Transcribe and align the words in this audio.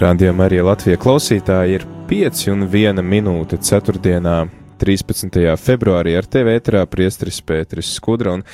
Radījumā 0.00 0.46
arī 0.48 0.62
Latvijas 0.64 0.96
klausītāji 1.02 1.74
ir 1.76 1.82
5 2.08 2.46
un 2.54 2.62
1 2.64 3.02
minūte 3.04 3.58
4. 3.60 4.00
13. 4.80 5.34
februārī 5.60 6.14
ar 6.16 6.24
TV 6.24 6.54
ēterā 6.56 6.86
priestris 6.88 7.42
Pēteris 7.44 7.90
Skudra 7.98 8.32
un 8.38 8.44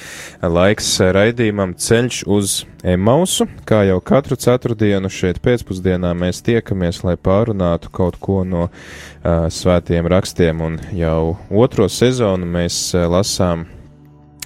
laiks 0.43 0.89
raidījumam 1.15 1.77
ceļš 1.79 2.25
uz 2.27 2.57
Emausu. 2.83 3.47
Kā 3.63 3.85
jau 3.87 4.01
katru 4.03 4.35
ceturtdienu 4.35 5.07
šeit 5.07 5.39
pēcpusdienā 5.45 6.11
mēs 6.19 6.43
tiekamies, 6.43 7.05
lai 7.07 7.15
pārunātu 7.15 7.95
kaut 7.95 8.19
ko 8.19 8.43
no 8.43 8.67
uh, 8.67 9.47
svētiem 9.47 10.11
rakstiem 10.11 10.67
un 10.67 10.81
jau 10.99 11.37
otro 11.47 11.87
sezonu 11.87 12.51
mēs 12.59 12.89
uh, 12.97 13.07
lasām 13.07 13.69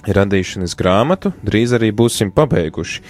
radīšanas 0.05 0.77
grāmatu, 0.77 1.33
drīz 1.45 1.73
arī 1.77 1.89
būsim 1.97 2.29
pabeiguši 2.33 3.01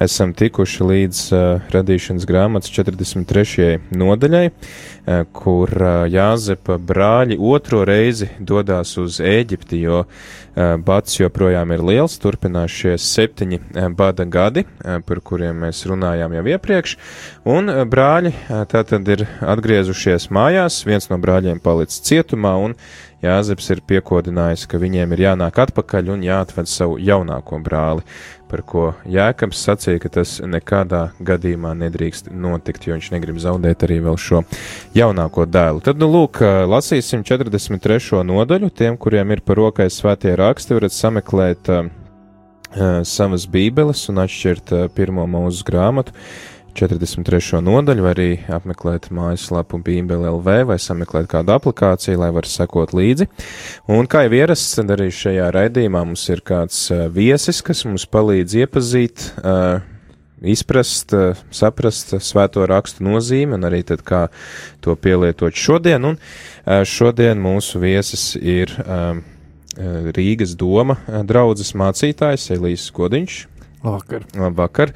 esam 0.00 0.32
tikuši 0.36 0.86
līdz 0.86 1.20
uh, 1.32 1.70
radīšanas 1.74 2.26
grāmatas 2.28 2.70
43. 2.74 3.78
nodaļai, 3.90 4.44
uh, 4.50 5.24
kur 5.34 5.72
uh, 5.74 6.04
Jāzepa 6.10 6.78
brāļi 6.78 7.38
otro 7.38 7.82
reizi 7.88 8.30
dodas 8.38 8.94
uz 9.00 9.18
Ēģipti, 9.18 9.80
jo 9.82 10.04
uh, 10.04 10.76
bats 10.84 11.18
joprojām 11.18 11.74
ir 11.74 11.84
liels, 11.90 12.18
turpinās 12.22 12.74
šie 12.74 12.94
septiņi 13.02 13.60
uh, 13.60 13.88
bada 13.98 14.26
gadi, 14.28 14.64
uh, 14.64 15.00
par 15.04 15.22
kuriem 15.24 15.64
mēs 15.66 15.82
runājām 15.90 16.38
jau 16.38 16.46
iepriekš, 16.54 16.96
un 17.48 17.72
uh, 17.72 17.82
brāļi 17.88 18.34
uh, 18.36 18.62
tātad 18.70 19.10
ir 19.10 19.26
atgriezušies 19.42 20.30
mājās, 20.34 20.84
viens 20.86 21.10
no 21.10 21.18
brāļiem 21.22 21.58
palicis 21.64 22.04
cietumā, 22.06 22.54
un 22.68 22.78
Jāzeps 23.18 23.66
ir 23.74 23.80
piekodinājis, 23.82 24.68
ka 24.70 24.78
viņiem 24.78 25.14
ir 25.16 25.24
jānāk 25.24 25.56
atpakaļ 25.64 26.12
un 26.14 26.20
jāatved 26.22 26.68
savu 26.70 27.00
jaunāko 27.02 27.58
brāli 27.58 28.04
par 28.48 28.62
ko 28.64 28.84
Jēkabs 29.08 29.60
sacīja, 29.66 30.00
ka 30.02 30.10
tas 30.18 30.38
nekādā 30.40 31.08
gadījumā 31.24 31.74
nedrīkst 31.82 32.30
notikt, 32.32 32.86
jo 32.86 32.96
viņš 32.96 33.10
negrib 33.12 33.40
zaudēt 33.42 33.84
arī 33.84 33.98
vēl 34.06 34.16
šo 34.20 34.42
jaunāko 34.96 35.44
dēlu. 35.48 35.82
Tad, 35.84 36.00
nu, 36.00 36.08
lūk, 36.14 36.40
lasīsim 36.70 37.24
43. 37.28 38.22
nodaļu. 38.28 38.70
Tiem, 38.70 38.96
kuriem 39.00 39.34
ir 39.36 39.44
par 39.44 39.60
rokai 39.60 39.88
svētie 39.92 40.32
raksti, 40.38 40.76
varat 40.78 40.96
sameklēt 40.96 41.72
uh, 41.74 41.90
savas 43.08 43.48
bībeles 43.50 44.06
un 44.12 44.22
atšķirt 44.24 44.74
uh, 44.76 44.86
pirmo 44.94 45.26
mūzu 45.28 45.66
grāmatu. 45.68 46.16
43. 46.76 47.60
nodaļu, 47.64 48.02
vai 48.04 48.12
arī 48.14 48.28
apmeklēt 48.52 49.08
mājaslapu 49.14 49.80
Bībeli 49.82 50.28
LV 50.28 50.56
vai 50.68 50.76
sameklēt 50.82 51.28
kādu 51.32 51.54
aplikāciju, 51.56 52.20
lai 52.20 52.28
var 52.34 52.46
sekot 52.48 52.92
līdzi. 52.96 53.26
Un 53.94 54.08
kā 54.10 54.24
jau 54.26 54.36
ierasts, 54.38 54.76
tad 54.78 54.92
arī 54.94 55.08
šajā 55.14 55.48
raidījumā 55.56 56.04
mums 56.06 56.26
ir 56.28 56.44
kāds 56.46 56.84
viesis, 57.14 57.62
kas 57.66 57.84
mums 57.88 58.06
palīdz 58.10 58.58
iepazīt, 58.62 59.26
izprast, 60.38 61.16
saprast 61.50 62.14
svēto 62.22 62.66
rakstu 62.70 63.02
nozīmi 63.08 63.56
un 63.56 63.66
arī 63.66 63.82
tad 63.88 64.04
kā 64.06 64.26
to 64.84 64.94
pielietot 64.94 65.56
šodien. 65.58 66.12
Un 66.12 66.20
šodien 66.86 67.40
mūsu 67.42 67.82
viesis 67.82 68.30
ir 68.38 68.76
Rīgas 69.78 70.56
doma 70.58 70.98
draudzes 71.26 71.74
mācītājs 71.78 72.50
Elīs 72.54 72.90
Godiņš. 72.94 73.46
Labvakar. 73.78 74.24
Labvakar. 74.34 74.90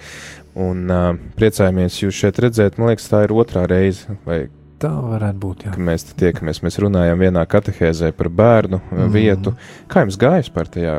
Un 0.59 0.85
uh, 0.93 1.13
priecājamies 1.39 2.03
jūs 2.03 2.19
šeit 2.25 2.41
redzēt. 2.45 2.77
Man 2.81 2.93
liekas, 2.93 3.09
tā 3.09 3.23
ir 3.25 3.33
otrā 3.33 3.65
reize. 3.71 4.19
Vai, 4.27 4.45
tā 4.83 4.91
varētu 4.93 5.41
būt. 5.41 5.67
Jā. 5.67 5.75
Mēs 5.81 6.05
tiekamies, 6.19 6.61
mēs 6.65 6.77
runājam 6.83 7.21
vienā 7.23 7.45
katehēzē 7.49 8.13
par 8.17 8.29
bērnu 8.43 8.83
mm. 8.83 9.13
vietu. 9.15 9.55
Kā 9.91 10.05
jums 10.05 10.19
gājas 10.21 10.51
par 10.53 10.69
tajā 10.73 10.97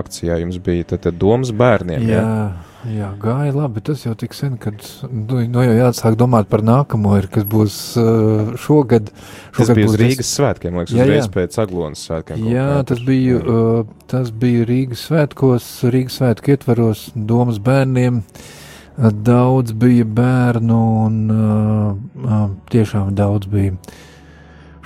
akcijā? 0.00 0.40
Jums 0.42 0.58
bija 0.64 0.88
tad, 0.92 1.04
tad 1.06 1.20
domas 1.22 1.52
bērniem. 1.54 2.08
Jā, 2.08 2.24
jā, 2.24 2.96
jā, 2.96 3.12
gāja 3.22 3.54
labi. 3.54 3.84
Tas 3.86 4.02
jau 4.08 4.16
tik 4.18 4.34
sen, 4.34 4.58
kad 4.58 4.82
nu, 5.06 5.44
nu 5.54 5.68
jau 5.68 5.78
jāsāk 5.78 6.18
domāt 6.18 6.50
par 6.50 6.66
nākamo, 6.66 7.14
ir, 7.20 7.30
kas 7.30 7.46
būs 7.46 7.78
uh, 8.02 8.52
šogad. 8.58 9.14
šogad. 9.14 9.62
Tas 9.62 9.74
bija 9.78 9.92
uz 9.92 9.98
Rīgas 10.02 10.34
svētkiem, 10.34 10.82
liekas, 10.82 10.98
jā, 10.98 11.06
uzreiz 11.06 11.24
jā. 11.28 11.32
pēc 11.38 11.62
Aglonas 11.62 12.02
svētkiem. 12.08 12.50
Jā, 12.50 12.68
tas 12.90 13.06
bija, 13.06 13.38
uh, 13.38 13.96
tas 14.10 14.34
bija 14.34 14.66
Rīgas 14.66 15.06
svētkos, 15.06 15.72
Rīgas 15.94 16.22
svētku 16.22 16.56
ietvaros 16.56 17.10
domas 17.14 17.62
bērniem. 17.62 18.24
Uh, 18.26 18.54
Daudz 18.96 19.74
bija 19.76 20.06
bērnu, 20.08 20.76
un 21.04 21.16
uh, 21.28 22.44
tiešām 22.72 23.10
daudz 23.16 23.44
bija. 23.52 23.74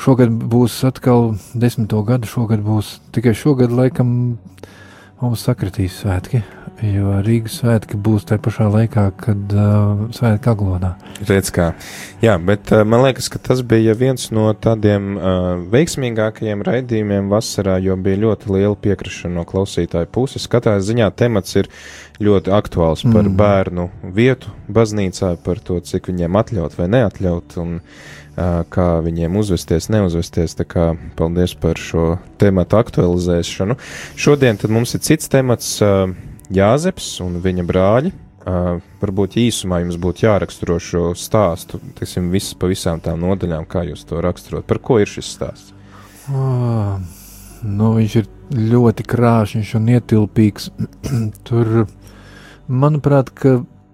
Šogad 0.01 0.33
būs 0.51 0.81
atkal 0.89 1.37
desmito 1.55 2.01
gadu, 2.09 2.27
šogad 2.27 2.65
būs 2.67 2.97
tikai 3.15 3.37
šogad, 3.39 3.71
laikam, 3.71 4.11
mums 5.21 5.45
sakritīs 5.47 6.01
svētki 6.03 6.43
jo 6.87 7.19
Rīgas 7.25 7.59
svētki 7.61 7.99
būs 8.01 8.27
tajā 8.29 8.41
pašā 8.45 8.67
laikā, 8.73 9.05
kad 9.21 9.55
uh, 9.55 10.05
svētki 10.15 10.51
Aglonā. 10.53 10.93
Redz 11.29 11.53
kā. 11.55 11.71
Jā, 12.25 12.37
bet 12.43 12.73
uh, 12.73 12.85
man 12.89 13.05
liekas, 13.05 13.29
ka 13.33 13.41
tas 13.51 13.63
bija 13.67 13.95
viens 13.99 14.31
no 14.35 14.49
tādiem 14.57 15.11
uh, 15.17 15.51
veiksmīgākajiem 15.73 16.65
raidījumiem 16.67 17.31
vasarā, 17.33 17.79
jo 17.85 17.97
bija 18.01 18.23
ļoti 18.25 18.53
liela 18.55 18.79
piekrišana 18.81 19.41
no 19.41 19.47
klausītāju 19.49 20.11
puses. 20.15 20.49
Katrā 20.51 20.79
ziņā 20.85 21.11
temats 21.17 21.59
ir 21.61 21.69
ļoti 22.21 22.53
aktuāls 22.53 23.05
par 23.09 23.25
mm. 23.25 23.37
bērnu 23.41 23.91
vietu 24.17 24.53
baznīcā, 24.73 25.35
par 25.45 25.61
to, 25.65 25.81
cik 25.85 26.11
viņiem 26.13 26.41
atļaut 26.41 26.77
vai 26.81 26.89
neatļaut. 26.97 27.61
Un, 27.61 27.79
uh, 27.81 28.20
kā 28.37 28.89
viņiem 29.05 29.37
uzvesties, 29.41 29.91
neuzvesties. 29.93 30.57
Tā 30.59 30.67
kā 30.69 30.87
paldies 31.19 31.55
par 31.59 31.81
šo 31.81 32.15
tēmatu 32.41 32.79
aktualizēšanu. 32.81 33.77
Šodien 34.17 34.61
mums 34.69 34.97
ir 34.97 35.05
cits 35.07 35.31
temats. 35.33 35.79
Jāzeps 36.51 37.13
un 37.23 37.39
viņa 37.43 37.63
brāļi. 37.69 38.11
Uh, 38.41 38.79
varbūt 39.03 39.35
īsumā 39.37 39.83
jums 39.83 39.99
būtu 40.01 40.25
jāraksturo 40.25 40.79
šo 40.81 41.03
stāstu, 41.19 41.77
teiksim, 41.99 42.31
visas 42.33 42.55
pa 42.57 42.71
visām 42.71 43.01
tām 43.05 43.21
nodaļām, 43.21 43.67
kā 43.69 43.83
jūs 43.85 44.07
to 44.09 44.21
raksturot. 44.25 44.65
Par 44.65 44.81
ko 44.81 44.97
ir 45.03 45.11
šis 45.11 45.29
stāsts? 45.37 45.75
Oh, 46.33 46.97
nu, 47.63 47.91
viņš 47.99 48.17
ir 48.17 48.31
ļoti 48.57 49.07
krāšņš 49.13 49.75
un 49.77 49.91
ietilpīgs. 49.93 50.71
tur, 51.49 51.85
manuprāt, 52.67 53.35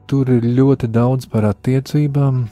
tur 0.06 0.30
ir 0.30 0.46
ļoti 0.46 0.92
daudz 0.94 1.26
par 1.32 1.48
attiecībām, 1.50 2.44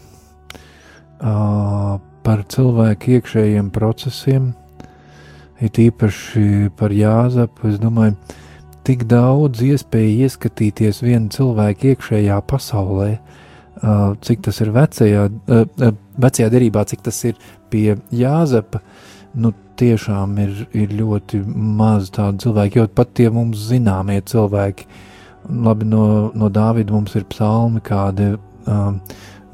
par 1.21 2.45
cilvēku 2.49 3.19
iekšējiem 3.19 3.71
procesiem, 3.75 4.53
it 5.61 5.79
īpaši 5.79 6.71
par 6.77 6.93
Jāzepu. 6.93 7.71
Es 7.71 7.79
domāju, 7.83 8.17
tik 8.85 9.07
daudz 9.09 9.63
iespēju 9.65 10.27
ieskatīties 10.27 11.03
viena 11.05 11.33
cilvēka 11.33 11.95
iekšējā 11.95 12.41
pasaulē, 12.51 13.11
cik 14.25 14.45
tas 14.47 14.61
ir 14.65 14.73
vecajā, 14.75 15.27
vecajā 16.21 16.49
derībā, 16.53 16.85
cik 16.89 17.05
tas 17.05 17.21
ir 17.29 17.39
pie 17.73 17.97
Jāzepa. 18.15 18.83
Nu, 19.35 19.51
tiešām 19.75 20.37
ir, 20.39 20.53
ir 20.79 20.93
ļoti 20.95 21.41
maz 21.51 22.13
tādu 22.15 22.45
cilvēku, 22.45 22.79
jo 22.79 22.91
pat 22.95 23.11
tie 23.19 23.27
mums 23.35 23.65
zināmie 23.73 24.21
cilvēki, 24.23 24.87
labi, 25.51 25.89
no, 25.91 26.31
no 26.39 26.51
Dāvida 26.53 26.95
mums 26.95 27.17
ir 27.19 27.27
psalmi 27.33 27.83
kādi. 27.85 28.37
Um, 28.71 29.01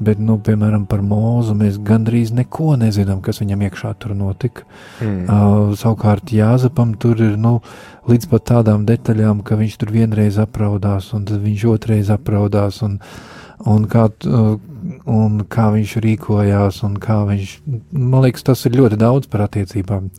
Bet, 0.01 0.17
nu, 0.17 0.39
piemēram, 0.41 0.87
par 0.89 1.03
mūzu 1.05 1.53
mēs 1.57 1.75
gandrīz 1.85 2.31
neko 2.33 2.73
nezinām, 2.81 3.19
kas 3.21 3.41
viņam 3.43 3.65
iekšā 3.67 3.91
tur 4.01 4.15
notika. 4.17 4.65
Mm. 4.97 5.27
Uh, 5.29 5.73
savukārt 5.77 6.33
Jāzepam 6.33 6.95
tur 6.97 7.21
ir 7.21 7.35
nu, 7.37 7.59
līdz 8.09 8.31
pat 8.31 8.47
tādām 8.49 8.87
detaļām, 8.89 9.43
ka 9.45 9.59
viņš 9.59 9.77
tur 9.77 9.93
vienreiz 9.93 10.39
apraudās, 10.41 11.11
un 11.13 11.27
tad 11.29 11.43
viņš 11.45 11.67
otrreiz 11.69 12.09
apraudās, 12.13 12.81
un, 12.87 12.97
un, 13.69 13.85
kā, 13.91 14.07
uh, 14.09 14.55
un 15.05 15.43
kā 15.45 15.69
viņš 15.77 15.95
rīkojās, 16.07 16.81
un 16.87 16.97
kā 17.01 17.21
viņš, 17.29 17.55
man 17.93 18.25
liekas, 18.25 18.49
tas 18.49 18.65
ir 18.65 18.79
ļoti 18.81 18.97
daudz 19.05 19.29
par 19.29 19.45
attiecībām. 19.45 20.09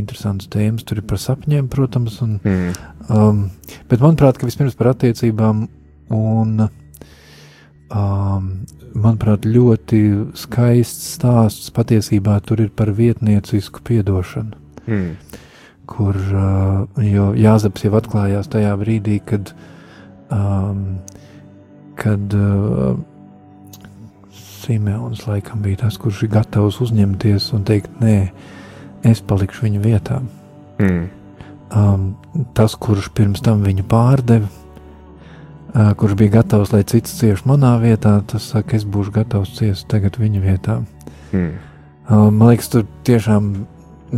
Interesants 0.00 0.46
tēmas, 0.48 0.86
tur 0.86 1.02
ir 1.02 1.08
par 1.10 1.18
sapņiem, 1.20 1.68
protams, 1.68 2.20
un, 2.24 2.38
mm. 2.40 2.84
um, 3.10 3.48
bet 3.90 4.00
manuprāt, 4.00 4.38
ka 4.40 4.48
vispirms 4.48 4.78
par 4.78 4.94
attiecībām 4.94 5.66
un 6.14 6.70
um, 7.94 8.50
manuprāt, 8.94 9.46
ļoti 9.46 10.00
skaists 10.38 11.14
stāsts 11.16 11.70
patiesībā 11.74 12.38
tur 12.46 12.62
ir 12.64 12.72
par 12.74 12.92
vietniecisku 12.96 13.84
piedošanu. 13.86 14.58
Mm. 14.90 15.12
kur 15.90 16.16
jo 17.02 17.24
Jāzeps 17.34 17.84
jau 17.84 17.96
atklājās 17.98 18.48
tajā 18.50 18.70
brīdī, 18.78 19.18
kad, 19.26 19.50
um, 20.30 21.00
kad 21.98 22.36
uh, 22.38 22.94
Simeons 24.30 25.24
laikam 25.26 25.64
bija 25.64 25.82
tas, 25.84 25.98
kurš 25.98 26.22
ir 26.24 26.32
gatavs 26.36 26.78
uzņemties 26.84 27.48
un 27.58 27.66
teikt, 27.66 27.90
nē, 28.02 28.16
es 29.10 29.22
palikšu 29.26 29.66
viņa 29.66 29.82
vietā. 29.82 30.20
Mm. 30.78 31.08
Um, 31.74 32.06
tas, 32.54 32.78
kurš 32.78 33.10
pirms 33.14 33.42
tam 33.46 33.66
viņu 33.66 33.86
pārdeva, 33.90 34.46
uh, 34.46 34.59
kurš 35.72 36.16
bija 36.18 36.40
gatavs, 36.40 36.72
lai 36.74 36.82
cits 36.88 37.12
cieš 37.20 37.44
manā 37.48 37.76
vietā, 37.82 38.16
tas 38.26 38.48
saka, 38.52 38.76
es 38.78 38.86
būšu 38.88 39.14
gatavs 39.14 39.52
ciest 39.58 39.88
tagad 39.90 40.18
viņa 40.20 40.42
vietā. 40.42 40.80
Mm. 41.30 41.52
Man 42.10 42.48
liekas, 42.48 42.70
tur 42.72 42.86
tiešām 43.06 43.52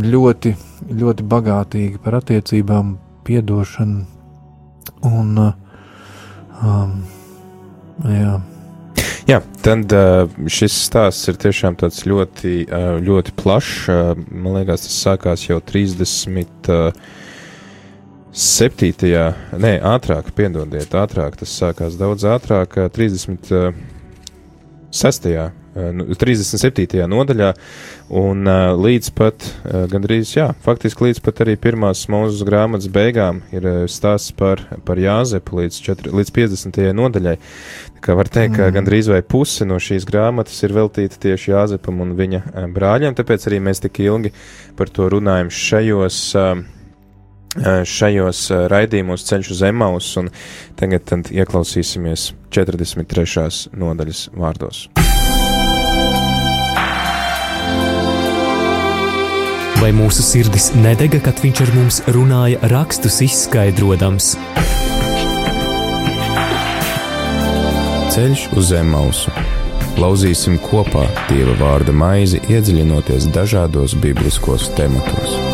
ļoti, 0.01 0.55
ļoti 0.89 1.25
bagātīgi 1.29 2.01
par 2.01 2.17
attiecībām, 2.21 2.95
piedošanu 3.23 4.01
un 5.07 5.37
um, 6.63 6.95
jā. 8.09 8.33
Jā, 9.23 9.39
tad 9.63 9.93
šis 10.51 10.73
stāsts 10.89 11.29
ir 11.31 11.37
tiešām 11.39 11.77
tāds 11.79 12.01
ļoti, 12.09 12.65
ļoti 13.05 13.35
plašs. 13.39 13.85
Man 14.27 14.57
liekas, 14.57 14.83
tas 14.87 14.97
sākās 15.05 15.45
jau 15.47 15.61
30. 15.63 16.67
7. 18.33 18.89
nē, 19.61 19.75
ātrāk, 19.85 20.31
piedodiet, 20.33 20.89
ātrāk, 20.97 21.35
tas 21.37 21.51
sākās 21.53 21.93
daudz 21.99 22.25
ātrāk, 22.25 22.73
36. 22.89 25.53
37. 25.73 26.99
Nu, 27.09 27.19
nodaļā, 27.19 27.51
un 28.13 28.45
līdz 28.77 29.09
pat 29.17 29.45
gandrīz, 29.89 30.35
jā, 30.37 30.51
faktiski 30.65 31.07
līdz 31.07 31.21
pat 31.25 31.41
arī 31.45 31.55
pirmās 31.61 32.03
mūzes 32.13 32.43
grāmatas 32.45 32.89
beigām 32.93 33.41
ir 33.53 33.63
stāsts 33.89 34.33
par, 34.37 34.61
par 34.85 35.01
Jāzepu 35.01 35.61
līdz, 35.61 35.79
4, 35.87 36.13
līdz 36.17 36.33
50. 36.33 36.81
nodaļai. 36.97 37.37
Kā 38.03 38.17
var 38.17 38.29
teikt, 38.33 38.57
ka 38.57 38.67
mm. 38.67 38.75
gandrīz 38.75 39.09
vai 39.13 39.21
puse 39.21 39.65
no 39.65 39.77
šīs 39.81 40.05
grāmatas 40.09 40.57
ir 40.65 40.75
veltīta 40.75 41.21
tieši 41.21 41.53
Jāzepam 41.53 42.01
un 42.05 42.17
viņa 42.17 42.69
brāļiem, 42.73 43.17
tāpēc 43.17 43.49
arī 43.49 43.61
mēs 43.63 43.81
tik 43.85 44.01
ilgi 44.03 44.33
par 44.77 44.87
to 44.93 45.09
runājam 45.13 45.53
šajos, 45.53 46.23
eh, 46.37 46.63
šajos 47.61 48.47
raidījumos 48.71 49.25
ceļš 49.29 49.51
uz 49.55 49.63
Emaus, 49.69 50.09
un 50.21 50.31
tagad 50.79 51.05
tad 51.09 51.29
ieklausīsimies 51.33 52.31
43. 52.53 53.69
nodaļas 53.77 54.27
vārdos. 54.33 54.87
Vai 59.83 59.89
mūsu 59.91 60.23
sirdis 60.23 60.69
nedega, 60.79 61.19
kad 61.19 61.41
viņš 61.43 61.61
ar 61.65 61.71
mums 61.75 61.97
runāja 62.15 62.69
rakstus 62.71 63.17
izskaidrojams? 63.25 64.29
Ceļš 68.13 68.45
uz 68.55 68.69
zem 68.69 68.93
mausu. 68.93 69.33
Lauzīsim 69.99 70.55
kopā 70.63 71.03
Dieva 71.27 71.57
vārda 71.59 71.91
maizi, 71.91 72.39
iedziļinoties 72.47 73.27
dažādos 73.35 73.97
bibliskos 73.99 74.71
tematos. 74.77 75.52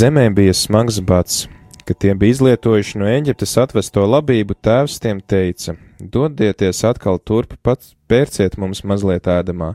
Zemē 0.00 0.30
bija 0.32 0.52
smags 0.56 0.96
bats, 1.00 1.48
kad 1.84 1.98
tie 2.00 2.14
bija 2.14 2.32
izlietojuši 2.32 2.98
no 3.02 3.08
Eģiptes 3.10 3.50
atvesto 3.60 4.00
labību, 4.08 4.54
tēvs 4.64 4.94
tiem 5.02 5.18
teica: 5.20 5.74
Dodieties 6.00 6.78
atkal 6.88 7.18
turp, 7.20 7.52
pats 7.60 7.90
pērciet 8.08 8.56
mums 8.56 8.80
mazliet 8.80 9.28
ēdamā. 9.28 9.74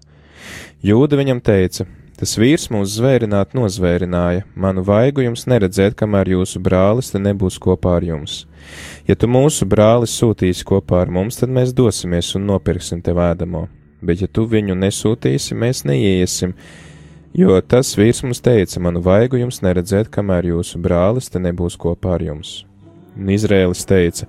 Jūda 0.82 1.20
viņam 1.20 1.44
teica: 1.46 1.86
Tas 2.18 2.34
vīrs 2.42 2.66
mūs 2.74 2.96
zvērināt 2.96 3.54
nozvērināja, 3.54 4.48
manu 4.56 4.82
vaigu 4.88 5.28
jums 5.28 5.46
neredzēt, 5.52 5.94
kamēr 6.00 6.34
jūsu 6.34 6.64
brālis 6.70 7.14
te 7.14 7.22
nebūs 7.22 7.60
kopā 7.62 8.00
ar 8.00 8.10
jums. 8.10 8.40
Ja 9.06 9.14
tu 9.20 9.30
mūsu 9.30 9.70
brāli 9.70 10.10
sūtīsi 10.10 10.66
kopā 10.66 11.04
ar 11.04 11.14
mums, 11.20 11.38
tad 11.44 11.54
mēs 11.54 11.76
dosimies 11.76 12.34
un 12.40 12.50
nopirksim 12.50 13.06
tev 13.06 13.22
ēdamo, 13.28 13.68
bet 14.02 14.26
ja 14.26 14.32
tu 14.32 14.50
viņu 14.50 14.80
nesūtīsi, 14.88 15.60
mēs 15.60 15.86
neiesim, 15.86 16.58
Jo 17.36 17.58
tas 17.60 17.90
vīrs 18.00 18.22
mums 18.24 18.40
teica, 18.40 18.80
manu 18.80 19.02
vaigu 19.04 19.36
jums 19.36 19.58
neredzēt, 19.60 20.08
kamēr 20.08 20.46
jūsu 20.54 20.80
brālis 20.80 21.28
te 21.28 21.42
nebūs 21.44 21.76
kopā 21.76 22.14
ar 22.16 22.24
jums. 22.24 22.62
Un 23.20 23.28
Izrēlis 23.32 23.82
teica, 23.88 24.28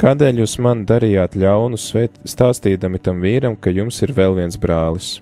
kādēļ 0.00 0.40
jūs 0.40 0.54
man 0.64 0.86
darījāt 0.88 1.36
ļaunu 1.36 1.76
stāstīdami 1.76 3.00
tam 3.04 3.20
vīram, 3.20 3.58
ka 3.60 3.72
jums 3.76 4.00
ir 4.06 4.14
vēl 4.16 4.38
viens 4.38 4.56
brālis? 4.60 5.18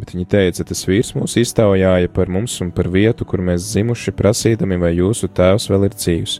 Bet 0.00 0.14
viņi 0.14 0.24
teica, 0.32 0.64
tas 0.64 0.80
vīrs 0.88 1.12
mūs 1.18 1.36
iztaujāja 1.42 2.08
par 2.14 2.32
mums 2.32 2.54
un 2.64 2.70
par 2.72 2.88
vietu, 2.88 3.26
kur 3.28 3.42
mēs 3.44 3.68
zimuši, 3.74 4.14
prasīdami, 4.16 4.80
vai 4.80 4.94
jūsu 4.94 5.28
tēvs 5.28 5.68
vēl 5.68 5.90
ir 5.90 5.96
dzīvs, 5.98 6.38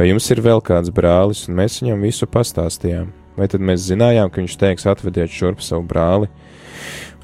vai 0.00 0.10
jums 0.10 0.26
ir 0.34 0.42
vēl 0.42 0.64
kāds 0.66 0.90
brālis, 0.90 1.44
un 1.46 1.60
mēs 1.60 1.78
viņam 1.84 2.02
visu 2.08 2.26
pastāstījām. 2.26 3.14
Vai 3.38 3.46
tad 3.52 3.62
mēs 3.62 3.86
zinājām, 3.86 4.32
ka 4.32 4.40
viņš 4.40 4.58
teiks, 4.58 4.90
atvediet 4.90 5.30
šurp 5.30 5.62
savu 5.62 5.86
brāli? 5.86 6.32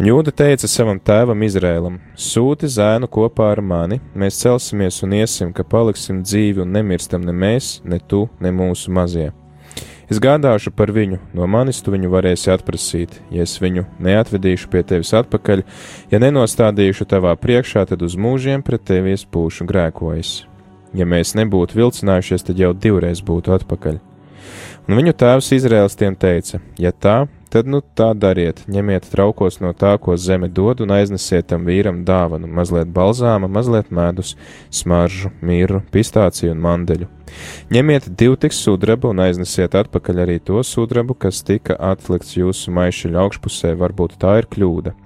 Un 0.01 0.09
Jūda 0.09 0.33
teica 0.35 0.69
savam 0.71 1.01
tēvam 1.01 1.45
Izrēlam: 1.47 2.01
Sūti 2.17 2.71
zēnu 2.71 3.11
kopā 3.13 3.53
ar 3.53 3.61
mani, 3.63 4.01
mēs 4.15 4.41
celsimies 4.41 5.03
un 5.05 5.19
iesim, 5.21 5.53
ka 5.53 5.65
paliksim 5.65 6.25
dzīvi 6.25 6.65
un 6.65 6.73
nemirstam 6.75 7.23
ne 7.27 7.35
mēs, 7.37 7.81
ne 7.85 8.01
tu, 8.01 8.27
ne 8.41 8.51
mūsu 8.55 8.91
mazie. 8.91 9.33
Es 10.13 10.19
gādāšu 10.21 10.73
par 10.77 10.91
viņu, 10.93 11.17
no 11.33 11.47
manis 11.49 11.79
tu 11.81 11.93
viņu 11.95 12.11
varēsi 12.13 12.51
atprasīt, 12.53 13.15
ja 13.33 13.47
es 13.47 13.55
viņu 13.63 13.87
neatvedīšu 14.03 14.69
pie 14.69 14.83
tevis 14.85 15.13
atpakaļ, 15.17 15.63
ja 16.13 16.21
nenostādīšu 16.21 17.07
tavā 17.09 17.33
priekšā, 17.41 17.87
tad 17.89 18.03
uz 18.05 18.19
mūžiem 18.21 18.65
pret 18.67 18.85
tevi 18.91 19.15
es 19.17 19.25
būšu 19.25 19.65
grēkojis. 19.71 20.33
Ja 20.93 21.07
mēs 21.09 21.33
nebūtu 21.39 21.79
vilcinājušies, 21.79 22.45
tad 22.45 22.61
jau 22.61 22.75
divreiz 22.77 23.23
būtu 23.25 23.55
atpakaļ. 23.57 24.03
Un 24.89 24.99
viņu 24.99 25.15
tēvs 25.17 25.53
Izraels 25.57 25.97
tiem 25.97 26.19
teica: 26.19 26.61
Ja 26.77 26.93
tā, 26.93 27.23
Tad 27.53 27.67
nu 27.69 27.83
tā 27.85 28.07
dariet, 28.17 28.63
ņemiet 28.73 29.11
traukos 29.13 29.59
no 29.61 29.75
tā, 29.77 29.91
ko 30.01 30.15
zeme 30.17 30.49
dod, 30.49 30.81
un 30.81 30.95
aiznesiet 30.97 31.51
tam 31.51 31.67
vīram 31.69 31.99
dāvanu, 32.09 32.49
mazliet 32.49 32.89
balzāma, 32.97 33.51
mazliet 33.53 33.91
medus, 33.93 34.31
smaržu, 34.73 35.29
mīru, 35.44 35.82
pistāciju 35.93 36.55
un 36.55 36.65
mandeļu. 36.65 37.11
Ņemiet 37.77 38.09
divu 38.17 38.41
tik 38.41 38.56
sudrabu 38.56 39.13
un 39.13 39.21
aiznesiet 39.27 39.77
atpakaļ 39.82 40.25
arī 40.25 40.39
to 40.41 40.65
sudrabu, 40.65 41.13
kas 41.13 41.44
tika 41.44 41.77
atlikts 41.93 42.39
jūsu 42.41 42.73
maišaļa 42.73 43.21
augšpusē, 43.27 43.77
varbūt 43.85 44.17
tā 44.25 44.39
ir 44.41 44.49
kļūda. 44.49 44.97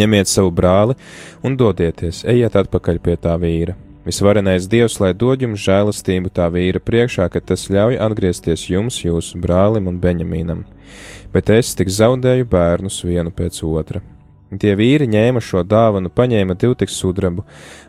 Ņemiet 0.00 0.32
savu 0.32 0.56
brāli 0.56 0.96
un 1.44 1.60
dodieties, 1.60 2.24
ejiet 2.32 2.56
atpakaļ 2.64 3.04
pie 3.04 3.20
tā 3.20 3.36
vīra. 3.36 3.76
Visvarenais 4.02 4.66
Dievs, 4.66 4.98
lai 4.98 5.12
dod 5.14 5.44
jums 5.44 5.62
žēlastību 5.62 6.32
tā 6.34 6.48
vīra 6.50 6.82
priekšā, 6.82 7.28
ka 7.30 7.40
tas 7.40 7.68
ļauj 7.70 8.00
atgriezties 8.02 8.66
jums, 8.70 8.98
jūsu 9.04 9.38
brālim 9.42 9.86
un 9.90 10.00
Beņamīnam 10.02 10.64
bet 11.32 11.50
es 11.50 11.72
tik 11.76 11.90
zaudēju 11.92 12.46
bērnus 12.52 13.02
vienu 13.06 13.32
pēc 13.34 13.62
otra. 13.66 14.02
Tie 14.60 14.74
vīri 14.76 15.06
ņēma 15.08 15.40
šo 15.40 15.62
dāvanu, 15.64 16.10
paņēma 16.12 16.58
divtiks 16.60 16.98
sudrabu, 17.00 17.46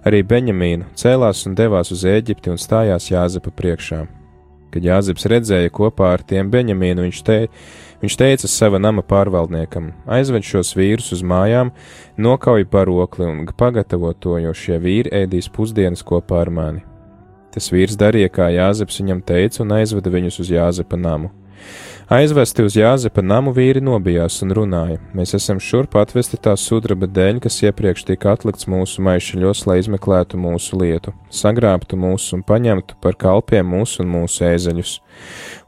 arī 0.07 0.21
Beņamīnu, 0.23 0.93
cēlās 0.99 1.43
un 1.49 1.57
devās 1.59 1.91
uz 1.91 2.05
Eģipti 2.07 2.53
un 2.53 2.61
stājās 2.61 3.09
Jāzepa 3.11 3.51
priekšā. 3.51 4.05
Kad 4.71 4.87
Jāzeps 4.87 5.27
redzēja 5.29 5.73
kopā 5.75 6.13
ar 6.15 6.23
tiem 6.23 6.47
Beņamīnu, 6.53 7.03
viņš, 7.03 7.19
te, 7.27 7.37
viņš 8.03 8.17
teica 8.19 8.49
sava 8.51 8.79
nama 8.83 9.01
pārvaldniekam: 9.01 9.93
aizved 10.05 10.45
šos 10.45 10.75
vīrus 10.77 11.13
uz 11.15 11.23
mājām, 11.23 11.71
nokauj 12.17 12.67
barokli 12.69 13.25
un 13.25 13.45
pagatavo 13.57 14.13
to, 14.13 14.37
jo 14.43 14.53
šie 14.53 14.79
vīri 14.83 15.13
ēdīs 15.23 15.49
pusdienas 15.49 16.03
kopā 16.03 16.43
ar 16.43 16.51
mani. 16.51 16.83
Tas 17.53 17.69
vīrs 17.69 17.97
darīja, 17.97 18.31
kā 18.33 18.49
Jāzeps 18.49 18.99
viņam 19.01 19.21
teica, 19.25 19.61
un 19.61 19.75
aizveda 19.77 20.09
viņus 20.09 20.39
uz 20.41 20.49
Jāzepa 20.53 20.97
namu. 20.97 21.29
Aizvesti 22.11 22.65
uz 22.67 22.75
Jāzepa 22.75 23.21
namu 23.23 23.53
vīri 23.55 23.79
nobijās 23.79 24.41
un 24.43 24.51
runāja: 24.57 24.97
Mēs 25.15 25.31
esam 25.37 25.59
šurp 25.63 25.95
atvesti 25.95 26.35
tā 26.35 26.51
sudraba 26.59 27.07
dēļ, 27.07 27.39
kas 27.45 27.61
iepriekš 27.63 28.03
tika 28.09 28.33
atlikts 28.35 28.67
mūsu 28.67 29.03
maišaļos, 29.07 29.61
lai 29.69 29.77
izmeklētu 29.79 30.39
mūsu 30.39 30.81
lietu, 30.81 31.13
sagrābtu 31.31 31.95
mūsu 31.99 32.35
un 32.37 32.43
paņemtu 32.43 32.99
par 32.99 33.15
kalpiem 33.15 33.71
mūsu 33.71 34.03
un 34.03 34.11
mūsu 34.17 34.43
ēzeļus. 34.49 34.97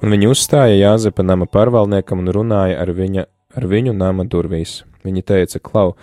Un 0.03 0.11
viņi 0.11 0.27
uzstāja 0.33 0.75
Jāzepa 0.75 1.23
nama 1.23 1.47
pārvaldniekam 1.47 2.25
un 2.25 2.33
runāja 2.35 2.81
ar, 2.83 2.91
viņa, 2.91 3.29
ar 3.55 3.65
viņu 3.71 3.95
nama 3.95 4.25
durvīs. 4.27 4.83
Viņi 5.05 5.21
teica, 5.21 5.59
Klau, 5.61 5.93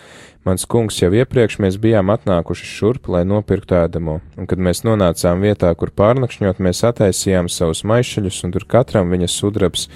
mans 0.47 0.63
kungs 0.71 1.01
jau 1.01 1.11
iepriekš 1.11 1.59
mēs 1.63 1.79
bijām 1.83 2.13
atnākuši 2.15 2.69
šurp, 2.69 3.09
lai 3.11 3.25
nopirktu 3.27 3.75
ēdamo, 3.81 4.21
un 4.39 4.49
kad 4.51 4.63
mēs 4.63 4.85
nonācām 4.87 5.43
vietā, 5.43 5.73
kur 5.79 5.91
pārnakšņot, 5.91 6.63
mēs 6.63 6.85
attaisījām 6.87 7.51
savus 7.51 7.83
maišaļus, 7.89 8.43
un 8.47 8.55
tur 8.55 8.67
katram 8.71 9.11
viņa 9.11 9.31
sudrabs 9.33 9.89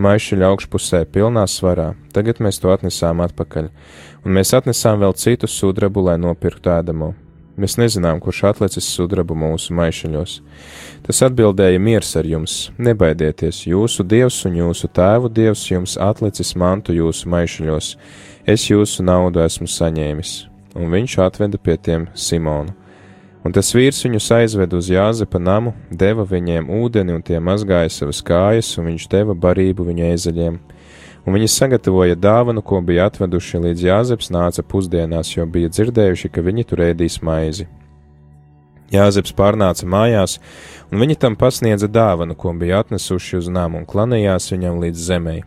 maišaļa 0.00 0.48
augšpusē 0.48 1.02
pilnā 1.12 1.44
svarā. 1.50 1.92
Tagad 2.16 2.40
mēs 2.44 2.62
to 2.62 2.72
atnesām 2.72 3.20
atpakaļ, 3.26 3.68
un 4.24 4.40
mēs 4.40 4.56
atnesām 4.56 5.04
vēl 5.04 5.12
citu 5.20 5.50
sudrabu, 5.50 6.08
lai 6.08 6.16
nopirktu 6.22 6.72
ēdamo. 6.78 7.12
Mēs 7.54 7.76
nezinām, 7.78 8.18
kurš 8.18 8.40
atlicis 8.48 8.86
sudrabu 8.90 9.36
mūsu 9.38 9.76
maišaļos. 9.78 10.40
Tas 11.06 11.20
atbildēja 11.22 11.78
miers 11.78 12.10
ar 12.18 12.26
jums, 12.26 12.54
nebaidieties, 12.82 13.60
jūsu 13.68 14.02
dievs 14.10 14.40
un 14.48 14.56
jūsu 14.58 14.90
tēvu 14.90 15.30
dievs 15.30 15.62
jums 15.70 15.94
atlicis 16.02 16.54
mantu 16.58 16.96
jūsu 16.96 17.30
maišaļos, 17.30 17.92
es 18.50 18.66
jūsu 18.70 19.06
naudu 19.06 19.44
esmu 19.44 19.70
saņēmis. 19.70 20.32
Un 20.74 20.90
viņš 20.90 21.18
atveda 21.22 21.60
pie 21.62 21.78
tiem 21.78 22.08
Simonu. 22.18 22.74
Un 23.46 23.52
tas 23.54 23.70
vīrs 23.76 24.02
viņus 24.02 24.30
aizveda 24.34 24.78
uz 24.80 24.88
Jāzepa 24.90 25.38
namu, 25.38 25.74
deva 25.92 26.24
viņiem 26.26 26.70
ūdeni, 26.74 27.14
un 27.14 27.22
tie 27.22 27.38
mazgāja 27.38 27.92
savas 27.92 28.22
kājas, 28.24 28.72
un 28.80 28.88
viņš 28.88 29.06
deva 29.12 29.36
barību 29.36 29.84
viņa 29.92 30.10
ezeļiem 30.16 30.58
un 31.24 31.36
viņi 31.36 31.48
sagatavoja 31.50 32.18
dāvanu, 32.20 32.62
ko 32.62 32.80
bija 32.84 33.08
atveduši 33.10 33.62
līdz 33.68 33.86
Jāzeps 33.88 34.30
nāca 34.34 34.62
pusdienās, 34.62 35.32
jo 35.36 35.46
bija 35.46 35.72
dzirdējuši, 35.72 36.30
ka 36.30 36.44
viņi 36.44 36.66
tur 36.68 36.84
ēdīs 36.90 37.20
maizi. 37.24 37.66
Jāzeps 38.94 39.32
pārnāca 39.34 39.88
mājās, 39.88 40.36
un 40.92 41.00
viņi 41.02 41.16
tam 41.18 41.36
pasniedza 41.40 41.88
dāvanu, 41.88 42.36
ko 42.36 42.52
bija 42.58 42.82
atnesuši 42.84 43.40
uz 43.40 43.48
nām, 43.50 43.78
un 43.80 43.88
klanījās 43.88 44.52
viņam 44.52 44.78
līdz 44.84 45.08
zemē. 45.08 45.38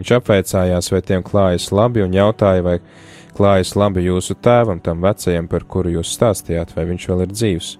Viņš 0.00 0.12
apveicājās, 0.16 0.90
vai 0.92 1.00
tiem 1.04 1.22
klājas 1.24 1.70
labi, 1.76 2.02
un 2.04 2.14
jautāja, 2.16 2.64
vai 2.66 2.78
klājas 3.36 3.74
labi 3.78 4.04
jūsu 4.06 4.36
tēvam, 4.42 4.80
tam 4.82 5.02
vecajam, 5.04 5.48
par 5.48 5.64
kuru 5.68 5.96
jūs 5.98 6.12
stāstījāt, 6.16 6.74
vai 6.76 6.86
viņš 6.90 7.08
vēl 7.10 7.24
ir 7.26 7.34
dzīvs. 7.34 7.72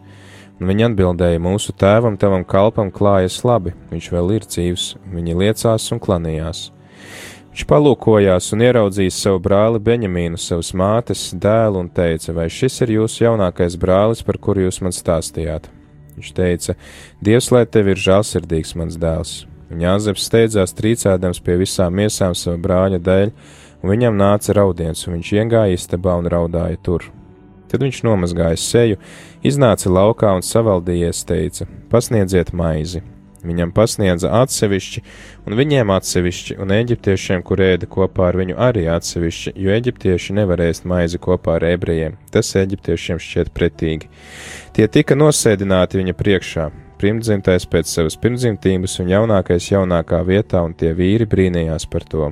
Un 0.60 0.68
viņi 0.68 0.90
atbildēja: 0.90 1.40
Mūsu 1.40 1.72
tēvam, 1.80 2.18
tavam 2.20 2.44
kalpam 2.44 2.90
klājas 2.92 3.38
labi, 3.48 3.72
viņš 3.92 4.10
vēl 4.12 4.34
ir 4.36 4.44
dzīvs, 4.44 4.90
viņi 5.14 5.38
liecās 5.40 5.88
un 5.94 6.02
klanījās. 6.04 6.68
Viņš 7.50 7.64
palūkojās 7.66 8.52
un 8.54 8.60
ieraudzījis 8.62 9.16
savu 9.24 9.40
brāli 9.42 9.80
Beņamīnu, 9.82 10.38
savas 10.38 10.70
mātes 10.70 11.24
dēlu, 11.34 11.80
un 11.82 11.88
teica: 11.90 12.30
Vai 12.36 12.46
šis 12.46 12.78
ir 12.84 12.92
jūsu 12.94 13.24
jaunākais 13.24 13.74
brālis, 13.74 14.22
par 14.22 14.38
kuru 14.38 14.68
jūs 14.68 14.78
man 14.86 14.94
stāstījāt? 14.94 15.66
Viņš 16.14 16.30
teica: 16.36 16.76
Dievs, 17.18 17.50
lai 17.50 17.64
tev 17.66 17.90
ir 17.90 17.98
žēlsirdīgs 17.98 18.76
mans 18.78 18.98
dēls. 19.02 19.34
Un 19.70 19.82
Jāzeps 19.82 20.30
steidzās 20.30 20.74
trīcēdams 20.78 21.42
pie 21.42 21.58
visām 21.58 21.98
miesām 21.98 22.38
sava 22.38 22.58
brāļa 22.62 23.02
dēļ, 23.02 23.34
un 23.82 23.94
viņam 23.96 24.18
nāca 24.18 24.54
raudiens, 24.54 25.06
un 25.06 25.18
viņš 25.18 25.34
iegāja 25.42 25.74
istabā 25.74 26.20
un 26.22 26.30
raudāja 26.30 26.78
tur. 26.86 27.10
Tad 27.70 27.82
viņš 27.82 28.04
nomazgāja 28.06 28.58
seju, 28.58 28.98
iznāca 29.46 29.90
laukā 29.90 30.36
un 30.38 30.46
savaldījies, 30.46 31.26
teica: 31.26 31.66
Pasniedziet 31.90 32.54
maizi! 32.54 33.02
Viņam 33.40 33.70
pasniedza 33.72 34.28
atsevišķi, 34.42 35.00
un 35.48 35.56
viņiem 35.56 35.90
atsevišķi, 35.94 36.56
un 36.60 36.74
eģiptiešiem, 36.76 37.40
kur 37.46 37.62
ēda 37.64 37.88
kopā 37.88 38.26
ar 38.28 38.36
viņu, 38.36 38.56
arī 38.60 38.84
atsevišķi, 38.92 39.54
jo 39.56 39.72
eģiptieši 39.72 40.36
nevar 40.36 40.60
ēst 40.66 40.84
maizi 40.88 41.20
kopā 41.22 41.56
ar 41.56 41.64
ebrejiem. 41.70 42.18
Tas 42.34 42.52
eģiptiešiem 42.60 43.20
šķiet 43.22 43.52
pretīgi. 43.56 44.10
Tie 44.76 44.88
tika 44.92 45.16
nosēdināti 45.16 46.02
viņa 46.02 46.16
priekšā, 46.18 46.68
pirmdzimtais 47.00 47.64
pēc 47.72 47.88
savas 47.88 48.18
pirmdzimtības 48.20 48.98
un 49.00 49.08
jaunākais 49.14 49.70
jaunākā 49.72 50.20
vietā, 50.28 50.60
un 50.60 50.76
tie 50.76 50.92
vīri 50.96 51.28
brīnījās 51.28 51.88
par 51.88 52.04
to. 52.04 52.28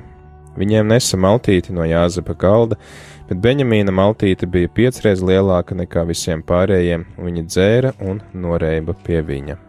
Viņiem 0.59 0.91
nesa 0.91 1.17
maltīti 1.17 1.73
no 1.73 1.85
Jāzepa 1.87 2.35
galda, 2.37 2.77
bet 3.29 3.41
Beņamīna 3.41 3.93
maltīte 3.95 4.49
bija 4.49 4.69
piecreiz 4.69 5.23
lielāka 5.25 5.77
nekā 5.77 6.05
visiem 6.09 6.43
pārējiem, 6.45 7.07
un 7.17 7.31
viņi 7.31 7.47
dzēra 7.47 7.95
un 8.05 8.21
norēba 8.33 8.97
pie 9.05 9.23
viņa. 9.25 9.68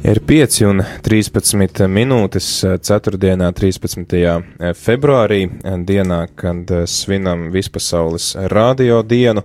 Ir 0.00 0.16
5 0.24 0.62
un 0.64 0.78
13 1.04 1.84
minūtes 1.92 2.46
4. 2.64 3.18
13. 3.52 4.14
februārī, 4.80 5.40
dienā, 5.84 6.20
kad 6.40 6.72
svinam 6.88 7.50
vispasaules 7.52 8.30
radio 8.48 9.02
dienu. 9.04 9.44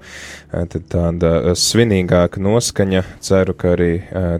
Tad 0.52 0.88
tāda 0.94 1.34
svinīgāka 1.60 2.40
noskaņa, 2.40 3.04
ceru, 3.20 3.58
ka 3.60 3.74
arī 3.76 3.92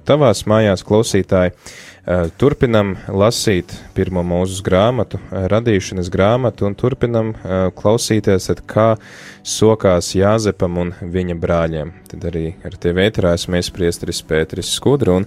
tavās 0.08 0.46
mājās 0.48 0.86
klausītāji 0.88 1.52
Eh, 1.52 1.95
turpinam 2.38 2.92
lasīt 3.10 3.72
pirmo 3.96 4.22
mūsu 4.26 4.62
grāmatu, 4.66 5.18
eh, 5.32 5.48
radīšanas 5.50 6.12
grāmatu, 6.14 6.68
un 6.68 6.76
turpinam 6.78 7.32
eh, 7.34 7.72
klausīties, 7.74 8.50
kā 8.70 8.98
sokās 9.42 10.12
Jāzepam 10.14 10.78
un 10.78 10.94
viņa 11.02 11.38
brāļiem. 11.42 11.94
Tad 12.12 12.28
arī 12.30 12.54
ar 12.66 12.78
tevi 12.78 13.08
ēterā 13.08 13.34
esmu 13.34 13.62
priesteris 13.74 14.22
Pēteris 14.22 14.70
Skudra, 14.76 15.16
un 15.16 15.26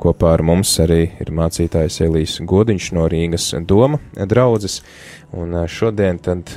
kopā 0.00 0.34
ar 0.34 0.42
mums 0.42 0.72
arī 0.82 1.10
ir 1.20 1.32
mācītājs 1.36 2.00
Elīs 2.06 2.40
Godiņš 2.40 2.92
no 2.96 3.06
Rīgas 3.08 3.52
doma 3.66 4.00
draudzes, 4.14 4.80
un 5.32 5.54
šodien 5.68 6.18
tad 6.18 6.50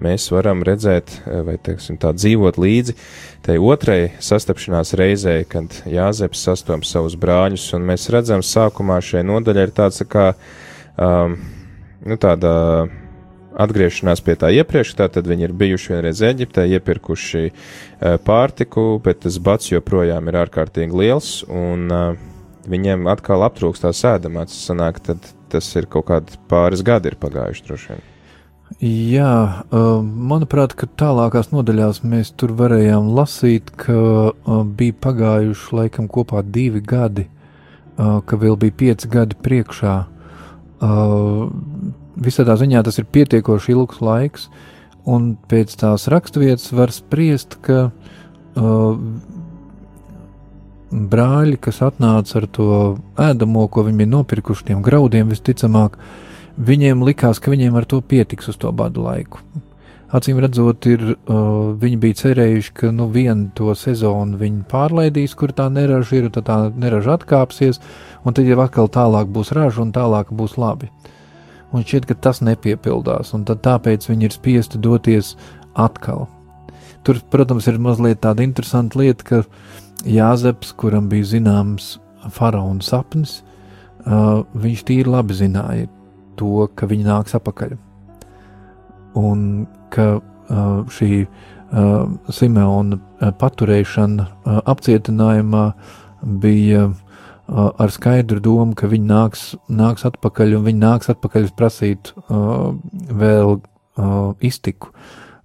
mēs 0.00 0.30
varam 0.32 0.64
redzēt, 0.66 1.12
eh, 1.26 1.42
vai 1.46 1.56
teiksim, 1.56 1.98
tā 2.00 2.12
dzīvot 2.16 2.58
līdzi 2.60 2.96
tai 3.46 3.58
otrai 3.58 4.12
sastapšanās 4.20 4.94
reizei, 4.98 5.44
kad 5.48 5.68
Jāzeps 5.88 6.44
sastopas 6.46 6.92
savus 6.92 7.16
brāļus, 7.16 7.72
un 7.76 7.86
mēs 7.88 8.08
redzam, 8.12 8.44
sākumā 8.44 9.00
šai 9.04 9.24
nodaļai 9.28 9.68
ir 9.68 9.74
tāds 9.76 10.02
tā 10.02 10.06
kā, 10.08 10.26
um, 10.98 11.38
nu, 12.04 12.16
tāda 12.16 12.88
atgriešanās 13.60 14.22
pie 14.24 14.36
tā 14.38 14.52
iepriekš, 14.54 14.94
tātad 14.98 15.26
viņi 15.26 15.48
ir 15.48 15.56
bijuši 15.56 15.94
vienreiz 15.94 16.22
Eģiptē, 16.22 16.66
iepirkuši 16.76 17.44
uh, 17.50 18.16
pārtiku, 18.24 19.00
bet 19.02 19.24
tas 19.26 19.40
bats 19.42 19.72
joprojām 19.72 20.30
ir 20.30 20.38
ārkārtīgi 20.44 21.02
liels, 21.02 21.32
un 21.48 21.90
uh, 21.90 22.14
viņiem 22.70 23.08
atkal 23.10 23.44
aptrūkstās 23.48 24.04
ēdamā, 24.14 24.46
tas 24.48 24.62
sanāk, 24.68 25.02
tad 25.04 25.32
tas 25.50 25.66
ir 25.76 25.90
kaut 25.90 26.06
kādi 26.12 26.38
pāris 26.50 26.84
gadi 26.86 27.10
ir 27.10 27.18
pagājuši 27.20 27.66
droši 27.66 27.92
vien. 27.94 28.08
Jā, 28.78 29.64
manuprāt, 29.70 30.76
ka 30.78 30.86
tālākās 30.86 31.50
nodaļās 31.50 32.04
mēs 32.06 32.30
tur 32.38 32.52
varējām 32.54 33.08
lasīt, 33.16 33.72
ka 33.74 34.30
bija 34.78 34.94
pagājuši 34.94 35.74
laikam 35.74 36.06
kopā 36.06 36.44
divi 36.46 36.78
gadi, 36.78 37.26
ka 37.98 38.38
vēl 38.38 38.54
bija 38.62 38.76
pieci 38.84 39.10
gadi 39.10 39.34
priekšā. 39.42 39.96
Visā 42.20 42.46
tā 42.46 42.56
ziņā 42.62 42.84
tas 42.86 43.00
ir 43.02 43.10
pietiekoši 43.10 43.74
ilgs 43.74 44.00
laiks, 44.06 44.46
un 45.02 45.34
pēc 45.50 45.74
tās 45.82 46.06
raksturvietas 46.12 46.70
var 46.70 46.94
spriest, 46.94 47.58
ka 47.66 47.90
brāļi, 50.94 51.58
kas 51.58 51.82
atnāca 51.90 52.38
ar 52.38 52.48
to 52.54 52.72
ēdamo, 53.18 53.66
ko 53.66 53.88
viņi 53.90 54.04
bija 54.04 54.14
nopirkuši 54.14 54.70
tiem 54.70 54.82
graudiem, 54.86 55.28
visticamāk, 55.34 55.98
uh, 55.98 56.29
Viņiem 56.58 57.04
likās, 57.06 57.38
ka 57.38 57.52
viņiem 57.52 57.76
ar 57.78 57.86
to 57.88 58.00
pietiks 58.00 58.50
uz 58.50 58.58
to 58.60 58.72
badu 58.72 59.04
laiku. 59.04 59.38
Acīm 60.10 60.40
redzot, 60.42 60.86
ir, 60.90 61.02
uh, 61.14 61.70
viņi 61.78 61.98
bija 62.02 62.18
cerējuši, 62.24 62.72
ka 62.74 62.88
nu, 62.90 63.06
vienu 63.14 63.52
to 63.54 63.70
sezonu 63.78 64.40
viņi 64.40 64.64
pārlaidīs, 64.70 65.36
kur 65.38 65.54
tā 65.54 65.68
neraža 65.70 66.16
ir, 66.18 66.26
tad 66.34 66.48
tā 66.48 66.56
neraža 66.74 67.14
atkāpsies, 67.14 67.78
un 68.26 68.34
tad 68.34 68.50
jau 68.50 68.58
atkal 68.64 68.90
tālāk 68.90 69.30
būs 69.30 69.52
raža 69.54 69.84
un 69.84 69.92
tālāk 69.94 70.32
būs 70.34 70.56
labi. 70.58 70.90
Un 71.70 71.86
šķiet, 71.86 72.08
ka 72.10 72.18
tas 72.26 72.42
nepiepildās, 72.42 73.30
un 73.38 73.46
tāpēc 73.46 74.08
viņi 74.10 74.26
ir 74.26 74.34
spiesti 74.34 74.82
doties 74.82 75.36
atkal. 75.78 76.26
Tur, 77.06 77.22
protams, 77.30 77.70
ir 77.70 77.78
mazliet 77.78 78.24
tāda 78.26 78.42
interesanta 78.42 78.98
lieta, 78.98 79.24
ka 79.24 79.44
Jāzeps, 80.10 80.74
kuram 80.74 81.06
bija 81.12 81.28
zināms 81.36 81.94
faraona 82.34 82.82
sapnis, 82.82 83.44
uh, 84.02 84.42
viņš 84.58 84.84
tīri 84.90 85.12
labi 85.12 85.38
zināja, 85.38 85.86
to, 86.40 86.66
ka 86.74 86.88
viņi 86.90 87.06
nāks 87.06 87.36
atpakaļ. 87.38 87.76
Un 89.20 89.46
ka 89.92 90.06
uh, 90.18 90.82
šī 90.90 91.12
uh, 91.24 92.06
Simeona 92.32 93.00
paturēšana 93.40 94.26
uh, 94.26 94.60
apcietinājumā 94.70 95.64
bija 96.42 96.86
uh, 96.90 96.94
ar 97.50 97.92
skaidru 97.94 98.42
domu, 98.44 98.76
ka 98.78 98.90
viņi 98.90 99.10
nāks, 99.10 99.44
nāks 99.68 100.06
atpakaļ 100.08 100.58
un 100.60 100.66
viņi 100.68 100.82
nāks 100.84 101.12
atpakaļ 101.12 101.50
prasīt 101.58 102.12
uh, 102.14 102.72
vēl 103.10 103.56
uh, 103.58 104.32
iztiku, 104.46 104.94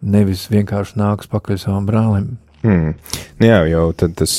nevis 0.06 0.48
vienkārši 0.54 1.00
nāks 1.02 1.32
pakaļ 1.32 1.62
savam 1.62 1.88
brālim. 1.90 2.36
Hmm. 2.66 2.96
Nu 3.38 3.46
jā, 3.46 3.60
jau 3.70 3.90
tas 3.94 4.32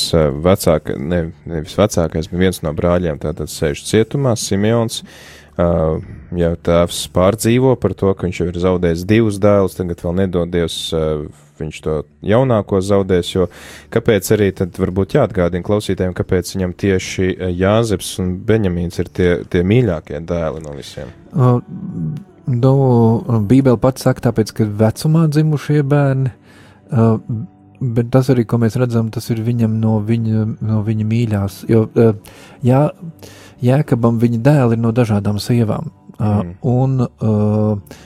vecākais, 0.42 0.96
ne, 0.98 1.20
nevis 1.46 1.76
vecākais, 1.78 2.26
bet 2.32 2.40
viens 2.40 2.58
no 2.64 2.72
brāļiem, 2.74 3.20
tātad 3.22 3.52
sēž 3.52 3.84
cietumā, 3.86 4.32
Simeons, 4.40 5.04
Uh, 5.04 5.45
ja 5.56 6.52
tēvs 6.68 7.06
pārdzīvo 7.16 7.74
par 7.80 7.94
to, 7.96 8.12
ka 8.14 8.26
viņš 8.26 8.40
jau 8.40 8.46
ir 8.50 8.60
zaudējis 8.60 9.04
divus 9.08 9.40
dēlus, 9.40 9.76
tagad 9.78 10.02
vēl 10.04 10.16
nedodies, 10.20 10.76
uh, 10.92 11.24
viņš 11.60 11.80
to 11.84 11.96
jaunāko 12.26 12.82
zaudēs, 12.84 13.32
jo 13.32 13.48
kāpēc 13.94 14.28
arī 14.36 14.50
tad 14.56 14.76
varbūt 14.80 15.16
jāatgādina 15.16 15.64
klausītājiem, 15.66 16.14
kāpēc 16.16 16.52
viņam 16.56 16.76
tieši 16.84 17.30
Jāzeps 17.56 18.16
un 18.22 18.34
Beņamīns 18.48 19.00
ir 19.00 19.12
tie, 19.16 19.30
tie 19.48 19.64
mīļākie 19.66 20.20
dēli 20.28 20.64
no 20.64 20.76
visiem? 20.76 21.12
Uh, 21.32 21.60
nu, 22.52 22.74
Bībele 23.48 23.80
pats 23.80 24.04
saka, 24.04 24.28
tāpēc, 24.28 24.52
ka 24.56 24.68
vecumā 24.84 25.26
dzimušie 25.32 25.80
bērni, 25.88 26.34
uh, 26.92 27.16
bet 27.80 28.12
tas 28.12 28.28
arī, 28.32 28.44
ko 28.48 28.60
mēs 28.60 28.76
redzam, 28.80 29.08
tas 29.14 29.30
ir 29.32 29.40
viņam 29.46 29.80
no 29.80 29.96
viņa, 30.04 30.44
no 30.68 30.84
viņa 30.84 31.08
mīļās, 31.08 31.58
jo 31.72 31.86
uh, 31.88 32.38
jā, 32.66 32.86
Jēkabam 33.64 34.20
viņa 34.20 34.42
dēli 34.44 34.76
ir 34.76 34.82
no 34.82 34.92
dažādām 34.92 35.40
sievām. 35.42 35.90
Mm. 36.16 36.54
Un 36.64 37.00
uh, 37.04 37.98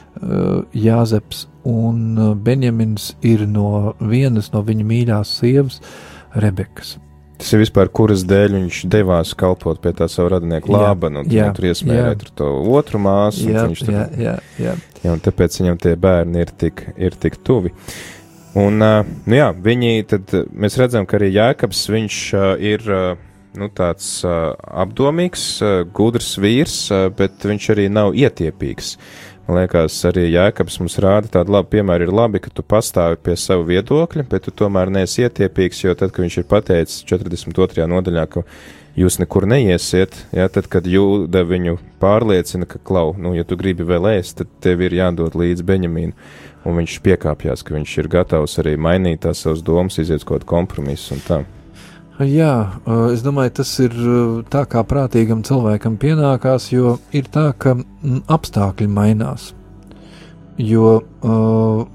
Jāzeps 0.75 1.45
un 1.69 2.17
Benjamins 2.43 3.13
ir 3.23 3.47
no 3.47 3.95
vienas 4.01 4.51
no 4.55 4.65
viņa 4.67 4.87
mīļās 4.87 5.37
sievas, 5.41 5.79
Rebekas. 6.35 6.97
Tas 7.41 7.55
ir 7.57 7.63
vispār, 7.63 7.89
kuras 7.89 8.23
dēļ 8.29 8.53
viņš 8.59 8.83
devās 8.93 9.33
kalpot 9.39 9.79
pie 9.81 9.95
tā 9.97 10.11
savu 10.13 10.35
radinieku 10.35 10.75
Lābanu, 10.75 11.23
un 11.25 11.33
jā, 11.33 11.47
tur 11.57 11.71
iesmērēt 11.71 12.27
ar 12.27 12.33
to 12.37 12.49
otru 12.77 13.01
māsu. 13.01 13.47
Jā, 13.49 13.65
tur, 13.71 13.95
jā, 13.95 14.05
jā, 14.21 14.35
jā. 14.61 14.75
jā, 15.01 15.15
un 15.15 15.23
tāpēc 15.25 15.57
viņam 15.63 15.81
tie 15.81 15.95
bērni 15.97 16.45
ir 16.45 16.53
tik, 16.61 16.85
ir 17.01 17.17
tik 17.17 17.41
tuvi. 17.47 17.73
Un, 18.61 18.83
nu 18.83 19.39
jā, 19.39 19.49
viņi 19.57 20.05
tad, 20.11 20.35
mēs 20.53 20.77
redzam, 20.83 21.09
ka 21.09 21.17
arī 21.17 21.31
Jēkabs, 21.33 21.81
viņš 21.95 22.21
ir 22.75 22.87
nu, 23.59 23.71
tāds 23.75 24.21
uh, 24.27 24.53
apdomīgs, 24.85 25.45
uh, 25.65 25.81
gudrs 25.97 26.37
vīrs, 26.41 26.77
uh, 26.95 27.09
bet 27.15 27.43
viņš 27.47 27.69
arī 27.75 27.89
nav 27.93 28.15
ietiepīgs. 28.19 28.95
Man 29.51 29.59
liekas, 29.59 29.97
arī 30.07 30.29
Jēkabs 30.29 30.77
mums 30.79 30.95
rāda 31.03 31.27
tādu 31.35 31.57
labu 31.57 31.73
piemēru. 31.73 32.07
Ir 32.07 32.13
labi, 32.15 32.39
ka 32.39 32.53
tu 32.55 32.63
pastāvi 32.63 33.19
pie 33.19 33.35
sava 33.41 33.65
viedokļa, 33.67 34.23
bet 34.31 34.47
tu 34.47 34.55
tomēr 34.55 34.93
neesi 34.95 35.25
ietiepīgs, 35.25 35.81
jo 35.83 35.97
tad, 35.99 36.13
kad 36.15 36.23
viņš 36.23 36.37
ir 36.39 36.47
pateicis 36.47 37.03
42. 37.09 37.89
nodaļā, 37.91 38.29
ka 38.31 38.45
jūs 39.01 39.19
nekur 39.19 39.49
neiesiet, 39.51 40.15
ja, 40.37 40.47
tad, 40.53 40.71
kad 40.71 40.87
jūda 40.87 41.43
viņu 41.51 41.81
pārliecina, 41.99 42.69
ka, 42.71 42.79
klau, 42.79 43.11
nu, 43.19 43.35
ja 43.35 43.43
tu 43.43 43.59
gribi 43.59 43.87
vēl 43.87 44.13
ēst, 44.15 44.39
tad 44.39 44.55
tev 44.63 44.87
ir 44.87 44.95
jādod 45.01 45.35
līdz 45.35 45.67
Beņamīnu. 45.67 46.15
Un 46.69 46.77
viņš 46.77 47.01
piekāpjas, 47.03 47.65
ka 47.67 47.75
viņš 47.75 48.03
ir 48.03 48.11
gatavs 48.13 48.59
arī 48.63 48.77
mainīt 48.79 49.25
tās 49.25 49.43
savas 49.43 49.65
domas, 49.67 49.99
iziet 49.99 50.23
kaut 50.29 50.47
kompromisu 50.47 51.17
un 51.17 51.27
tā. 51.27 51.47
Jā, 52.21 52.55
es 53.15 53.23
domāju, 53.25 53.53
tas 53.63 53.71
ir 53.81 53.95
tā, 54.53 54.67
kā 54.69 54.83
prātīgam 54.85 55.41
cilvēkam 55.47 55.95
pienākās, 55.97 56.67
jo 56.69 56.99
ir 57.17 57.31
tā, 57.33 57.47
ka 57.57 57.73
apstākļi 58.29 58.89
mainās. 58.93 59.55
Jo 60.61 60.99
uh, 61.01 61.87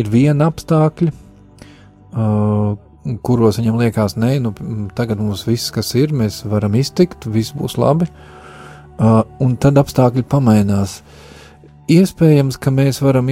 ir 0.00 0.08
viena 0.08 0.48
apstākļa, 0.48 1.12
uh, 1.12 2.72
kuros 3.20 3.60
viņam 3.60 3.82
liekas, 3.82 4.16
nē, 4.16 4.32
nu, 4.46 4.54
tagad 4.96 5.20
mums 5.20 5.44
viss, 5.44 5.68
kas 5.76 5.92
ir, 6.00 6.16
mēs 6.16 6.40
varam 6.48 6.80
iztikt, 6.80 7.28
viss 7.28 7.52
būs 7.52 7.76
labi, 7.76 8.08
uh, 8.08 9.20
un 9.44 9.58
tad 9.60 9.76
apstākļi 9.84 10.24
pamainās. 10.24 11.02
Iespējams, 11.92 12.56
ka 12.56 12.72
mēs 12.72 13.04
varam 13.04 13.28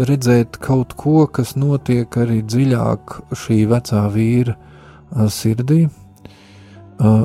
redzēt 0.00 0.56
kaut 0.64 0.96
ko, 0.96 1.26
kas 1.28 1.58
notiek 1.60 2.08
arī 2.24 2.40
dziļāk 2.40 3.18
šī 3.36 3.66
vecā 3.68 4.08
vīra 4.16 4.56
uh, 4.56 4.68
sirdī, 5.32 5.86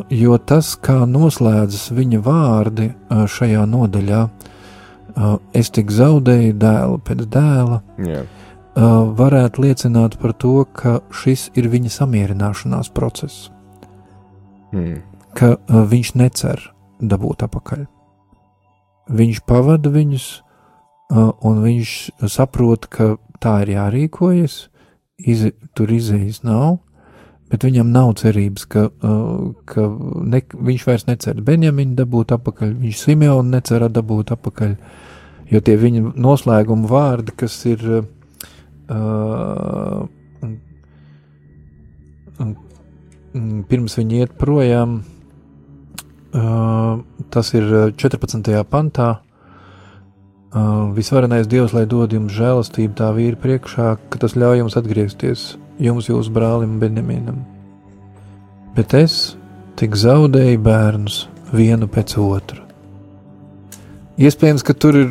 jo 0.09 0.37
tas, 0.37 0.73
kā 0.81 1.01
noslēdzas 1.09 1.91
viņa 1.95 2.21
vārdi 2.25 2.91
šajā 3.09 3.65
nodaļā, 3.69 4.21
es 5.57 5.69
tik 5.73 5.91
zaudēju 5.93 6.55
dēlu 6.61 7.01
pēc 7.05 7.25
dēla, 7.33 7.81
yeah. 8.05 8.25
varētu 9.17 9.65
liecināt 9.65 10.17
par 10.21 10.33
to, 10.33 10.61
ka 10.65 10.99
šis 11.13 11.49
ir 11.57 11.69
viņa 11.73 11.93
samierināšanās 11.97 12.91
process. 12.93 13.51
Mm. 14.73 15.01
Ka 15.37 15.55
viņš 15.67 16.13
necer 16.17 16.61
dabūt 16.99 17.45
atpakaļ. 17.45 17.85
Viņš 19.17 19.43
pavada 19.47 19.89
viņus, 19.93 20.25
un 21.47 21.61
viņš 21.63 21.93
saprot, 22.27 22.89
ka 22.91 23.15
tā 23.39 23.61
ir 23.63 23.75
jārīkojas, 23.77 24.57
iz, 25.17 25.47
tur 25.77 25.93
izējas 25.93 26.43
nav, 26.43 26.81
bet 27.51 27.63
viņam 27.63 27.91
nav 27.93 28.13
cerības, 28.19 28.65
ka, 28.71 28.87
uh, 28.91 29.51
ka 29.69 29.85
ne, 30.27 30.41
viņš 30.69 30.85
vairs 30.87 31.07
necer 31.07 31.41
Benjaminu 31.43 31.95
dabūt 31.97 32.33
atpakaļ, 32.35 32.73
viņš 32.83 33.03
Simeonu 33.05 33.55
necer 33.55 33.87
dabūt 33.91 34.33
atpakaļ, 34.35 34.73
jo 35.51 35.61
tie 35.63 35.77
viņa 35.79 36.13
noslēguma 36.19 36.89
vārdi, 36.91 37.35
kas 37.39 37.55
ir 37.69 37.85
uh, 37.91 38.01
pirms 43.69 43.95
viņi 43.99 44.19
iet 44.23 44.35
projām, 44.39 44.99
uh, 46.33 46.99
tas 47.31 47.53
ir 47.55 47.93
14. 47.95 48.51
pantā. 48.67 49.13
Uh, 50.57 50.89
visvarenais 50.95 51.47
Dievs, 51.47 51.73
lai 51.75 51.85
dod 51.85 52.13
jums 52.15 52.31
žēlastību 52.33 52.95
tā 52.97 53.11
vīra 53.13 53.37
priekšā, 53.39 53.87
ka 54.09 54.19
tas 54.19 54.35
ļauj 54.39 54.61
jums 54.63 54.77
atgriezties 54.79 55.49
jums, 55.79 56.09
jūsu 56.09 56.33
brālim 56.33 56.77
Benjaminam. 56.81 57.43
Bet 58.75 58.93
es 58.97 59.35
tik 59.77 59.97
zaudēju 59.97 60.59
bērnus 60.65 61.25
vienu 61.53 61.87
pēc 61.89 62.17
otra. 62.21 62.63
Iespējams, 64.17 64.63
ka 64.65 64.73
tur 64.73 64.97
ir, 64.97 65.09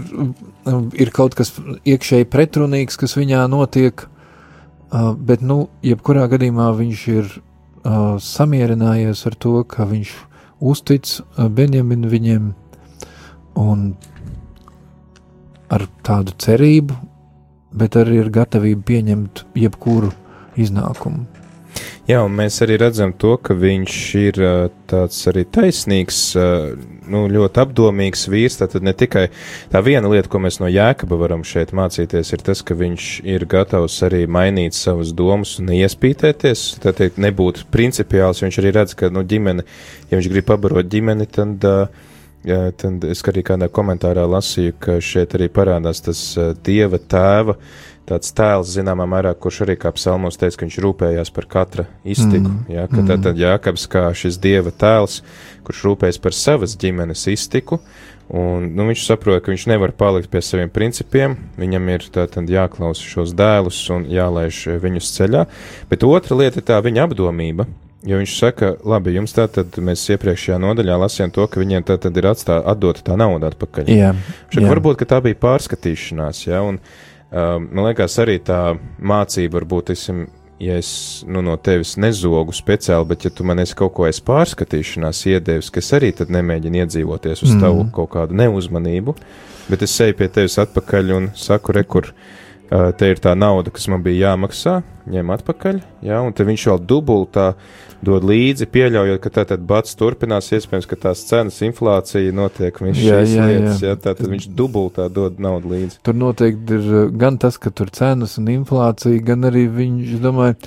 ir 0.98 1.12
kaut 1.14 1.36
kas 1.38 1.52
iekšēji 1.86 2.26
pretrunīgs, 2.30 2.98
kas 2.98 3.14
viņā 3.18 3.44
notiek, 3.50 4.02
bet, 4.90 5.42
nu, 5.46 5.68
jebkurā 5.86 6.26
gadījumā 6.32 6.72
viņš 6.80 7.04
ir 7.14 7.30
samierinājies 8.22 9.22
ar 9.30 9.38
to, 9.38 9.60
ka 9.62 9.86
viņš 9.86 10.14
uztic 10.66 11.12
Benjaminu 11.36 12.10
viņiem 12.10 12.50
un 13.62 13.88
ar 15.70 15.86
tādu 16.06 16.34
cerību, 16.42 16.98
bet 17.76 17.98
arī 17.98 18.20
ar 18.24 18.30
gatavību 18.34 18.86
pieņemt 18.90 19.44
jebkuru 19.58 20.10
iznākumu. 20.60 21.26
Jā, 22.06 22.20
un 22.22 22.36
mēs 22.38 22.60
arī 22.62 22.76
redzam 22.78 23.10
to, 23.18 23.32
ka 23.42 23.54
viņš 23.58 23.94
ir 24.20 24.36
tāds 24.86 25.18
arī 25.26 25.42
taisnīgs, 25.50 26.20
nu, 27.10 27.24
ļoti 27.32 27.62
apdomīgs 27.64 28.28
vīrs. 28.30 28.60
Tad 28.60 28.76
ne 28.86 28.94
tikai 28.94 29.24
tā 29.72 29.82
viena 29.82 30.06
lieta, 30.12 30.30
ko 30.30 30.38
mēs 30.44 30.60
no 30.62 30.70
Jēkaba 30.70 31.18
varam 31.18 31.42
šeit 31.46 31.74
mācīties, 31.76 32.30
ir 32.30 32.44
tas, 32.46 32.62
ka 32.62 32.78
viņš 32.78 33.08
ir 33.26 33.46
gatavs 33.50 33.98
arī 34.06 34.22
mainīt 34.30 34.78
savas 34.78 35.10
domas 35.18 35.56
un 35.58 35.72
iespītēties, 35.74 36.66
tad 36.84 37.02
nebūt 37.18 37.64
principiāls. 37.74 38.44
Viņš 38.44 38.60
arī 38.62 38.76
redz, 38.78 38.94
ka, 38.98 39.10
nu, 39.10 39.26
ģimene, 39.26 39.66
ja 40.06 40.20
viņš 40.20 40.30
grib 40.34 40.46
pabarot 40.52 40.92
ģimeni, 40.92 41.26
tad. 41.26 41.66
Jā, 42.46 42.68
tad 42.78 43.02
es 43.10 43.24
arī 43.26 43.42
kādā 43.42 43.66
komentārā 43.74 44.22
lasīju, 44.30 44.76
ka 44.78 45.00
šeit 45.02 45.32
arī 45.34 45.48
parādās 45.50 45.98
tas 46.06 46.20
dieva 46.62 47.00
tēva 47.02 47.56
uh, 47.56 47.95
tāds 48.06 48.32
tēls, 48.36 48.70
zināmā 48.76 49.06
mērā, 49.10 49.34
kurš 49.38 49.62
arī 49.66 49.76
kā 49.80 49.92
psalmos 49.94 50.38
teica, 50.38 50.60
ka 50.60 50.66
viņš 50.66 50.80
rūpējās 50.84 51.32
par 51.34 51.48
katra 51.50 51.86
iztiku. 52.04 52.50
Mm. 52.52 52.66
Jā, 52.72 52.88
ka 52.90 53.00
mm. 53.00 53.06
tad, 53.10 53.24
tad 53.26 53.40
Jākabs 53.40 53.86
kā 53.90 54.04
šis 54.16 54.38
dieva 54.42 54.72
tēls, 54.74 55.20
kurš 55.66 55.86
rūpējas 55.88 56.20
par 56.22 56.36
savas 56.36 56.76
ģimenes 56.78 57.26
iztiku, 57.32 57.80
un 58.26 58.68
nu, 58.74 58.88
viņš 58.90 59.06
saprot, 59.06 59.40
ka 59.42 59.52
viņš 59.52 59.66
nevar 59.70 59.94
palikt 59.96 60.30
pie 60.32 60.42
saviem 60.42 60.70
principiem, 60.72 61.36
viņam 61.58 61.90
ir 61.94 62.06
tātad 62.14 62.50
jāklausa 62.50 63.06
šos 63.06 63.34
dēlus 63.38 63.80
un 63.94 64.06
jālaiž 64.10 64.62
viņus 64.82 65.10
ceļā, 65.18 65.48
bet 65.90 66.06
otra 66.06 66.38
lieta 66.38 66.62
ir 66.62 66.70
tā 66.70 66.80
viņa 66.84 67.10
apdomība. 67.10 67.68
Jo 68.06 68.20
viņš 68.20 68.32
saka, 68.38 68.68
labi, 68.86 69.16
jums 69.16 69.32
tā 69.34 69.48
tad 69.50 69.74
mēs 69.82 70.04
iepriekšējā 70.14 70.60
nodaļā 70.62 70.98
lasījām 71.02 71.32
to, 71.34 71.42
ka 71.50 71.58
viņiem 71.58 71.86
tā 71.88 71.96
tad 71.98 72.14
ir 72.20 72.28
atstā, 72.30 72.60
atdota 72.62 73.02
tā 73.02 73.16
nauda 73.18 73.50
atpakaļ. 73.50 73.90
Jā, 73.90 74.12
jā. 74.54 74.66
Varbūt, 74.68 75.00
ka 75.00 75.08
tā 75.10 75.18
bija 75.24 75.38
pārskatīšanās, 75.42 76.44
jā, 76.46 76.60
un 76.62 76.78
man 77.32 77.88
liekas, 77.88 78.18
arī 78.22 78.38
tā 78.44 78.60
mācība 78.98 79.60
varbūt, 79.60 79.92
esam, 79.96 80.26
ja 80.62 80.78
es 80.80 81.24
nu, 81.28 81.42
no 81.44 81.56
tevis 81.58 81.96
nezogu 82.00 82.54
speciāli, 82.56 83.08
bet 83.10 83.26
ja 83.26 83.32
tu 83.34 83.44
man 83.44 83.60
esi 83.62 83.76
kaut 83.76 83.94
ko 83.96 84.06
aiz 84.08 84.22
pārskatīšanās 84.24 85.24
iedevis, 85.32 85.72
ka 85.72 85.82
es 85.82 85.92
arī 85.96 86.12
tad 86.16 86.32
nemēģinu 86.34 86.84
iedzīvoties 86.84 87.44
uz 87.44 87.56
mm. 87.56 87.66
tavu 87.66 87.84
kaut 87.96 88.12
kādu 88.14 88.38
neuzmanību, 88.38 89.16
bet 89.68 89.84
es 89.84 90.00
eju 90.00 90.16
pie 90.20 90.30
tevis 90.32 90.58
atpakaļ 90.62 91.14
un 91.18 91.30
saku, 91.36 91.74
rekur, 91.76 92.12
uh, 92.12 92.45
te 92.70 93.08
ir 93.12 93.20
tā 93.22 93.32
nauda, 93.38 93.70
kas 93.70 93.86
man 93.90 94.02
bija 94.02 94.32
jāmaksā, 94.32 94.80
ņem 95.10 95.28
atpakaļ, 95.36 95.80
jā, 96.06 96.20
un 96.24 96.34
viņš 96.34 96.64
vēl 96.70 96.80
dubultā 96.90 97.46
dod 98.06 98.26
līdzi, 98.26 98.66
pieļaujot, 98.74 99.20
ka 99.22 99.32
tātad 99.38 99.62
bats 99.66 99.94
turpinās, 99.98 100.50
iespējams, 100.54 100.88
ka 100.90 100.98
tās 101.06 101.22
cenas 101.28 101.60
inflācija 101.64 102.34
notiek, 102.34 102.80
viņš 102.82 103.02
jā, 103.02 103.20
šīs 103.22 103.34
jā, 103.36 103.46
lietas, 103.50 103.82
jā. 103.84 103.92
jā, 103.92 103.98
tātad 104.02 104.30
viņš 104.32 104.48
dubultā 104.58 105.06
dod 105.12 105.40
naudu 105.42 105.72
līdzi. 105.74 106.00
Tur 106.06 106.18
noteikti 106.18 106.78
ir 106.78 107.12
gan 107.18 107.38
tas, 107.42 107.58
ka 107.62 107.70
tur 107.70 107.92
cenas 107.94 108.36
un 108.42 108.50
inflācija, 108.52 109.22
gan 109.26 109.46
arī 109.48 109.66
viņš, 109.72 110.16
domāju, 110.22 110.58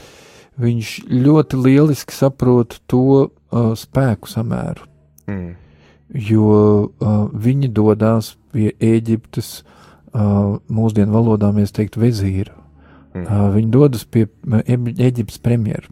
viņš 0.59 0.93
ļoti 1.11 1.63
lieliski 1.63 2.15
saprot 2.15 2.79
to 2.89 3.03
uh, 3.27 3.73
spēku 3.79 4.31
samēru. 4.31 4.87
Mm. 5.29 5.49
jo 6.09 6.45
uh, 6.89 7.17
viņi 7.29 7.67
dodas 7.69 8.31
pie 8.49 8.71
Ēģiptes, 8.81 9.49
uh, 9.61 9.78
mūsdienu 10.13 11.13
valodā 11.13 11.51
mēs 11.55 11.73
teiktu, 11.75 12.01
vezīra. 12.01 12.55
Mm. 13.13 13.25
Uh, 13.25 13.45
viņi 13.55 13.71
dodas 13.73 14.05
pie 14.05 14.27
Eģiptes 14.69 15.41
premjera. 15.41 15.89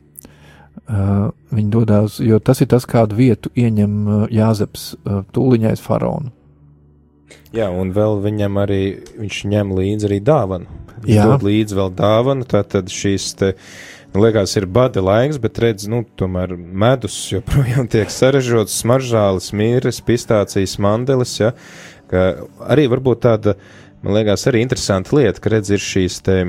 Uh, 0.88 1.34
viņi 1.52 1.72
dodas, 1.74 2.20
jo 2.24 2.38
tas 2.40 2.62
ir 2.64 2.70
tas, 2.72 2.86
kādu 2.88 3.18
vietu 3.18 3.52
ieņem 3.58 3.96
uh, 4.08 4.26
Jāzeps, 4.32 4.94
uh, 5.02 5.24
tūliņais 5.36 5.82
faraonu. 5.84 6.32
Jā, 7.56 7.68
un 7.74 7.92
vēl 7.96 8.22
viņam 8.24 8.60
arī 8.62 8.82
viņš 9.18 9.40
ņem 9.52 9.74
līdzi 9.76 10.08
arī 10.08 10.20
dāvanu. 10.24 10.68
Viņš 11.04 11.14
Jā. 11.14 11.28
dod 11.30 11.46
līdzi 11.46 11.78
vēl 11.78 11.92
dāvanu, 11.98 12.48
tātad 12.50 12.90
šīs 12.92 13.28
te, 13.38 13.52
nu, 14.14 14.22
liekas, 14.24 14.56
ir 14.60 14.66
bada 14.72 15.04
laiks, 15.04 15.40
bet 15.42 15.60
redz, 15.62 15.86
nu, 15.92 16.02
tomēr 16.20 16.56
medus 16.58 17.18
joprojām 17.32 17.90
tiek 17.94 18.12
saražots, 18.14 18.80
smaržālis, 18.82 19.52
mīres, 19.58 20.02
pistācijas, 20.06 20.78
mandelis, 20.84 21.36
ja, 21.42 21.54
ka 22.12 22.30
arī 22.68 22.88
varbūt 22.92 23.24
tāda, 23.28 23.58
man 24.08 24.16
liekas, 24.16 24.48
arī 24.48 24.64
interesanta 24.64 25.16
lieta, 25.18 25.44
ka 25.44 25.52
redz 25.52 25.74
ir 25.76 25.84
šīs 25.84 26.22
te 26.24 26.40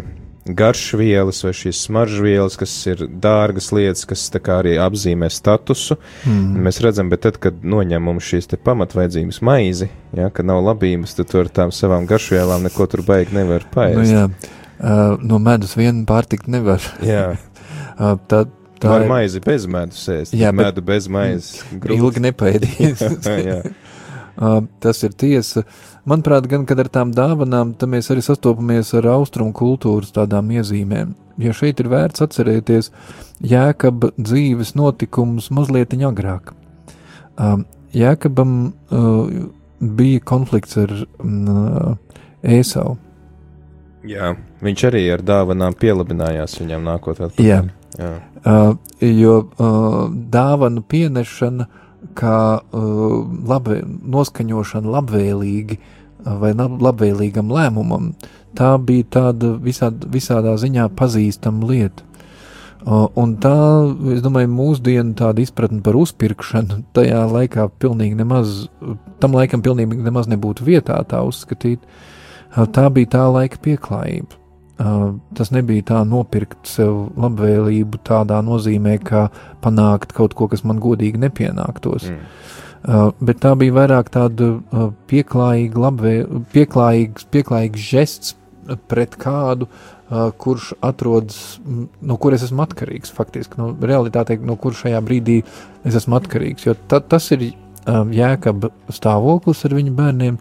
garšvielas 0.49 1.43
vai 1.45 1.53
šīs 1.57 1.81
smaržvielas, 1.89 2.57
kas 2.61 2.75
ir 2.89 3.03
dārgas 3.21 3.71
lietas, 3.75 4.07
kas 4.09 4.29
arī 4.55 4.77
apzīmē 4.81 5.29
statusu. 5.33 5.99
Mm. 6.25 6.61
Mēs 6.65 6.81
redzam, 6.85 7.11
bet 7.13 7.27
tad, 7.27 7.41
kad 7.43 7.59
noņem 7.61 8.07
mums 8.09 8.29
šīs 8.31 8.49
pamatvaidzības 8.65 9.43
maizi, 9.45 9.91
ja, 10.17 10.31
kad 10.31 10.49
nav 10.49 10.63
labības, 10.65 11.19
tad 11.19 11.35
ar 11.43 11.51
tām 11.53 11.75
savām 11.75 12.07
garšvielām 12.09 12.65
neko 12.69 12.87
tur 12.89 13.05
baigi 13.05 13.37
nevar 13.37 13.67
paēst. 13.75 13.99
Nu, 13.99 14.07
jā, 14.09 14.55
uh, 14.79 15.19
no 15.21 15.43
medus 15.43 15.77
vienu 15.77 16.07
pārtikt 16.09 16.49
nevar. 16.49 16.81
jā. 17.05 17.35
uh, 17.99 18.17
tā, 18.31 18.47
Tā 18.79 18.93
var 18.93 19.03
ir 19.03 19.11
maizi 19.11 19.41
bez 19.43 19.65
medus 19.67 20.05
ēst. 20.07 20.35
Jā, 20.39 20.53
medu 20.55 20.85
bez 20.87 21.09
maizes. 21.11 21.65
ilgi 21.75 22.23
nepaēdīs. 22.29 23.03
jā. 23.51 23.59
Uh, 23.67 23.73
tas 24.39 25.03
ir 25.03 25.15
tiesa. 25.19 25.65
Manuprāt, 26.09 26.47
gan 26.51 26.67
kad 26.69 26.79
ar 26.79 26.91
tām 26.93 27.11
dāvanām, 27.15 27.75
tad 27.79 27.91
mēs 27.91 28.11
arī 28.13 28.23
sastopamies 28.25 28.93
ar 28.99 29.11
austrumu 29.17 29.55
kultūras 29.57 30.15
tādām 30.15 30.53
iezīmēm. 30.55 31.17
Jo 31.39 31.55
šeit 31.55 31.81
ir 31.83 31.91
vērts 31.91 32.23
atcerēties 32.25 32.91
Jēkaba 33.47 34.13
dzīves 34.19 34.75
notikumus 34.79 35.51
mazliet 35.55 35.95
agrāk. 35.95 36.55
Uh, 37.39 37.61
Jēkabam 37.95 38.55
uh, 38.91 39.51
bija 39.79 40.21
konflikts 40.27 40.77
ar 40.77 40.95
uh, 40.95 41.97
Ēsau. 42.43 42.97
jā, 44.07 44.35
viņš 44.63 44.85
arī 44.91 45.05
ar 45.13 45.23
dāvanām 45.27 45.75
pielabinājās 45.79 46.59
viņam 46.61 46.87
nākot 46.87 47.21
atpakaļ. 47.21 47.47
Jā. 47.47 47.63
jā. 47.99 48.13
Uh, 48.45 48.77
jo 49.03 49.37
uh, 49.59 50.09
dāvanu 50.11 50.83
pienešana, 50.87 51.69
kā 52.19 52.39
uh, 52.59 53.07
labi, 53.49 53.81
noskaņošana 53.85 54.93
labvēlīgi 54.97 55.79
uh, 55.79 56.35
vai 56.41 56.53
lab, 56.57 56.79
labvēlīgam 56.83 57.53
lēmumam, 57.53 58.13
tā 58.59 58.75
bija 58.83 59.07
tāda 59.19 59.55
visād, 59.63 60.07
visādā 60.13 60.57
ziņā 60.61 60.89
pazīstama 60.99 61.71
lieta. 61.71 62.05
Uh, 62.79 63.09
un 63.19 63.35
tā, 63.43 63.55
es 64.15 64.23
domāju, 64.25 64.51
mūsdienu 64.55 65.17
tāda 65.19 65.43
izpratne 65.43 65.83
par 65.85 65.99
uzpirkšanu 65.99 66.85
tajā 66.97 67.25
laikā 67.29 67.67
pilnīgi 67.83 68.17
nemaz, 68.21 68.69
tam 69.21 69.35
laikam 69.35 69.65
pilnīgi 69.67 69.99
nemaz 70.07 70.31
nebūtu 70.31 70.67
vietā 70.69 71.01
tā 71.11 71.25
uzskatīt. 71.27 71.83
Uh, 72.55 72.65
tā 72.71 72.87
bija 72.95 73.17
tā 73.19 73.25
laika 73.35 73.61
pieklājība. 73.65 74.39
Tas 74.79 75.51
nebija 75.51 75.83
tā 75.91 76.01
nopirkt 76.07 76.69
sev 76.71 77.09
labvēlību 77.19 77.99
tādā 78.07 78.39
nozīmē, 78.47 78.95
kā 79.03 79.25
panākt 79.65 80.15
kaut 80.15 80.37
ko, 80.39 80.47
kas 80.53 80.63
man 80.63 80.79
godīgi 80.83 81.19
nepienāktos. 81.25 82.07
Mm. 82.13 82.29
Uh, 82.79 83.09
bet 83.19 83.41
tā 83.43 83.57
bija 83.59 83.75
vairāk 83.75 84.13
tāda 84.15 84.53
uh, 84.55 84.91
pieklājīga, 85.11 85.81
labvē, 85.83 86.13
pieklājīgs, 86.55 87.27
pieklājīgs 87.35 87.89
žests 87.91 88.37
pret 88.87 89.17
kādu, 89.19 89.67
uh, 89.67 90.29
kurš 90.39 90.71
atrodas, 90.87 91.59
no 91.67 92.17
kuras 92.23 92.47
esmu 92.47 92.63
atkarīgs. 92.69 93.11
Faktiski, 93.19 93.59
no 93.59 93.73
realitātei, 93.75 94.39
no 94.39 94.55
kuras 94.63 94.85
šajā 94.85 95.03
brīdī 95.03 95.41
es 95.83 95.99
esmu 95.99 96.21
atkarīgs. 96.21 96.69
Jo 96.71 96.79
ta, 96.79 97.03
tas 97.03 97.27
ir 97.35 97.49
uh, 97.49 98.05
jēkaba 98.15 98.71
stāvoklis 98.95 99.67
ar 99.67 99.75
viņu 99.75 99.99
bērniem, 99.99 100.39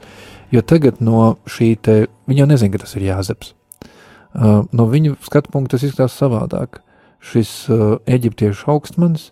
jo 0.53 0.61
tagad 0.61 1.01
no 1.01 1.31
šī 1.49 1.73
te, 1.81 2.03
viņi 2.29 2.45
jau 2.45 2.51
nezina, 2.53 2.77
ka 2.77 2.85
tas 2.85 2.99
ir 2.99 3.09
jāzeps. 3.09 3.57
Uh, 4.37 4.65
no 4.71 4.85
viņu 4.85 5.15
skatu 5.25 5.49
punkta 5.53 5.75
tas 5.77 5.87
izskatās 5.87 6.17
savādāk. 6.19 6.81
Šis 7.25 7.49
uh, 7.73 7.97
eģiptiešu 8.05 8.69
augstmanis 8.69 9.31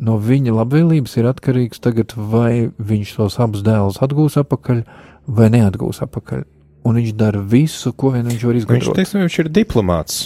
no 0.00 0.14
viņa 0.22 0.54
labvēlības 0.56 1.16
ir 1.18 1.26
atkarīgs 1.28 1.82
tagad, 1.84 2.14
vai 2.16 2.70
viņš 2.78 3.16
tos 3.18 3.36
abus 3.42 3.64
dēlus 3.66 3.98
atgūs 4.04 4.38
atpakaļ 4.40 4.84
vai 5.26 5.50
neatgūs 5.52 6.00
atpakaļ. 6.06 6.46
Un 6.88 6.96
viņš 6.96 7.10
dara 7.18 7.40
visu, 7.42 7.90
ko 7.92 8.14
vien 8.14 8.24
viņš 8.24 8.44
var 8.46 8.56
Viņš, 8.56 8.64
izdarīt. 8.64 8.94
teiksim, 8.96 9.20
viņš 9.26 9.38
ir 9.42 9.48
diplomāts, 9.52 10.18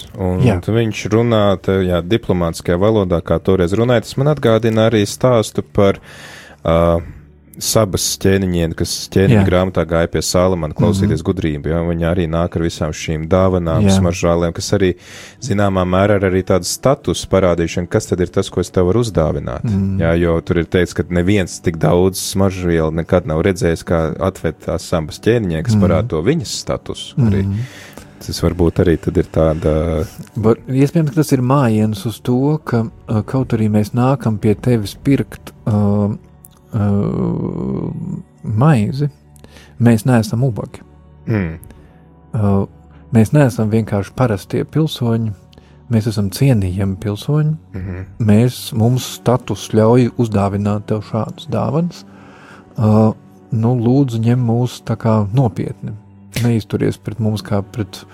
viņš 0.77 1.01
runā 1.11 1.41
tā, 1.65 1.79
jā, 1.83 1.99
diplomātiskajā 2.05 2.77
valodā, 2.79 3.19
kā 3.25 3.39
toreiz 3.43 3.73
runāja. 3.75 4.05
Tas 4.05 4.15
man 4.21 4.29
atgādina 4.31 4.85
arī 4.87 5.01
stāstu 5.09 5.65
par 5.65 5.99
uh, 5.99 7.01
sabas 7.61 8.05
ķēniņiem, 8.21 8.73
kas 8.77 8.91
ķēniņa 9.13 9.43
grāmatā 9.47 9.83
gāja 9.89 10.09
pie 10.11 10.21
Salamana 10.25 10.73
klausīties 10.73 11.09
mm 11.09 11.21
-hmm. 11.21 11.27
gudrību, 11.29 11.69
jo 11.69 11.81
viņi 11.89 12.07
arī 12.09 12.25
nāk 12.29 12.57
ar 12.57 12.65
visām 12.65 12.93
šīm 12.93 13.27
dāvanām, 13.29 13.85
Jā. 13.87 13.97
smaržālēm, 13.99 14.53
kas 14.53 14.73
arī 14.73 14.93
zināmā 15.41 15.85
mērā 15.85 16.17
ir 16.17 16.27
arī 16.31 16.43
tādas 16.43 16.73
status 16.73 17.25
parādīšana, 17.29 17.87
kas 17.87 18.09
tad 18.09 18.19
ir 18.21 18.27
tas, 18.27 18.49
ko 18.49 18.61
es 18.61 18.69
tev 18.69 18.89
varu 18.89 19.03
uzdāvināt. 19.05 19.63
Mm. 19.63 20.01
Jā, 20.01 20.13
jo 20.17 20.41
tur 20.41 20.57
ir 20.57 20.65
teikts, 20.65 20.93
ka 20.93 21.03
neviens 21.09 21.59
tik 21.61 21.77
daudz 21.77 22.19
smaržvielu 22.19 22.91
nekad 22.91 23.27
nav 23.27 23.41
redzējis, 23.41 23.85
kā 23.85 24.03
atved 24.19 24.55
tās 24.65 24.89
sabas 24.89 25.19
ķēniņiem, 25.19 25.63
kas 25.63 25.75
mm. 25.75 25.81
parāda 25.81 26.07
to 26.07 26.21
viņas 26.21 26.59
statusu 26.65 27.15
arī. 27.17 27.43
Mhm. 27.43 27.65
Tas 28.23 28.37
varbūt 28.39 28.79
arī 28.79 28.93
ir 28.95 29.25
tāda. 29.27 29.71
Var, 30.39 30.59
iespējams, 30.71 31.09
ka 31.11 31.15
tas 31.15 31.31
ir 31.35 31.41
mājiens 31.43 32.05
uz 32.07 32.21
to, 32.23 32.57
ka 32.63 32.85
kaut 33.27 33.51
arī 33.51 33.67
mēs 33.67 33.91
nākam 33.91 34.37
pie 34.39 34.55
tevis 34.55 34.95
pirkt 34.95 35.51
uh, 35.67 36.15
uh, 36.73 37.93
maizi, 38.43 39.09
mēs 39.79 40.05
neesam 40.09 40.43
ubagi. 40.43 40.83
Mm, 41.27 41.59
Uh, 42.33 42.65
mēs 43.13 43.29
neesam 43.29 43.69
vienkārši 43.69 44.13
parastie 44.17 44.63
pilsoņi, 44.65 45.29
mēs 45.93 46.07
esam 46.09 46.31
cienījami 46.33 46.95
pilsoņi. 46.97 47.51
mm 47.73 47.81
-hmm. 47.81 48.05
Mēs, 48.19 48.73
mums 48.73 49.05
status 49.19 49.69
ļauj 49.73 50.09
uzdāvināt 50.17 50.87
tev 50.89 51.03
šādas 51.11 51.47
dāvanas. 51.47 52.05
Uh, 52.77 53.13
nu, 53.51 53.75
lūdzu, 53.77 54.17
ņem 54.17 54.39
mūs 54.49 54.81
kā 54.81 55.27
nopietni. 55.33 55.91
Neizturies 56.43 56.97
pret 56.97 57.19
mums 57.19 57.43
kā 57.43 57.61
pret, 57.61 58.05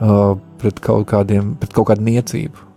uh, 0.00 0.36
pret, 0.58 0.80
kaut, 0.80 1.06
kādiem, 1.06 1.54
pret 1.54 1.72
kaut 1.72 1.86
kādu 1.88 2.02
niecību. 2.02 2.67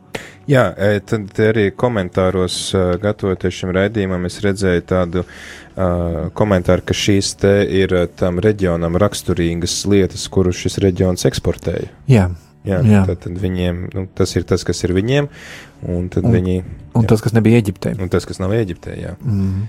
Jā, 0.51 0.65
e, 0.75 0.99
tad 1.07 1.39
arī 1.45 1.69
komentāros, 1.71 2.55
uh, 2.75 2.91
gatavoties 3.01 3.55
šim 3.61 3.71
raidījumam, 3.77 4.25
es 4.27 4.41
redzēju 4.43 4.83
tādu 4.89 5.23
uh, 5.23 6.29
komentāru, 6.35 6.83
ka 6.89 6.97
šīs 6.97 7.33
te 7.39 7.53
ir 7.81 7.95
tam 8.19 8.41
reģionam 8.43 8.99
raksturīgas 8.99 9.77
lietas, 9.87 10.27
kurus 10.33 10.59
šis 10.59 10.79
reģions 10.83 11.27
eksportēja. 11.29 11.91
Jā, 12.11 12.29
Jā, 12.61 12.77
Jā. 12.85 12.99
Tad, 13.09 13.23
tad 13.23 13.37
viņiem, 13.41 13.77
nu, 13.95 14.03
tas 14.13 14.35
ir 14.37 14.43
tas, 14.45 14.61
kas 14.61 14.83
ir 14.85 14.91
viņiem, 14.93 15.25
un 15.89 16.09
tad 16.13 16.27
Un- 16.29 16.35
viņi, 16.35 16.59
un 16.93 17.01
Jā. 17.01 17.09
tas, 17.09 17.21
kas 17.25 17.33
nebija 17.33 17.57
Eģiptē. 17.57 17.95
un 17.99 18.09
tas, 18.09 18.25
kas 18.29 18.37
nav 18.37 18.53
Eģiptē, 18.53 18.93
jā. 19.01 19.15
Mm. 19.25 19.63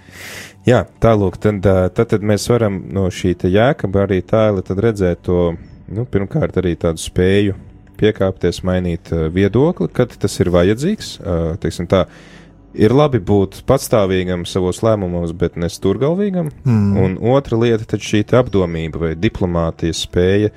Jā, 0.69 0.83
tālūk, 1.01 1.39
tad, 1.41 1.63
tad, 1.65 2.09
tad 2.13 2.21
mēs 2.21 2.45
varam 2.53 2.83
no 2.93 3.07
šī 3.09 3.33
jēkaba 3.49 4.05
arī 4.07 4.21
tad 4.29 4.77
redzēt 4.77 5.23
to, 5.25 5.57
nu, 5.89 6.05
pirmkārt 6.05 6.61
arī 6.61 6.77
tādu 6.77 7.01
spēju 7.01 7.55
piekāpties, 8.03 8.63
mainīt 8.67 9.13
ā, 9.15 9.29
viedokli, 9.33 9.89
kad 9.95 10.13
tas 10.19 10.39
ir 10.43 10.51
vajadzīgs, 10.55 11.15
ā, 11.23 11.41
teiksim 11.63 11.89
tā, 11.91 12.05
ir 12.75 12.95
labi 12.97 13.21
būt 13.21 13.63
patstāvīgam 13.69 14.47
savos 14.49 14.81
lēmumos, 14.85 15.35
bet 15.37 15.57
ne 15.61 15.69
stūrgalvīgam, 15.73 16.51
Mm. 16.65 16.97
un 17.05 17.19
otra 17.37 17.59
lieta 17.61 17.99
šī 18.01 18.25
apdomība 18.39 18.99
vai 19.07 19.13
diplomātijas 19.15 20.07
spēja, 20.07 20.51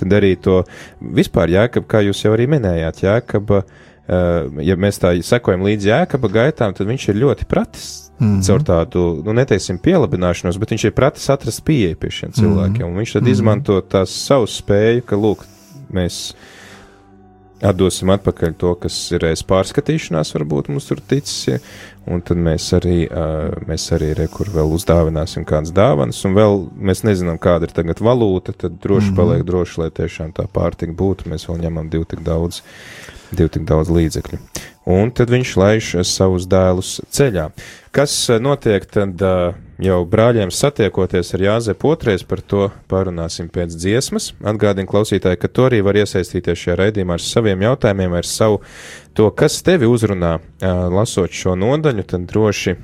tad 0.00 0.08
arī 0.16 0.34
to 0.40 0.62
vispār 1.02 1.52
jēkab, 1.52 1.84
kā 1.86 2.00
jūs 2.06 2.24
jau 2.24 2.32
arī 2.32 2.46
minējāt, 2.48 3.02
jēkaba, 3.04 3.62
ā, 4.08 4.20
ja 4.64 4.76
mēs 4.80 4.98
tā 5.02 5.12
sekojam 5.22 5.66
līdz 5.68 5.84
jēkaba 5.90 6.30
gaitām, 6.32 6.72
tad 6.74 6.88
viņš 6.88 7.08
ir 7.12 7.20
ļoti 7.26 7.44
pratis 7.46 8.06
Mhm. 8.20 8.40
caur 8.44 8.60
tādu, 8.60 9.02
nu, 9.24 9.32
neteiksim, 9.32 9.78
pielabināšanos, 9.80 10.58
bet 10.60 10.68
viņš 10.74 10.84
ir 10.84 10.92
pratis 10.92 11.28
atrast 11.32 11.62
pieeju 11.64 11.96
pie 11.96 12.08
šiem 12.12 12.32
cilvēkiem. 12.36 12.84
Un 12.84 12.96
viņš 13.00 13.12
tad 13.14 13.22
Mhm. 13.22 13.30
izmanto 13.32 13.80
tās 13.80 14.10
savu 14.12 14.44
spēju, 14.46 15.04
ka, 15.06 15.16
lūk, 15.16 15.44
mēs 15.92 16.34
atdosim 17.62 18.10
atpakaļ 18.14 18.54
to, 18.60 18.74
kas 18.80 18.96
ir 19.14 19.24
aiz 19.28 19.42
pārskatīšanās, 19.46 20.32
varbūt 20.36 20.70
mums 20.72 20.88
tur 20.88 21.00
ticis, 21.00 21.60
un 22.10 22.22
tad 22.24 22.40
mēs 22.40 22.70
arī, 22.78 23.04
uh, 23.06 23.52
mēs 23.68 23.88
arī 23.96 24.12
rekur 24.18 24.48
vēl 24.54 24.72
uzdāvināsim 24.76 25.44
kādas 25.48 25.72
dāvanas, 25.76 26.22
un 26.24 26.36
vēl 26.38 26.64
mēs 26.90 27.04
nezinām, 27.06 27.38
kāda 27.42 27.68
ir 27.68 27.74
tagad 27.76 28.00
valūta, 28.00 28.56
tad 28.56 28.80
droši 28.80 29.10
Mhm. 29.12 29.16
paliek 29.16 29.44
droši, 29.44 29.78
lai 29.84 29.90
tiešām 29.90 30.32
tā 30.32 30.46
pārtika 30.48 30.94
būtu, 30.96 31.28
mēs 31.28 31.46
vēl 31.48 31.60
ņemam 31.66 31.90
divu 31.90 32.04
tik 32.04 32.24
daudz, 32.24 32.62
divu 33.32 33.48
tik 33.48 33.64
daudz 33.68 33.90
līdzekļu. 33.90 34.38
Un 34.90 35.10
tad 35.12 35.30
viņš 35.30 35.56
laiž 35.56 36.04
savus 36.08 36.46
dēlus 36.46 37.00
ceļā. 37.12 37.50
Kas 37.92 38.28
notiek 38.40 38.86
tad 38.90 39.20
uh, 39.22 39.54
jau 39.84 40.00
brāļiem 40.08 40.52
satiekoties 40.52 41.34
ar 41.36 41.44
Jāzepu 41.44 41.90
otrais, 41.94 42.24
par 42.26 42.42
to 42.42 42.68
parunāsim 42.90 43.48
pēc 43.52 43.74
dziesmas. 43.76 44.30
Atgādinu 44.44 44.90
klausītāji, 44.90 45.40
ka 45.40 45.48
to 45.48 45.68
arī 45.70 45.80
var 45.86 45.98
iesaistīties 46.00 46.60
šajā 46.64 46.78
raidījumā 46.82 47.16
ar 47.16 47.24
saviem 47.24 47.64
jautājumiem, 47.66 48.16
ar 48.18 48.28
savu 48.28 48.60
to, 49.16 49.30
kas 49.30 49.60
tevi 49.66 49.88
uzrunā, 49.90 50.38
lasot 50.94 51.34
šo 51.34 51.56
nodaļu, 51.58 52.06
tad 52.12 52.28
droši 52.30 52.76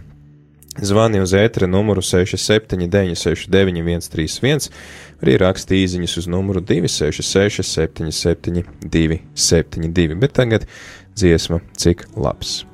zvani 0.83 1.21
uz 1.25 1.33
ētra 1.37 1.69
numuru 1.71 2.05
679 2.05 3.17
69 3.23 4.09
131, 4.09 4.71
arī 5.25 5.37
raksti 5.41 5.83
īziņas 5.85 6.17
uz 6.23 6.31
numuru 6.33 6.65
266 6.65 7.65
77 7.65 8.65
272, 8.85 10.21
bet 10.21 10.37
tagad 10.37 10.69
dziesma 11.17 11.63
cik 11.77 12.09
labs. 12.17 12.65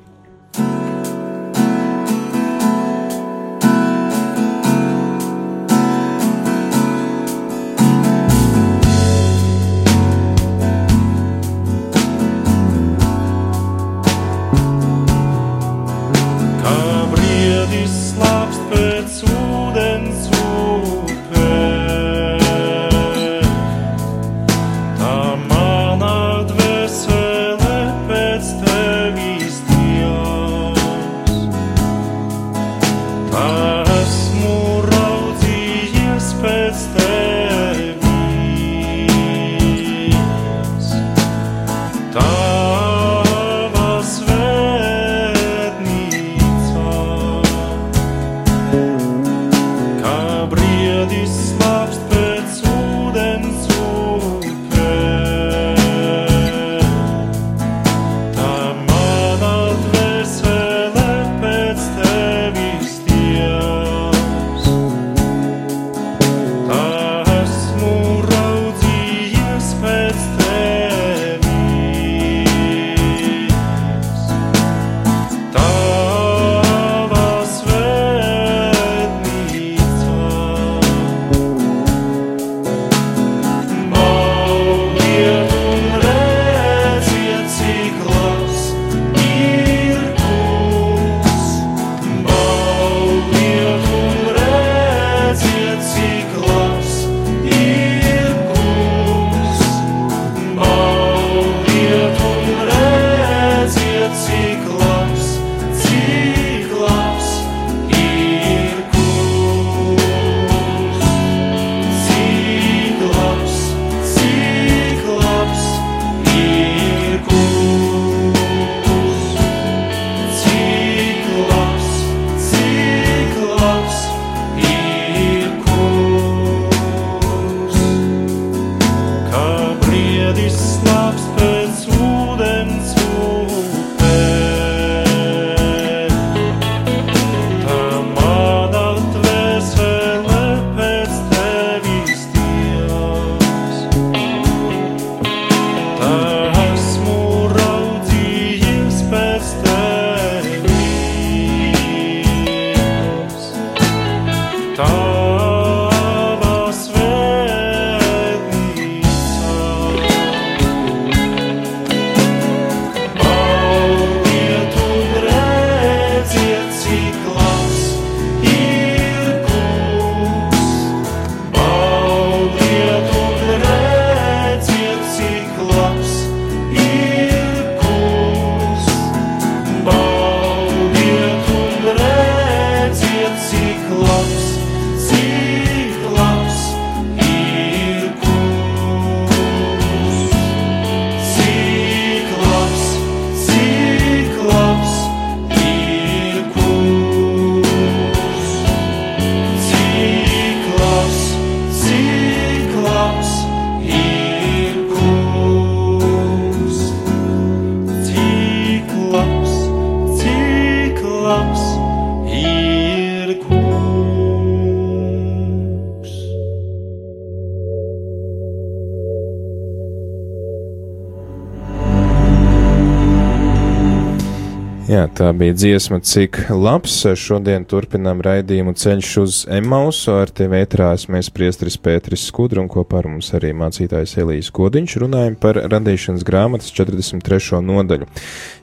Jā, 224.93 225.07
tā 225.09 225.31
bija 225.33 225.55
dziesma, 225.57 225.97
cik 226.05 226.37
labs. 226.53 226.99
Šodien 227.17 227.63
turpinām 227.65 228.19
raidījumu 228.21 228.75
ceļš 228.77 229.13
uz 229.23 229.37
Emausu. 229.49 230.11
Ar 230.21 230.29
tevi 230.29 230.59
ētrās 230.59 231.07
mēs 231.09 231.31
priestris 231.33 231.79
Pēteris 231.81 232.27
Skudru 232.29 232.61
un 232.61 232.69
kopā 232.69 232.99
ar 232.99 233.07
mums 233.09 233.31
arī 233.33 233.55
mācītājs 233.57 234.13
Elijas 234.21 234.51
Kodiņš 234.53 234.97
runājam 235.01 235.39
par 235.41 235.57
radīšanas 235.73 236.27
grāmatas 236.27 236.69
43. 236.77 237.63
nodaļu. 237.65 238.05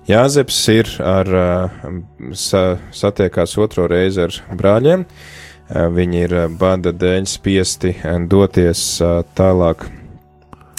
Jāzeps 0.07 0.63
ir 0.71 0.93
ar, 1.03 1.35
sa, 2.39 2.65
satiekās 2.95 3.57
otro 3.59 3.91
reizi 3.91 4.29
ar 4.29 4.43
brāļiem. 4.55 5.09
Viņi 5.99 6.27
ir 6.29 6.37
bada 6.63 6.95
dēļ 6.95 7.27
spiesti 7.33 7.97
doties 8.31 8.85
tālāk 9.35 9.89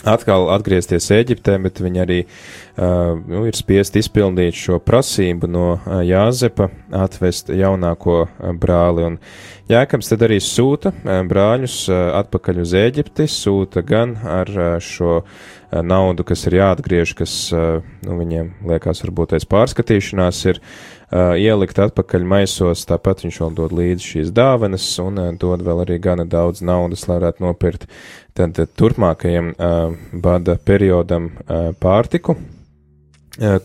atkal 0.07 0.49
atgriezties 0.55 1.09
Eģiptē, 1.13 1.57
bet 1.61 1.81
viņi 1.83 2.01
arī 2.01 2.19
uh, 2.25 3.17
nu, 3.19 3.45
ir 3.49 3.57
spiest 3.57 3.97
izpildīt 3.99 4.57
šo 4.57 4.79
prasību 4.83 5.49
no 5.51 5.67
uh, 5.75 6.01
Jāzepa 6.05 6.69
atvest 7.03 7.51
jaunāko 7.53 8.23
uh, 8.25 8.53
brāli. 8.57 9.07
Un 9.11 9.17
Jēkabs 9.71 10.11
tad 10.11 10.25
arī 10.25 10.41
sūta 10.43 10.91
brāļus 11.05 11.85
atpakaļ 11.93 12.57
uz 12.59 12.73
Ēģipti, 12.75 13.23
sūta 13.31 13.79
gan 13.87 14.17
ar 14.19 14.49
šo 14.83 15.21
naudu, 15.71 16.25
kas 16.27 16.43
ir 16.49 16.57
jāatgriež, 16.57 17.13
kas 17.15 17.35
nu, 17.53 18.17
viņiem 18.17 18.49
liekas 18.67 18.99
varbūt 19.05 19.37
aiz 19.37 19.45
pārskatīšanās 19.47 20.41
ir 20.51 20.59
ielikt 21.39 21.79
atpakaļ 21.85 22.27
maisos, 22.27 22.83
tāpat 22.89 23.23
viņš 23.23 23.39
vēl 23.45 23.55
dod 23.61 23.77
līdzi 23.79 24.09
šīs 24.09 24.33
dāvanas 24.35 24.89
un 24.99 25.23
dod 25.39 25.63
vēl 25.63 25.85
arī 25.85 26.01
gana 26.03 26.27
daudz 26.27 26.59
naudas, 26.67 27.07
lai 27.07 27.21
varētu 27.21 27.45
nopirkt 27.47 27.87
tad 28.37 28.57
turpmākajam 28.79 29.53
bada 30.23 30.57
periodam 30.65 31.29
pārtiku. 31.81 32.37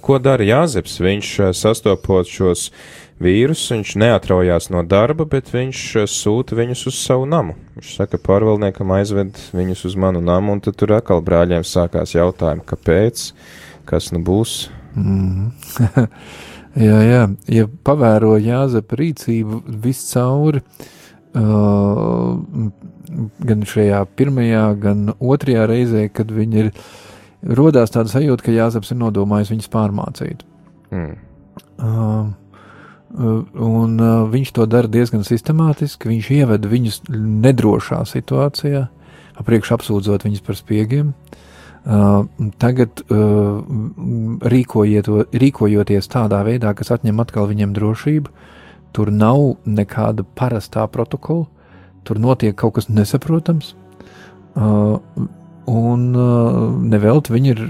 Ko 0.01 0.19
dara 0.23 0.47
Jāzeps? 0.47 1.01
Viņš 1.03 1.33
sastopot 1.59 2.29
šos 2.31 2.71
vīrus, 3.23 3.65
viņš 3.73 3.95
neatraujās 4.01 4.69
no 4.73 4.83
darba, 4.87 5.27
bet 5.29 5.49
viņš 5.53 5.83
eh, 6.03 6.09
sūta 6.11 6.57
viņus 6.59 6.87
uz 6.91 6.99
savu 7.01 7.29
namu. 7.29 7.57
Viņš 7.77 7.95
saka, 8.01 8.21
pārvaldniekam 8.21 8.93
aizved 8.97 9.39
viņus 9.57 9.87
uz 9.91 9.97
manu 10.01 10.23
namu, 10.25 10.57
un 10.57 10.63
tad 10.65 10.77
tur 10.81 10.97
atkal 10.99 11.25
brāļiem 11.25 11.65
sākās 11.67 12.17
jautājumi, 12.17 12.67
kāpēc, 12.69 13.31
kas 13.89 14.11
nu 14.13 14.23
būs. 14.27 14.67
Mm. 14.97 15.53
jā, 16.89 16.99
jā, 17.11 17.23
ja 17.53 17.69
pavēro 17.89 18.37
Jāzepa 18.41 19.01
rīcību 19.01 19.63
viscauri, 19.85 20.63
uh, 21.37 22.37
gan 23.47 23.67
šajā 23.69 24.01
pirmajā, 24.19 24.65
gan 24.83 25.13
otrajā 25.19 25.67
reizē, 25.71 26.07
kad 26.13 26.33
viņi 26.33 26.65
ir, 26.65 26.73
rodās 27.59 27.95
tāda 27.95 28.11
sajūta, 28.13 28.47
ka 28.47 28.55
Jāzeps 28.55 28.93
ir 28.93 29.01
nodomājis 29.01 29.53
viņus 29.55 29.73
pārmācīt. 29.73 30.43
Mm. 30.95 31.15
Uh, 31.77 32.33
un 33.17 33.97
uh, 34.01 34.27
viņš 34.33 34.53
to 34.57 34.67
dara 34.71 34.91
diezgan 34.91 35.25
sistemātiski. 35.27 36.11
Viņš 36.11 36.31
ieveda 36.41 36.71
viņus 36.71 37.03
nedrošā 37.11 38.03
situācijā, 38.09 38.87
apriekš 39.41 39.77
apsūdzot 39.79 40.27
viņus 40.27 40.45
par 40.47 40.59
spiegiem. 40.59 41.15
Uh, 41.87 42.27
tagad 42.59 43.05
uh, 43.15 43.63
rīkojiet, 44.43 45.11
rīkojoties 45.39 46.11
tādā 46.11 46.41
veidā, 46.47 46.75
kas 46.75 46.91
atņem 46.97 47.23
atkal 47.23 47.47
viņiem 47.47 47.77
drošību, 47.77 48.33
tur 48.97 49.13
nav 49.15 49.61
nekāda 49.69 50.27
parastā 50.35 50.89
protokola, 50.91 51.47
tur 52.07 52.21
notiek 52.23 52.57
kaut 52.59 52.79
kas 52.79 52.91
nesaprotams. 52.93 53.75
Uh, 54.57 55.01
Un 55.67 56.13
uh, 56.15 56.77
nevelti 56.87 57.33
viņi 57.35 57.49
ir 57.51 57.61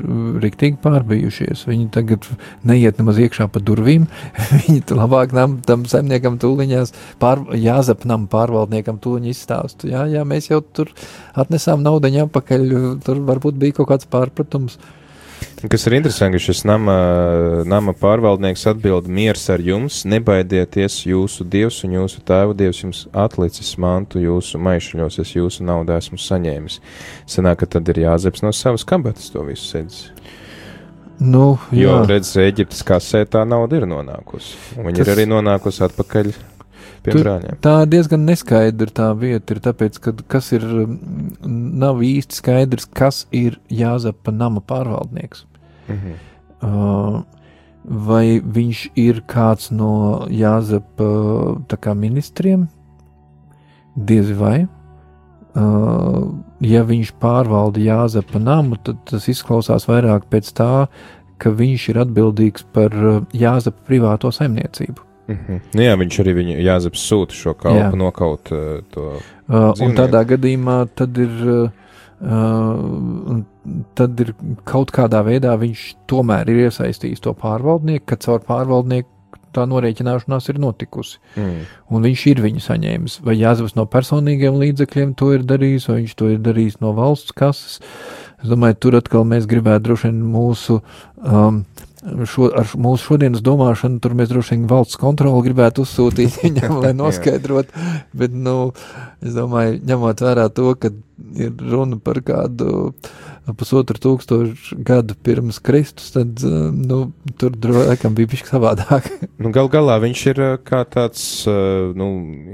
rīktīgi 0.43 0.77
pārbijušies. 0.85 1.63
Viņi 1.65 1.87
tagad 1.95 2.27
neiet 2.69 3.01
nemaz 3.01 3.17
iekšā 3.25 3.47
pa 3.49 3.63
durvīm. 3.65 4.05
viņi 4.67 4.83
labāk 4.93 5.33
nam, 5.37 5.55
tam 5.65 5.87
zemniekam 5.89 6.37
tūliņās, 6.43 6.93
pār, 7.23 7.41
jāzapnam 7.57 8.29
pārvaldniekam 8.33 9.01
tūliņu 9.01 9.33
izstāstu. 9.33 9.89
Jā, 9.95 10.05
jā, 10.13 10.27
mēs 10.29 10.51
jau 10.51 10.61
tur 10.61 10.93
atnesām 11.41 11.81
naudu 11.87 12.13
apakaļ, 12.27 12.69
tur 13.07 13.25
varbūt 13.33 13.57
bija 13.65 13.81
kaut 13.81 13.95
kāds 13.95 14.13
pārpratums. 14.13 14.77
Uh, 14.77 15.06
Kas 15.71 15.87
ir 15.89 15.97
interesanti, 15.97 16.37
ka 16.37 16.45
šis 16.47 16.63
nama, 16.69 16.95
nama 17.65 17.95
pārvaldnieks 17.97 18.67
atbild 18.71 19.09
miers 19.09 19.47
ar 19.51 19.63
jums, 19.65 20.03
nebaidieties, 20.09 20.99
jūsu 21.09 21.47
dievs 21.49 21.81
un 21.87 21.97
jūsu 21.97 22.21
tēva 22.29 22.55
dievs 22.57 22.83
jums 22.85 23.05
atlicis 23.17 23.73
mantu 23.81 24.21
jūsu 24.21 24.61
maišļos, 24.63 25.17
es 25.25 25.33
jūsu 25.35 25.65
naudu 25.67 25.97
esmu 25.97 26.21
saņēmis. 26.21 26.81
Sanāk, 27.31 27.63
ka 27.63 27.71
tad 27.77 27.89
ir 27.93 28.05
jāzeps 28.05 28.45
no 28.45 28.53
savas 28.55 28.85
kabatas 28.87 29.33
to 29.33 29.47
visu 29.49 29.71
sēdz. 29.73 30.03
Nu, 31.17 31.57
jā. 31.73 31.87
jo, 31.87 31.97
redz, 32.05 32.35
Eģiptes 32.37 32.85
kasē 32.85 33.25
tā 33.33 33.47
nauda 33.49 33.81
ir 33.81 33.89
nonākusi. 33.89 34.59
Viņa 34.77 35.01
Tas... 35.01 35.07
ir 35.07 35.15
arī 35.15 35.25
nonākusi 35.33 35.87
atpakaļ 35.89 36.35
pie 37.07 37.23
brāļiem. 37.23 37.59
Tā 37.65 37.77
diezgan 37.91 38.27
neskaidra 38.29 38.93
tā 39.01 39.09
vieta 39.19 39.55
ir, 39.55 39.63
tāpēc, 39.65 39.99
ka 40.03 40.15
kas 40.37 40.53
ir, 40.57 40.67
nav 41.47 42.03
īsti 42.05 42.41
skaidrs, 42.43 42.89
kas 42.97 43.25
ir 43.35 43.61
Jāzapa 43.73 44.35
nama 44.35 44.61
pārvaldnieks. 44.61 45.47
Mm 45.87 45.99
-hmm. 46.03 46.15
uh, 46.67 47.23
vai 47.87 48.41
viņš 48.41 48.89
ir 48.99 49.23
kāds 49.31 49.71
no 49.71 50.27
Jāzepa 50.31 51.77
kā, 51.81 51.95
ministriem? 51.95 52.69
Diez 53.97 54.31
vai. 54.37 54.67
Uh, 55.57 56.35
ja 56.61 56.83
viņš 56.85 57.15
pārvalda 57.21 57.81
Jāzepa 57.81 58.39
namu, 58.43 58.77
tad 58.77 58.99
tas 59.09 59.29
izklausās 59.29 59.87
vairāk 59.89 60.27
pēc 60.29 60.53
tā, 60.53 60.87
ka 61.39 61.51
viņš 61.51 61.89
ir 61.89 62.01
atbildīgs 62.05 62.67
par 62.73 62.93
uh, 62.93 63.23
Jāzepa 63.33 63.87
privāto 63.89 64.33
saimniecību. 64.33 65.01
Mm 65.27 65.39
-hmm. 65.39 65.61
nu, 65.75 65.83
jā, 65.83 65.97
viņš 65.97 66.21
arī 66.23 66.35
viņu 66.35 66.61
Jāzeps 66.63 67.03
sūta 67.09 67.35
šo 67.35 67.55
kalpu 67.55 67.97
jā. 67.97 67.99
nokaut 67.99 68.53
uh, 68.53 68.83
to. 68.91 69.19
Uh, 69.49 69.73
dzīvnieku. 69.73 69.85
un 69.85 69.97
tādā 69.97 70.25
gadījumā 70.25 70.87
tad 70.95 71.19
ir. 71.19 71.35
Uh, 71.47 71.71
Uh, 72.17 73.43
tad 73.93 74.21
ir 74.21 74.31
kaut 74.65 74.89
kādā 74.89 75.21
veidā 75.21 75.53
viņš 75.61 75.81
tomēr 76.09 76.49
ir 76.49 76.63
iesaistījis 76.71 77.21
to 77.21 77.35
pārvaldnieku, 77.37 78.07
ka 78.09 78.17
caur 78.17 78.41
pārvaldnieku 78.41 79.11
tā 79.57 79.65
norēķināšanās 79.69 80.51
ir 80.53 80.61
notikusi. 80.63 81.19
Mm. 81.37 81.65
Un 81.93 82.07
viņš 82.07 82.25
ir 82.33 82.43
viņu 82.45 82.63
saņēmis. 82.65 83.19
Vai 83.27 83.39
Jānis 83.39 83.77
no 83.79 83.87
personīgiem 83.91 84.59
līdzekļiem 84.61 85.15
to 85.19 85.33
ir 85.37 85.47
darījis, 85.49 85.89
vai 85.91 85.99
viņš 86.03 86.17
to 86.19 86.31
ir 86.35 86.43
darījis 86.45 86.81
no 86.85 86.93
valsts 86.97 87.37
kases. 87.37 87.81
Es 88.43 88.53
domāju, 88.53 88.79
tur 88.81 88.99
atkal 88.99 89.25
mēs 89.29 89.49
gribētu 89.49 89.89
droši 89.89 90.11
vien 90.11 90.21
mūsu 90.35 90.81
um, 91.17 91.63
šo, 92.29 92.51
ar 92.53 92.69
mūsu 92.81 93.13
šodienas 93.13 93.43
domāšanu, 93.45 94.01
tur 94.03 94.17
mēs 94.19 94.31
droši 94.31 94.57
vien 94.57 94.67
valsts 94.71 94.99
kontroli 95.01 95.47
gribētu 95.49 95.87
uzsūtīt 95.87 96.39
viņam, 96.45 96.81
lai 96.85 96.93
noskaidrotu. 96.97 97.87
Bet, 98.17 98.35
nu, 98.35 98.73
es 99.25 99.37
domāju, 99.37 99.81
ņemot 99.87 100.25
vērā 100.27 100.49
to, 100.55 100.75
ka 100.81 100.93
ir 101.37 101.55
runa 101.73 101.99
par 102.03 102.21
kādu 102.27 102.93
pusotru 103.55 104.01
tūkstošu 104.03 104.79
gadu 104.87 105.15
pirms 105.23 105.61
Kristus, 105.63 106.11
tad 106.15 106.41
nu, 106.43 106.99
tur 107.39 107.55
laikam 107.71 108.17
bija 108.17 108.33
pišķi 108.33 108.51
savādāk. 108.51 109.07
nu, 109.43 109.53
gal 109.55 109.71
galā 109.73 109.99
viņš 110.03 110.23
ir 110.33 110.43
kā 110.67 110.83
tāds 110.91 111.23
nu, 111.47 112.09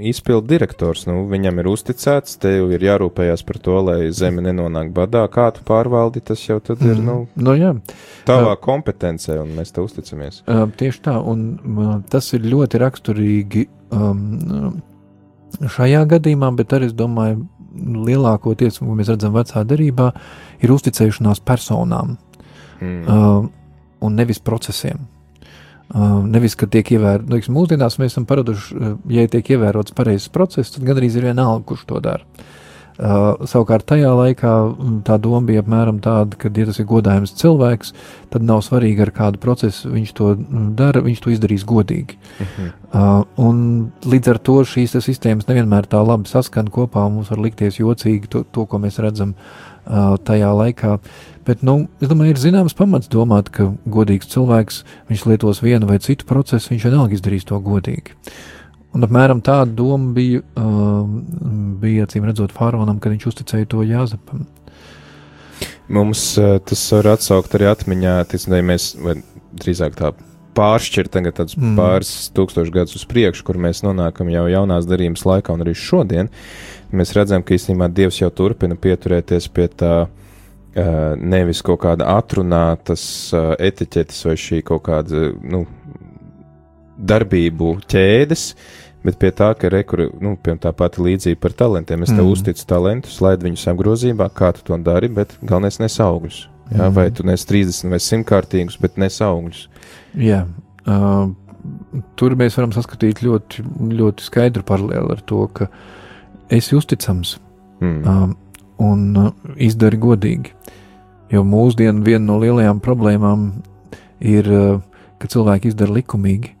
izpildu 0.05 0.51
direktors. 0.51 1.07
Nu, 1.09 1.23
viņam 1.31 1.63
ir 1.63 1.71
uzticēts, 1.71 2.37
tev 2.43 2.73
ir 2.75 2.85
jārūpējas 2.85 3.45
par 3.47 3.61
to, 3.63 3.79
lai 3.89 3.97
zeme 4.13 4.45
nenonāk 4.45 4.93
badā. 4.93 5.25
Kā 5.33 5.49
tu 5.55 5.65
pārvaldi, 5.67 6.23
tas 6.25 6.43
jau 6.45 6.59
tad 6.63 6.83
ir 6.85 7.01
nu, 7.01 7.23
nu, 7.33 7.57
jā. 7.57 7.73
tavā 8.29 8.53
uh, 8.53 8.61
kompetencē, 8.61 9.39
un 9.41 9.53
mēs 9.57 9.73
te 9.73 9.83
uzticamies. 9.83 10.43
Uh, 10.45 10.65
tieši 10.79 11.05
tā, 11.09 11.17
un 11.17 11.45
uh, 11.57 11.93
tas 12.09 12.29
ir 12.37 12.45
ļoti 12.53 12.81
raksturīgi. 12.83 13.67
Um, 13.93 14.81
šajā 15.73 16.03
gadījumā, 16.09 16.49
bet 16.57 16.73
arī 16.73 16.89
es 16.89 16.95
domāju, 16.97 17.43
lielākoties, 17.73 18.79
ko 18.81 18.97
mēs 18.97 19.11
redzam 19.13 19.33
vecā 19.35 19.63
derībā, 19.67 20.11
ir 20.63 20.73
uzticēšanās 20.73 21.43
personām 21.45 22.15
mm. 22.79 23.01
uh, 23.07 23.49
un 24.03 24.19
nevis 24.19 24.41
procesiem. 24.43 25.07
Uh, 25.93 26.23
nevis, 26.25 26.55
ka 26.57 26.65
tiek 26.71 26.87
ievērots, 26.95 27.29
nu, 27.29 27.57
mūsdienās 27.59 27.99
mēs 28.01 28.15
esam 28.15 28.25
paraduši, 28.25 28.77
ja 29.13 29.27
tiek 29.29 29.51
ievērots 29.55 29.93
pareizs 29.93 30.31
process, 30.33 30.73
tad 30.73 30.87
gandrīz 30.87 31.19
ir 31.19 31.27
vienalga, 31.27 31.65
kurš 31.69 31.83
to 31.89 31.99
dara. 32.01 32.25
Uh, 32.93 33.39
savukārt 33.49 33.87
tajā 33.89 34.11
laikā 34.13 34.51
mm, 34.69 34.97
tā 35.07 35.15
doma 35.17 35.47
bija 35.47 35.63
apmēram 35.63 35.97
tāda, 36.03 36.37
ka, 36.37 36.51
ja 36.53 36.67
tas 36.69 36.77
ir 36.77 36.85
godājams 36.85 37.33
cilvēks, 37.39 37.89
tad 38.29 38.45
nav 38.45 38.61
svarīgi, 38.61 39.01
ar 39.01 39.11
kādu 39.15 39.41
procesu 39.41 39.89
viņš 39.89 40.11
to 40.19 40.29
mm, 40.35 40.67
dara, 40.77 41.01
viņš 41.01 41.23
to 41.23 41.33
izdarīs 41.33 41.65
godīgi. 41.65 42.19
Uh 42.37 42.53
-huh. 42.53 42.69
uh, 42.93 43.25
un 43.41 43.91
līdz 44.05 44.29
ar 44.35 44.37
to 44.37 44.59
šīs 44.61 44.93
sistēmas 45.01 45.49
nevienmēr 45.49 45.89
tā 45.89 46.05
labi 46.05 46.29
saskan 46.29 46.69
kopā, 46.69 47.07
un 47.07 47.17
mums 47.17 47.33
var 47.33 47.41
likties 47.41 47.81
jocīgi 47.81 48.29
to, 48.29 48.43
to 48.51 48.65
ko 48.65 48.77
mēs 48.77 49.01
redzam 49.01 49.33
uh, 49.33 50.13
tajā 50.23 50.53
laikā. 50.53 50.99
Bet, 51.45 51.63
nu, 51.63 51.87
es 51.99 52.07
domāju, 52.07 52.29
ir 52.29 52.37
zināms 52.37 52.77
pamats 52.77 53.09
domāt, 53.09 53.49
ka 53.49 53.73
godīgs 53.89 54.29
cilvēks, 54.31 54.83
viņš 55.09 55.25
lietos 55.25 55.63
vienu 55.63 55.89
vai 55.89 55.97
citu 55.99 56.25
procesu, 56.25 56.69
viņš 56.69 56.85
vienalga 56.85 57.17
izdarīs 57.17 57.43
to 57.43 57.59
godīgi. 57.59 58.13
Un 58.93 59.05
apmēram 59.07 59.41
tāda 59.41 59.71
doma 59.73 60.11
bija, 60.13 60.43
uh, 60.59 61.07
bija 61.81 62.05
acīm 62.05 62.27
redzot, 62.29 62.53
faraonam, 62.53 62.99
kad 63.01 63.15
viņš 63.15 63.25
uzticēja 63.31 63.69
to 63.71 63.85
Jāzepam. 63.87 64.45
Mums 65.93 66.27
uh, 66.37 66.59
tas 66.63 66.83
var 66.93 67.15
atsaukt 67.15 67.55
arī 67.57 67.71
atmiņā, 67.71 68.19
ticam, 68.29 68.55
mēs, 68.69 68.91
vai 69.01 69.17
drīzāk 69.63 69.97
tā 69.97 70.13
pāršķirt 70.53 71.09
tagad 71.15 71.39
tādus 71.39 71.57
mm. 71.57 71.73
pāris 71.79 72.11
tūkstošus 72.37 72.73
gadus 72.73 72.99
uz 72.99 73.05
priekšu, 73.09 73.45
kur 73.47 73.57
mēs 73.61 73.81
nonākam 73.85 74.29
jau 74.29 74.45
jaunās 74.51 74.85
darījuma 74.89 75.17
laikā 75.31 75.55
un 75.55 75.65
arī 75.65 75.73
šodien. 75.77 76.29
Mēs 76.93 77.15
redzam, 77.17 77.41
ka 77.41 77.57
īstenībā 77.57 77.89
Dievs 77.89 78.21
jau 78.21 78.29
turpina 78.29 78.77
pieturēties 78.77 79.49
pie 79.53 79.65
tā 79.73 79.95
uh, 80.05 80.13
nevis 81.17 81.63
kaut 81.65 81.81
kāda 81.87 82.13
atrunātas 82.19 83.05
etiķetes 83.33 84.21
vai 84.29 84.37
šī 84.45 84.61
kaut 84.69 84.85
kāda, 84.85 85.31
nu, 85.41 85.65
darbību 86.97 87.75
ķēdes, 87.89 88.47
bet 89.03 89.19
pie 89.19 89.31
tā, 89.35 89.51
ka 89.59 89.69
rekur, 89.71 90.07
nu, 90.23 90.35
tā 90.39 90.71
pati 90.75 91.03
līdzība 91.03 91.41
par 91.43 91.55
talantiem. 91.59 92.05
Es 92.05 92.11
tev 92.13 92.23
mm. 92.23 92.33
uzticu 92.33 92.65
talantus, 92.69 93.19
laid 93.23 93.43
viņus 93.43 93.67
apgrozībā, 93.73 94.29
kā 94.35 94.53
tu 94.55 94.65
to 94.69 94.79
dari, 94.83 95.11
bet 95.11 95.35
galvenais 95.41 95.79
nes 95.83 95.99
augļus. 96.03 96.43
Jā, 96.71 96.87
mm. 96.87 96.93
Vai 96.95 97.07
tu 97.13 97.25
nes 97.27 97.47
30 97.49 97.91
vai 97.91 97.99
100 98.01 98.27
kārtīgus, 98.29 98.79
bet 98.81 98.99
nes 99.01 99.19
augļus. 99.23 99.65
Jā, 100.19 100.45
uh, 100.87 101.27
tur 102.19 102.37
mēs 102.39 102.57
varam 102.59 102.73
saskatīt 102.75 103.23
ļoti, 103.25 103.65
ļoti 103.99 104.25
skaidru 104.25 104.65
paralēli 104.67 105.17
ar 105.17 105.21
to, 105.27 105.43
ka 105.53 105.67
esi 106.53 106.77
uzticams 106.77 107.37
mm. 107.83 107.99
um, 108.07 108.33
un 108.83 109.05
uh, 109.19 109.31
izdari 109.61 109.99
godīgi. 110.01 110.55
Jo 111.33 111.43
mūsdienu 111.47 112.03
viena 112.05 112.25
no 112.27 112.39
lielajām 112.41 112.79
problēmām 112.83 113.47
ir, 114.23 114.47
uh, 114.47 115.07
ka 115.19 115.29
cilvēki 115.31 115.73
izdara 115.73 115.99
likumīgi, 115.99 116.53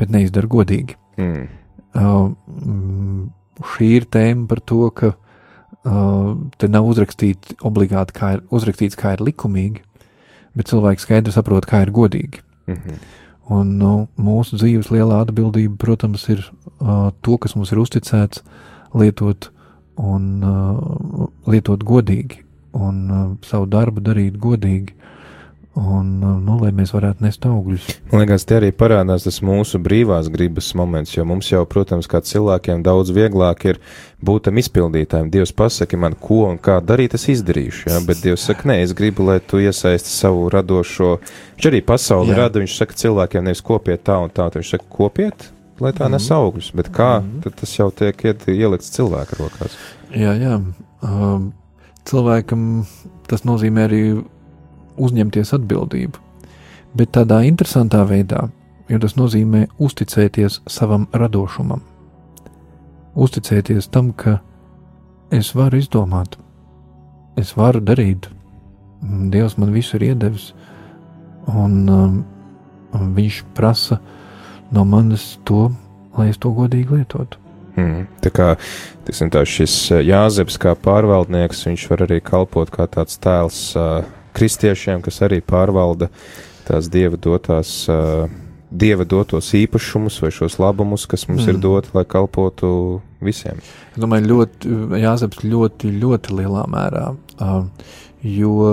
bet 0.00 0.12
neizdara 0.14 0.50
godīgi. 0.50 0.98
Mm. 1.20 1.46
Šī 1.94 3.90
ir 4.00 4.06
tēma 4.10 4.48
par 4.50 4.60
to, 4.66 4.88
ka 4.90 5.12
te 6.58 6.68
nav 6.72 6.86
uzrakstīts 6.88 7.58
obligāti, 7.62 8.16
kā 8.16 8.32
ir 8.36 8.40
uzrakstīts, 8.54 8.96
kā 8.98 9.12
ir 9.14 9.22
likumīgi, 9.22 9.82
bet 10.56 10.70
cilvēks 10.70 11.04
skaidri 11.06 11.34
saprot, 11.34 11.66
kā 11.70 11.82
ir 11.84 11.92
godīgi. 11.94 12.40
-hmm. 12.66 12.98
Un 13.52 13.76
nu, 13.76 14.08
mūsu 14.16 14.56
dzīves 14.56 14.88
lielā 14.88 15.20
atbildība, 15.20 15.76
protams, 15.76 16.28
ir 16.32 16.40
uh, 16.80 17.10
to, 17.20 17.36
kas 17.36 17.54
mums 17.54 17.72
ir 17.72 17.78
uzticēts, 17.82 18.40
lietot 18.94 19.50
un 20.00 20.22
uh, 20.42 21.28
lietot 21.46 21.84
godīgi, 21.84 22.40
un 22.72 23.10
uh, 23.10 23.26
savu 23.44 23.66
darbu 23.66 24.00
darīt 24.00 24.38
godīgi 24.40 24.94
un 25.74 26.10
nu, 26.22 26.56
lai 26.60 26.70
mēs 26.74 26.92
varētu 26.94 27.24
nest 27.24 27.44
augļus. 27.48 27.86
Man 28.12 28.22
liekas, 28.22 28.44
te 28.46 28.58
arī 28.60 28.70
parādās 28.74 29.26
tas 29.26 29.40
mūsu 29.44 29.80
brīvās 29.82 30.28
gribas 30.32 30.70
moments, 30.78 31.16
jo 31.16 31.24
mums 31.26 31.50
jau, 31.50 31.64
protams, 31.66 32.06
kā 32.10 32.20
cilvēkiem 32.22 32.84
daudz 32.86 33.10
vieglāk 33.14 33.64
ir 33.72 33.80
būt 34.24 34.46
tam 34.48 34.60
izpildītājiem. 34.62 35.32
Dievs 35.34 35.54
pasaka 35.56 35.98
man, 35.98 36.14
ko 36.20 36.44
un 36.52 36.60
kā 36.62 36.78
darīt, 36.84 37.16
es 37.18 37.26
izdarīšu, 37.32 37.88
jā, 37.90 37.98
bet 38.06 38.22
Dievs 38.22 38.46
saka, 38.46 38.68
nē, 38.70 38.78
es 38.84 38.94
gribu, 38.96 39.26
lai 39.26 39.40
tu 39.42 39.58
iesaisti 39.62 40.12
savu 40.14 40.46
radošo. 40.54 41.16
Viņš 41.56 41.68
arī 41.72 41.82
pasauli 41.86 42.32
jā. 42.32 42.38
rada, 42.44 42.62
viņš 42.62 42.78
saka 42.78 43.00
cilvēkiem 43.02 43.50
nevis 43.50 43.64
kopiet 43.66 44.06
tā 44.06 44.20
un 44.22 44.30
tā, 44.30 44.46
viņš 44.54 44.76
saka 44.76 44.88
kopiet, 44.94 45.48
lai 45.82 45.90
tā 45.96 46.06
nes 46.12 46.30
augļus, 46.30 46.70
bet 46.78 46.92
kā, 46.94 47.18
mm 47.18 47.40
-hmm. 47.40 47.58
tas 47.60 47.78
jau 47.78 47.90
tiek 47.90 48.24
ielikts 48.46 48.94
cilvēka 48.94 49.42
rokās. 49.42 49.74
Jā, 50.14 50.38
jā. 50.38 50.60
Um, 51.02 51.50
cilvēkam 52.06 52.86
tas 53.26 53.44
nozīmē 53.44 53.88
arī 53.88 54.02
uzņemties 55.00 55.54
atbildību, 55.56 56.20
bet 56.94 57.14
tādā 57.16 57.42
interesantā 57.48 58.04
veidā, 58.08 58.48
jo 58.88 59.00
tas 59.00 59.16
nozīmē 59.16 59.66
uzticēties 59.78 60.60
savam 60.70 61.08
radošumam, 61.12 61.82
uzticēties 63.14 63.88
tam, 63.90 64.12
ka 64.12 64.38
es 65.34 65.54
varu 65.54 65.80
izdomāt, 65.82 66.38
es 67.40 67.56
varu 67.56 67.82
darīt, 67.84 68.30
Dievs 69.04 69.58
man 69.60 69.68
visu 69.74 69.98
ir 69.98 70.14
iedevis, 70.14 70.54
un 71.52 71.72
um, 71.92 72.12
Viņš 72.94 73.40
prasa 73.54 73.98
no 74.74 74.84
manis 74.86 75.34
to, 75.46 75.68
lai 76.14 76.28
es 76.30 76.38
to 76.38 76.52
godīgi 76.54 77.00
lietotu. 77.00 77.40
Mm, 77.74 78.04
tā 78.22 78.30
kā 78.30 78.48
tiksim, 79.06 79.32
tā 79.34 79.42
šis 79.48 79.74
Jāzeps, 80.06 80.60
kā 80.62 80.76
pārvaldnieks, 80.78 81.64
viņš 81.66 81.86
var 81.90 82.04
arī 82.06 82.20
kalpot 82.22 82.70
kā 82.70 82.86
tāds 82.90 83.18
tēls 83.18 83.58
uh, 83.78 84.06
kristiešiem, 84.34 85.02
kas 85.04 85.22
arī 85.26 85.40
pārvalda 85.44 86.10
tās 86.68 86.90
dieva 86.92 87.20
dotās. 87.20 87.84
Dieva 88.74 89.04
dotos 89.06 89.52
īpašumus 89.54 90.16
vai 90.18 90.32
šos 90.34 90.56
labumus, 90.58 91.04
kas 91.06 91.28
mums 91.28 91.44
mm. 91.44 91.52
ir 91.52 91.58
doti, 91.62 91.92
lai 91.94 92.02
kalpotu 92.10 92.70
visiem. 93.22 93.60
Es 93.92 94.00
domāju, 94.02 94.26
ļoti, 94.32 94.72
Jāzeps 94.98 95.44
ļoti, 95.46 95.92
ļoti 96.02 96.34
lielā 96.40 96.64
mērā, 96.72 97.04
jo 98.26 98.72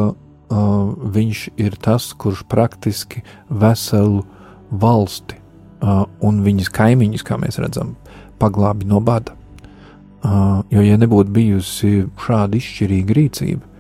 viņš 0.52 1.44
ir 1.62 1.78
tas, 1.86 2.10
kurš 2.18 2.42
praktiski 2.50 3.22
veselu 3.48 4.24
valsti 4.72 5.38
un 6.22 6.42
viņas 6.46 6.72
kaimiņus, 6.74 7.26
kā 7.28 7.38
mēs 7.42 7.60
redzam, 7.62 7.96
paglābi 8.42 8.90
no 8.90 9.02
bada. 9.04 9.36
Jo, 10.72 10.84
ja 10.86 10.98
nebūtu 11.02 11.34
bijusi 11.34 11.92
šāda 12.22 12.60
izšķirīga 12.60 13.16
rīcība, 13.18 13.71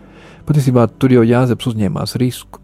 Patiesībā 0.47 0.87
tur 0.99 1.13
jau 1.13 1.23
Jāzeps 1.25 1.69
uzņēmās 1.71 2.17
risku. 2.21 2.59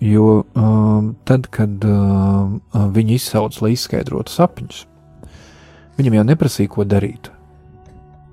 Jo 0.00 0.46
um, 0.56 1.10
tad, 1.28 1.50
kad 1.52 1.82
um, 1.84 2.54
viņi 2.94 3.18
izsauca, 3.18 3.66
lai 3.66 3.74
izskaidrotu 3.74 4.32
sapņus, 4.32 4.86
viņam 5.98 6.16
jau 6.16 6.24
neprasīja, 6.30 6.72
ko 6.72 6.86
darīt. 6.88 7.28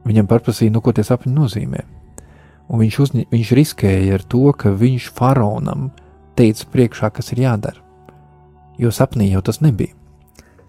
Viņam 0.07 0.29
prasīja, 0.31 0.71
nu, 0.71 0.79
ko 0.79 0.93
tie 0.95 1.03
sapņi 1.03 1.33
nozīmē. 1.35 1.83
Un 2.71 2.79
viņš, 2.83 2.99
uzņi, 3.03 3.25
viņš 3.31 3.51
riskēja 3.59 4.15
ar 4.15 4.23
to, 4.31 4.45
ka 4.55 4.71
viņš 4.71 5.09
faraonam 5.15 5.89
teica 6.39 6.67
priekšā, 6.71 7.11
kas 7.15 7.33
ir 7.35 7.43
jādara. 7.43 7.83
Jo 8.79 8.91
sapnī 8.93 9.31
jau 9.33 9.43
tas 9.43 9.59
nebija. 9.63 9.96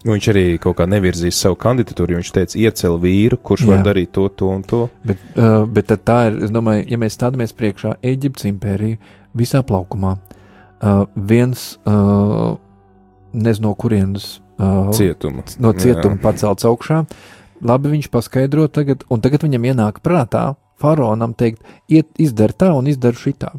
Viņš 0.09 0.29
arī 0.33 0.45
kaut 0.63 0.79
kā 0.79 0.87
nevirzīs 0.89 1.37
savu 1.37 1.59
kandidatūru, 1.61 2.15
jo 2.15 2.21
viņš 2.23 2.31
teica, 2.33 2.59
iecel 2.63 2.97
vīru, 3.03 3.37
kurš 3.45 3.67
Jā. 3.67 3.71
var 3.71 3.83
darīt 3.91 4.13
to, 4.17 4.25
to 4.33 4.49
un 4.55 4.63
to. 4.65 4.81
Bet, 5.05 5.21
uh, 5.37 5.67
bet 5.69 5.93
tā 6.09 6.19
ir, 6.31 6.39
es 6.47 6.53
domāju, 6.55 6.87
ja 6.89 6.99
mēs 7.01 7.19
stādamies 7.19 7.53
priekšā 7.59 7.99
Eģiptes 8.09 8.49
impēriju 8.49 8.97
visā 9.37 9.61
plaukumā, 9.69 10.15
uh, 10.17 11.03
viens 11.29 11.75
uh, 11.85 12.57
nezinu, 13.37 13.69
no 13.69 13.75
kurienes 13.77 14.39
uh, 14.57 14.89
cietuma. 14.97 15.45
No 15.61 15.75
cietuma 15.77 16.17
Jā. 16.17 16.23
pacelts 16.25 16.69
augšā. 16.69 17.03
Labi, 17.69 17.93
viņš 17.97 18.11
paskaidro 18.15 18.69
tagad, 18.71 19.05
un 19.11 19.21
tagad 19.21 19.45
viņam 19.45 19.67
ienāk 19.73 20.03
prātā 20.05 20.53
faraonam 20.79 21.35
teikt, 21.35 21.61
iet, 21.91 22.11
izdara 22.23 22.55
tā 22.55 22.71
un 22.77 22.89
izdara 22.91 23.19
šitā. 23.19 23.53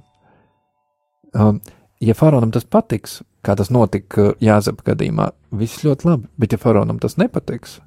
Uh, 1.36 1.58
ja 2.02 2.16
faraonam 2.18 2.54
tas 2.56 2.66
patiks, 2.66 3.20
kā 3.46 3.56
tas 3.60 3.72
notika 3.74 4.34
Jāzepa 4.44 4.92
gadījumā, 4.92 5.30
viss 5.60 5.84
ļoti 5.86 6.08
labi, 6.10 6.30
bet 6.40 6.56
ja 6.56 6.62
faraonam 6.62 7.00
tas 7.02 7.18
nepatiks, 7.20 7.80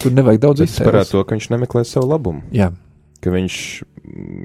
tur 0.00 0.14
nevajag 0.16 0.44
daudz 0.46 0.64
izsēst. 0.66 0.84
Tas 0.84 0.92
parāda 0.92 1.10
to, 1.10 1.24
ka 1.24 1.36
viņš 1.36 1.50
nemeklē 1.54 1.84
savu 1.88 2.10
labumu. 2.12 2.44
Jā. 2.54 2.70
Ka 3.20 3.32
viņš, 3.34 3.56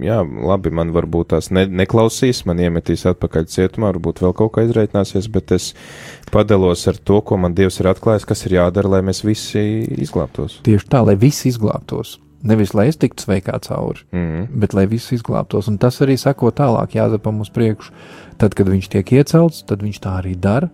jā, 0.04 0.18
labi, 0.50 0.74
man 0.76 0.92
varbūt 0.96 1.32
tās 1.32 1.48
ne, 1.56 1.64
neklausīs, 1.84 2.44
man 2.50 2.60
iemetīs 2.60 3.06
atpakaļ 3.08 3.48
cietumā, 3.54 3.94
varbūt 3.94 4.20
vēl 4.26 4.36
kaut 4.36 4.52
kā 4.58 4.66
izreitināsies, 4.68 5.30
bet 5.32 5.56
es 5.56 5.70
padalos 6.34 6.84
ar 6.92 7.00
to, 7.00 7.22
ko 7.24 7.40
man 7.40 7.56
Dievs 7.56 7.80
ir 7.80 7.94
atklājis, 7.94 8.28
kas 8.28 8.44
ir 8.50 8.58
jādara, 8.58 8.98
lai 8.98 9.06
mēs 9.08 9.24
visi 9.24 9.64
izglābtos. 9.96 10.60
Tieši 10.68 10.92
tā, 10.92 11.06
lai 11.08 11.16
visi 11.22 11.48
izglābtos. 11.54 12.18
Nevis 12.46 12.76
lai 12.78 12.88
es 12.92 13.00
tiktu 13.02 13.26
sveikā 13.26 13.58
cauri, 13.66 14.06
mm 14.12 14.20
-hmm. 14.20 14.48
bet 14.60 14.74
lai 14.74 14.86
viss 14.86 15.12
izglābtos. 15.12 15.68
Un 15.68 15.78
tas 15.78 16.02
arī 16.02 16.18
sako 16.18 16.52
tālāk, 16.52 16.96
jāzapam 16.96 17.40
uz 17.42 17.50
priekšu. 17.50 17.92
Tad, 18.38 18.54
kad 18.54 18.68
viņš 18.70 18.90
tiek 18.90 19.12
iecelts, 19.12 19.64
tad 19.64 19.82
viņš 19.82 20.00
tā 20.00 20.22
arī 20.22 20.36
dara. 20.40 20.70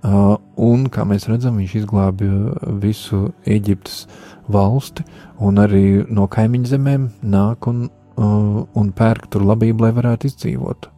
Uh, 0.00 0.36
un, 0.56 0.86
kā 0.88 1.04
mēs 1.04 1.28
redzam, 1.28 1.56
viņš 1.56 1.74
izglābja 1.74 2.54
visu 2.80 3.32
Eģiptes 3.44 4.06
valsti, 4.48 5.04
un 5.38 5.58
arī 5.60 6.06
no 6.08 6.26
kaimiņu 6.26 6.64
zemēm 6.64 7.10
nāk 7.22 7.68
un, 7.68 7.90
uh, 8.16 8.64
un 8.74 8.92
pērk 8.92 9.26
tur 9.28 9.42
labību, 9.42 9.82
lai 9.82 9.92
varētu 9.92 10.26
izdzīvot. 10.26 10.88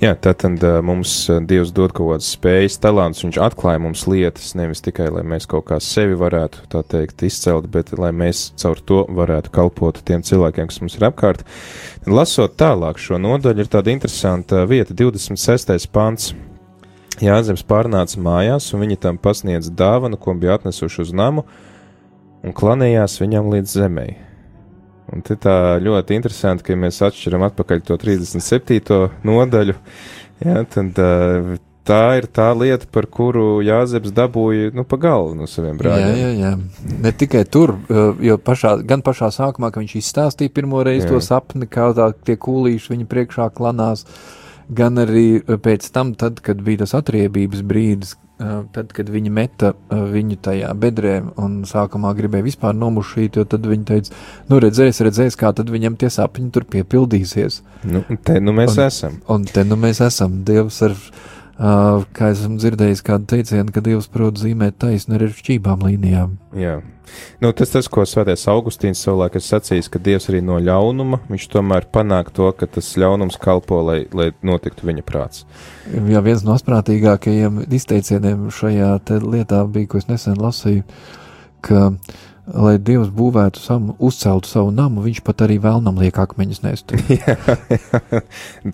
Jā, 0.00 0.14
tātad 0.16 0.62
mums 0.80 1.12
Dievs 1.44 1.74
dod 1.76 1.92
kaut 1.92 2.14
kādas 2.14 2.30
spējas, 2.32 2.78
talants, 2.80 3.20
viņš 3.20 3.36
atklāja 3.44 3.82
mums 3.84 4.06
lietas, 4.08 4.54
nevis 4.56 4.80
tikai, 4.80 5.10
lai 5.12 5.20
mēs 5.28 5.44
kaut 5.44 5.66
kā 5.68 5.76
sevi 5.84 6.16
varētu, 6.16 6.62
tā 6.72 6.80
teikt, 6.88 7.20
izcelt, 7.28 7.66
bet 7.68 7.92
lai 8.00 8.08
mēs 8.16 8.46
caur 8.62 8.80
to 8.80 9.02
varētu 9.12 9.52
kalpot 9.52 10.00
tiem 10.08 10.24
cilvēkiem, 10.24 10.70
kas 10.70 10.80
mums 10.80 10.96
ir 10.96 11.04
apkārt. 11.10 11.44
Lasot 12.08 12.56
tālāk 12.56 12.96
šo 12.96 13.20
nodaļu, 13.20 13.60
ir 13.60 13.68
tāda 13.76 13.92
interesanta 13.92 14.62
vieta, 14.70 14.96
26. 14.96 15.76
pants. 15.92 16.32
Jāzems 17.20 17.66
pārnāca 17.68 18.24
mājās, 18.24 18.70
un 18.72 18.86
viņi 18.86 19.02
tam 19.04 19.20
pasniedz 19.20 19.68
dāvanu, 19.68 20.16
ko 20.16 20.32
bija 20.32 20.56
atnesuši 20.56 21.04
uz 21.04 21.12
namu, 21.12 21.44
un 22.40 22.56
klanījās 22.56 23.20
viņam 23.20 23.52
līdz 23.52 23.76
zemei. 23.82 24.16
Un 25.10 25.24
tā 25.26 25.56
ļoti 25.82 26.14
interesanti, 26.18 26.64
ka 26.66 26.74
ja 26.74 26.82
mēs 26.84 27.00
atšķiram 27.02 27.42
atpakaļ 27.48 27.82
to 27.88 27.96
37. 27.98 29.00
nodaļu. 29.26 29.74
Jā, 30.40 30.62
tad, 30.70 31.00
tā 31.90 32.00
ir 32.20 32.28
tā 32.30 32.48
lieta, 32.56 32.86
par 32.92 33.08
kuru 33.10 33.60
Jāzeps 33.66 34.12
dabūja 34.14 34.70
nu, 34.76 34.84
pa 34.88 34.98
galvu 35.00 35.34
no 35.38 35.48
saviem 35.50 35.78
brāļiem. 35.80 36.14
Jā, 36.14 36.30
jā, 36.30 36.30
jā. 36.38 36.94
Ne 37.04 37.12
tikai 37.16 37.42
tur, 37.50 37.74
jo 38.22 38.38
pašā, 38.38 38.76
gan 38.86 39.02
pašā 39.06 39.32
sākumā, 39.34 39.72
kad 39.72 39.82
viņš 39.82 39.96
izstāstīja 40.00 40.54
pirmo 40.54 40.84
reizi 40.86 41.08
jā. 41.08 41.14
to 41.14 41.22
sapni, 41.24 41.68
kā 41.70 41.90
tā 41.96 42.12
tie 42.26 42.38
kūlīši 42.40 42.94
viņa 42.94 43.10
priekšā 43.10 43.50
klanās, 43.56 44.06
gan 44.70 45.02
arī 45.02 45.42
pēc 45.42 45.90
tam, 45.94 46.14
tad, 46.18 46.38
kad 46.44 46.62
bija 46.64 46.84
tas 46.84 46.94
atriebības 47.00 47.66
brīdis, 47.66 48.14
tad, 48.74 48.92
kad 48.96 49.10
viņi 49.12 49.32
meta 49.34 49.72
viņu 49.90 50.38
tajā 50.44 50.70
bedrē 50.80 51.16
un 51.40 51.60
sākumā 51.68 52.12
gribēja 52.16 52.46
vispār 52.46 52.76
nomušīt, 52.76 53.36
jo 53.36 53.44
tad 53.48 53.66
viņi 53.68 53.86
teica, 53.90 54.14
nu 54.50 54.60
redzēs, 54.62 55.02
redzēs, 55.04 55.36
kā 55.40 55.52
tad 55.56 55.72
viņam 55.72 55.98
tie 56.00 56.10
sapņi 56.12 56.48
tur 56.54 56.66
piepildīsies. 56.72 57.60
Nu, 57.90 58.04
te 58.24 58.38
nu 58.40 58.54
mēs 58.56 58.76
un, 58.76 58.84
esam. 58.86 59.20
Un 59.32 59.44
te 59.48 59.64
nu 59.66 59.78
mēs 59.80 60.00
esam. 60.04 60.40
Dievs 60.48 60.80
ar, 60.86 60.96
Uh, 61.60 62.06
kā 62.16 62.30
esmu 62.32 62.56
dzirdējis, 62.56 63.02
kādu 63.04 63.26
teicienu, 63.34 63.68
ka 63.74 63.82
Dievs 63.84 64.06
prot 64.08 64.38
zīmēt 64.40 64.78
taisnu 64.80 65.18
ar 65.18 65.26
šķībām 65.36 65.82
līnijām. 65.84 66.38
Jā. 66.56 66.78
Nu, 67.42 67.50
tas, 67.52 67.72
tas, 67.74 67.88
ko 67.90 68.06
Svētais 68.08 68.46
Augustīns 68.48 69.02
savulaik 69.04 69.36
ir 69.36 69.44
sacījis, 69.44 69.90
ka 69.92 70.00
Dievs 70.00 70.30
arī 70.30 70.40
no 70.46 70.56
ļaunuma, 70.62 71.18
viņš 71.28 71.46
tomēr 71.52 71.84
panāk 71.92 72.30
to, 72.32 72.48
ka 72.56 72.64
tas 72.78 72.88
ļaunums 72.96 73.36
kalpo, 73.42 73.82
lai, 73.84 73.98
lai 74.16 74.30
notiktu 74.46 74.88
viņa 74.88 75.04
prāts. 75.04 75.44
Jā, 75.92 76.24
viens 76.24 76.46
no 76.46 76.56
asprātīgākajiem 76.56 77.66
izteicieniem 77.68 78.48
šajā 78.56 78.94
lietā 79.20 79.60
bija, 79.68 79.90
ko 79.92 80.00
es 80.00 80.08
nesen 80.08 80.40
lasīju, 80.40 80.86
ka 81.66 81.90
uh, 81.90 82.20
lai 82.48 82.76
Dievs 82.82 83.10
būvētu 83.14 83.60
savu, 83.60 83.94
uzceltu 84.02 84.48
savu 84.48 84.70
namu, 84.74 85.02
viņš 85.04 85.20
pat 85.26 85.44
arī 85.46 85.58
vēlnam 85.62 85.98
liek 86.00 86.16
akmeņus 86.18 86.62
jā. 87.20 87.36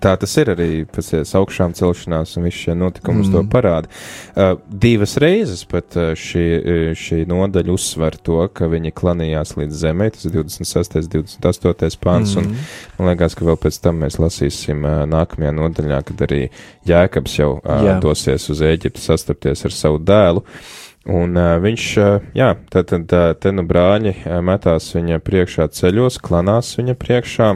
Tā 0.03 0.13
tas 0.21 0.35
ir 0.41 0.51
arī 0.53 0.69
pēc 0.89 1.33
augšām 1.37 1.75
celšanās, 1.77 2.35
un 2.37 2.47
viss 2.47 2.63
šie 2.65 2.75
notikumi 2.77 3.25
mm. 3.25 3.33
to 3.33 3.43
parāda. 3.51 3.91
Uh, 4.33 4.55
divas 4.67 5.17
reizes 5.21 5.65
pat 5.69 5.97
uh, 5.99 6.13
šī, 6.17 6.45
uh, 6.57 6.95
šī 6.97 7.21
nodaļa 7.29 7.73
uzsver 7.73 8.17
to, 8.17 8.39
ka 8.53 8.69
viņi 8.71 8.93
klanījās 8.97 9.55
līdz 9.59 9.83
zemē, 9.83 10.09
tas 10.15 10.27
ir 10.29 10.37
26. 10.39 10.97
28. 11.17 12.01
pāns, 12.03 12.35
mm. 12.37 12.49
un 12.97 13.03
man 13.03 13.13
liekas, 13.13 13.37
ka 13.37 13.47
vēl 13.47 13.59
pēc 13.67 13.81
tam 13.83 14.01
mēs 14.05 14.19
lasīsim 14.21 14.83
uh, 14.87 15.03
nākamajā 15.09 15.53
nodaļā, 15.59 16.01
kad 16.07 16.25
arī 16.29 16.43
Jēkabs 16.87 17.39
jau 17.39 17.53
uh, 17.59 17.77
jā. 17.85 18.01
dosies 18.03 18.49
uz 18.53 18.65
Ēģipti 18.65 19.03
sastapties 19.03 19.65
ar 19.67 19.75
savu 19.75 20.01
dēlu. 20.03 20.43
Uh, 20.43 20.75
Un 21.07 21.37
uh, 21.39 21.55
viņš, 21.63 21.83
uh, 22.03 22.23
jā, 22.35 22.49
tad, 22.67 22.89
tad 22.91 23.13
uh, 23.15 23.29
te 23.39 23.53
nu 23.55 23.63
brāļi 23.67 24.11
uh, 24.11 24.39
metās 24.43 24.89
viņa 24.91 25.21
priekšā 25.23 25.69
ceļos, 25.71 26.19
klanās 26.23 26.73
viņa 26.75 26.97
priekšā. 26.99 27.51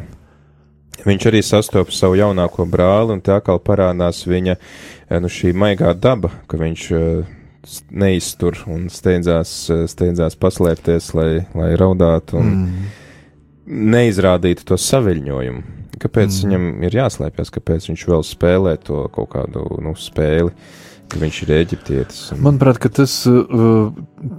Viņš 1.02 1.26
arī 1.28 1.41
sastopas 1.43 1.97
savu 1.99 2.16
jaunāko 2.20 2.64
brāli, 2.70 3.18
un 3.18 3.24
tā 3.26 3.41
kā 3.43 3.58
parādās 3.60 4.24
viņa, 4.30 4.56
uh, 4.56 5.18
nu, 5.20 5.32
šī 5.32 5.52
maigā 5.52 5.91
daba, 5.99 6.32
ka 6.47 6.60
viņš 6.62 6.86
uh, 6.95 7.34
neiztur 7.91 8.62
un 8.72 8.86
steidzās, 8.93 9.52
uh, 9.68 9.84
steidzās 9.91 10.39
paslēpties, 10.39 11.12
lai, 11.20 11.32
lai 11.52 11.74
raudātu 11.80 12.39
un 12.39 12.54
mm. 12.54 12.86
neizrādītu 13.91 14.70
to 14.72 14.80
saviļņojumu. 14.80 15.66
Kāpēc 15.99 16.38
mm. 16.38 16.45
viņam 16.45 16.88
ir 16.88 16.97
jāslēpjas, 17.02 17.52
kāpēc 17.58 17.91
viņš 17.91 18.08
vēl 18.14 18.24
spēlē 18.32 18.78
to 18.80 19.04
kaut 19.12 19.34
kādu, 19.36 19.68
nu, 19.84 19.91
spēli? 19.99 20.56
Uh, 20.56 20.88
ka 21.12 21.20
viņš 21.22 21.41
ir 21.45 21.53
eģiptietis. 21.57 22.22
Un... 22.36 22.43
Manuprāt, 22.45 22.80
tas, 22.95 23.16
uh, 23.30 23.91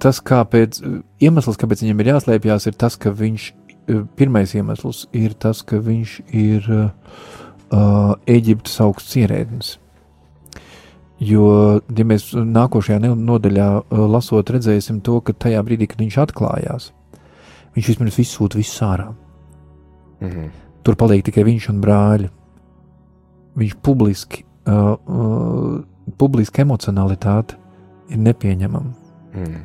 tas 0.03 0.23
kāpēc, 0.25 0.81
iemesls, 1.23 1.59
kāpēc 1.61 1.85
viņam 1.85 2.03
ir 2.03 2.12
jāslēpjas, 2.14 2.68
ir 2.70 2.79
tas, 2.81 2.97
ka 3.01 3.12
viņš, 3.16 3.47
uh, 3.53 4.03
pirmais 4.18 4.55
iemesls 4.57 5.05
ir 5.16 5.37
tas, 5.37 5.62
ka 5.66 5.83
viņš 5.83 6.16
ir 6.33 6.68
uh, 6.73 6.91
Eģiptes 8.29 8.81
augsts 8.85 9.16
ierēdnis. 9.20 9.77
Jo, 11.23 11.47
ja 11.87 12.05
mēs 12.09 12.33
nākošajā 12.35 12.99
nodaļā 13.14 13.68
lasot, 14.11 14.51
redzēsim 14.51 14.99
to, 15.07 15.20
ka 15.23 15.37
tajā 15.45 15.61
brīdī, 15.64 15.87
kad 15.89 16.03
viņš 16.03 16.18
atklājās, 16.25 16.89
viņš 17.77 17.91
vispirms 17.93 18.18
izsūta 18.18 18.59
visu 18.59 18.85
ārā. 18.85 19.12
Mm 20.20 20.29
-hmm. 20.29 20.51
Tur 20.83 20.99
paliek 20.99 21.23
tikai 21.25 21.45
viņš 21.47 21.68
un 21.70 21.81
brāļi. 21.81 22.29
Viņš 23.57 23.75
publiski 23.85 24.43
uh, 24.66 24.97
uh, 24.99 25.81
publiska 26.18 26.62
emocionalitāte 26.64 27.59
ir 28.12 28.20
nepieņemama. 28.22 28.94
Mm. 29.32 29.61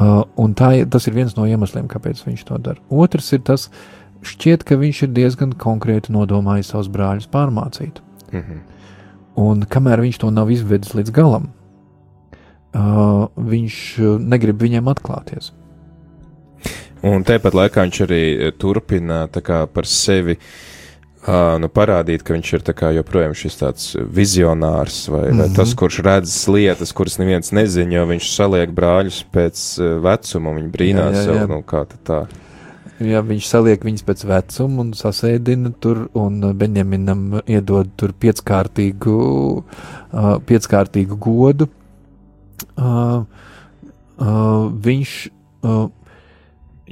Uh, 0.00 0.22
un 0.40 0.54
tā, 0.56 0.72
tas 0.88 1.06
ir 1.08 1.16
viens 1.16 1.34
no 1.36 1.46
iemesliem, 1.48 1.88
kāpēc 1.90 2.22
viņš 2.24 2.44
to 2.48 2.58
dara. 2.62 2.80
Otrs 2.88 3.32
ir 3.36 3.42
tas, 3.44 3.68
šķiet, 4.24 4.64
ka 4.68 4.78
viņš 4.80 5.02
ir 5.06 5.14
diezgan 5.16 5.54
konkrēti 5.60 6.14
nodomājis 6.14 6.72
savus 6.72 6.90
brāļus 6.92 7.28
pārmācīt. 7.32 8.00
Mm 8.30 8.40
-hmm. 8.40 8.60
Un 9.40 9.62
kamēr 9.62 10.00
viņš 10.00 10.18
to 10.18 10.30
nav 10.30 10.50
izvedis 10.50 10.94
līdz 10.94 11.10
galam, 11.10 11.50
uh, 12.74 13.28
viņš 13.36 13.76
negrib 14.20 14.60
viņiem 14.62 14.88
atklāties. 14.88 15.52
Un 17.02 17.24
tāpat 17.24 17.54
laikā 17.54 17.82
viņš 17.82 18.00
arī 18.04 18.52
turpina 18.58 19.26
kā, 19.28 19.66
par 19.66 19.86
sevi 19.86 20.36
uh, 20.36 20.79
Uh, 21.20 21.58
nu, 21.60 21.68
parādīt, 21.68 22.22
ka 22.24 22.32
viņš 22.32 22.50
ir 22.56 22.62
joprojām 22.96 23.34
šis 23.36 23.58
tāds 23.60 23.88
vizionārs 24.08 25.02
vai, 25.08 25.26
mm 25.28 25.32
-hmm. 25.32 25.38
vai 25.38 25.48
tas, 25.56 25.68
mhm. 25.68 25.78
kurš 25.78 25.98
redz 26.06 26.48
lietas, 26.48 26.92
kuras 26.92 27.18
neviens 27.18 27.52
nezina, 27.52 27.94
jo 27.94 28.06
viņš 28.06 28.30
saliek 28.36 28.70
brāļus 28.70 29.24
pēc 29.32 29.56
vecuma, 30.00 30.54
viņi 30.56 30.70
brīnās 30.72 31.16
jā, 31.16 31.24
jā, 31.24 31.32
jā. 31.32 31.40
jau, 31.40 31.48
nu, 31.48 31.62
kā 31.62 31.84
tā. 32.04 32.26
Jā, 33.00 33.22
viņš 33.24 33.46
saliek 33.48 33.84
viņus 33.84 34.02
pēc 34.04 34.24
vecuma 34.28 34.82
un 34.82 34.90
sasēdina 34.92 35.72
tur, 35.80 36.10
un 36.12 36.52
Benjaminam 36.56 37.40
iedod 37.46 37.88
tur 37.96 38.12
pieckārtīgu, 38.12 39.14
uh, 40.12 40.34
pieckārtīgu 40.44 41.16
godu. 41.16 41.68
Uh, 42.76 43.24
uh, 44.20 44.68
viņš 44.84 45.14
uh, 45.64 45.88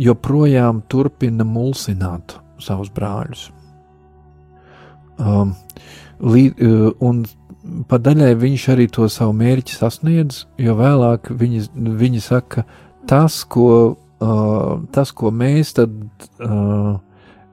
joprojām 0.00 0.80
turpina 0.88 1.44
mulsināt 1.44 2.38
savus 2.56 2.88
brāļus. 2.88 3.50
Um, 5.18 5.54
lī, 6.22 6.48
uh, 6.54 6.92
un 7.04 7.24
pa 7.88 7.98
daļai 8.00 8.32
viņš 8.38 8.68
arī 8.74 8.86
to 8.92 9.08
savu 9.12 9.34
mērķi 9.36 9.76
sasniedz, 9.76 10.44
jo 10.60 10.76
vēlāk 10.78 11.32
viņi, 11.34 11.66
viņi 11.74 12.22
saka, 12.24 12.64
tas, 13.10 13.42
ko, 13.50 13.68
uh, 14.22 14.72
tas, 14.94 15.12
ko 15.12 15.32
mēs 15.34 15.74
tad, 15.78 15.94
uh, 16.44 16.96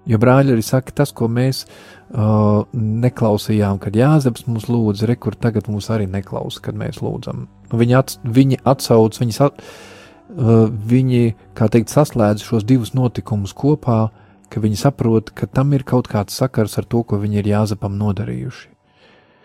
jo 0.06 0.22
brāļi 0.22 0.56
arī 0.56 0.66
saka, 0.66 0.94
tas, 1.02 1.12
ko 1.16 1.28
mēs 1.32 1.66
uh, 1.66 2.64
neklausījām, 2.74 3.82
kad 3.84 3.98
Jāzeps 3.98 4.46
mums 4.50 4.70
lūdza, 4.72 5.10
re, 5.10 5.18
kur 5.20 5.36
tagad 5.36 5.70
mums 5.72 5.90
arī 5.94 6.08
neklausa, 6.12 6.62
kad 6.64 6.78
mēs 6.80 7.02
lūdzam. 7.04 7.48
Nu, 7.72 7.82
viņi, 7.82 7.98
ats, 7.98 8.20
viņi 8.24 8.62
atsauc, 8.62 9.18
viņi, 9.22 9.40
sa, 9.40 9.50
uh, 9.52 10.68
viņi, 10.70 11.34
kā 11.58 11.70
teikt, 11.74 11.94
saslēdz 11.94 12.46
šos 12.46 12.68
divus 12.68 12.94
notikumus 12.98 13.58
kopā, 13.58 14.06
uh, 14.06 14.22
ka 14.50 14.62
viņi 14.64 14.80
saprot, 14.80 15.32
ka 15.36 15.48
tam 15.48 15.74
ir 15.74 15.84
kaut 15.84 16.08
kāds 16.12 16.38
sakars 16.38 16.78
ar 16.78 16.86
to, 16.86 17.04
ko 17.04 17.20
viņi 17.22 17.42
ir 17.42 17.52
Jāzepam 17.54 17.98
nodarījuši. 18.00 18.68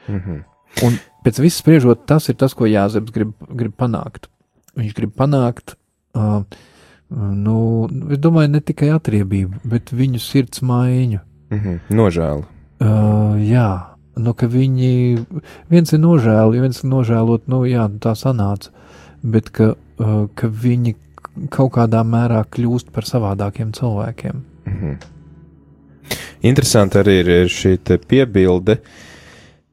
Mm 0.09 0.21
-hmm. 0.21 0.41
Un 0.87 0.99
pēc 1.25 1.41
viss 1.43 1.61
spriežot, 1.61 2.07
tas 2.07 2.29
ir 2.29 2.39
tas, 2.41 2.55
ko 2.55 2.69
Jāzeps 2.69 3.13
grib, 3.15 3.33
grib 3.49 3.75
panākt. 3.79 4.29
Viņš 4.79 4.95
grib 4.95 5.13
panākt, 5.19 5.75
uh, 6.15 6.43
nu, 7.11 7.89
es 8.11 8.19
domāju, 8.23 8.53
ne 8.55 8.61
tikai 8.61 8.93
atriebību, 8.95 9.61
bet 9.65 9.93
viņu 9.93 10.19
sirds 10.23 10.63
maiņu. 10.63 11.21
Mm 11.51 11.59
-hmm. 11.59 11.79
Nožēlu. 11.91 12.45
Uh, 12.81 13.37
jā, 13.43 13.87
nu, 14.17 14.35
ka 14.35 14.47
viņi, 14.47 15.27
viens 15.69 15.93
ir 15.93 15.99
nožēlu, 15.99 16.61
viens 16.61 16.85
ir 16.85 16.91
nožēlot, 16.91 17.49
nu, 17.49 17.65
jā, 17.67 17.89
tā 18.01 18.15
sanāca, 18.15 18.71
bet 19.23 19.51
ka, 19.51 19.75
uh, 19.99 20.29
ka 20.35 20.49
viņi 20.49 20.95
kaut 21.51 21.73
kādā 21.73 22.03
mērā 22.05 22.45
kļūst 22.45 22.91
par 22.93 23.05
savādākiem 23.05 23.73
cilvēkiem. 23.73 24.50
-hmm. 24.67 24.99
Interesanti 26.41 27.01
arī 27.01 27.21
ir, 27.21 27.29
ir 27.45 27.51
šī 27.53 27.77
piebilde 28.09 28.79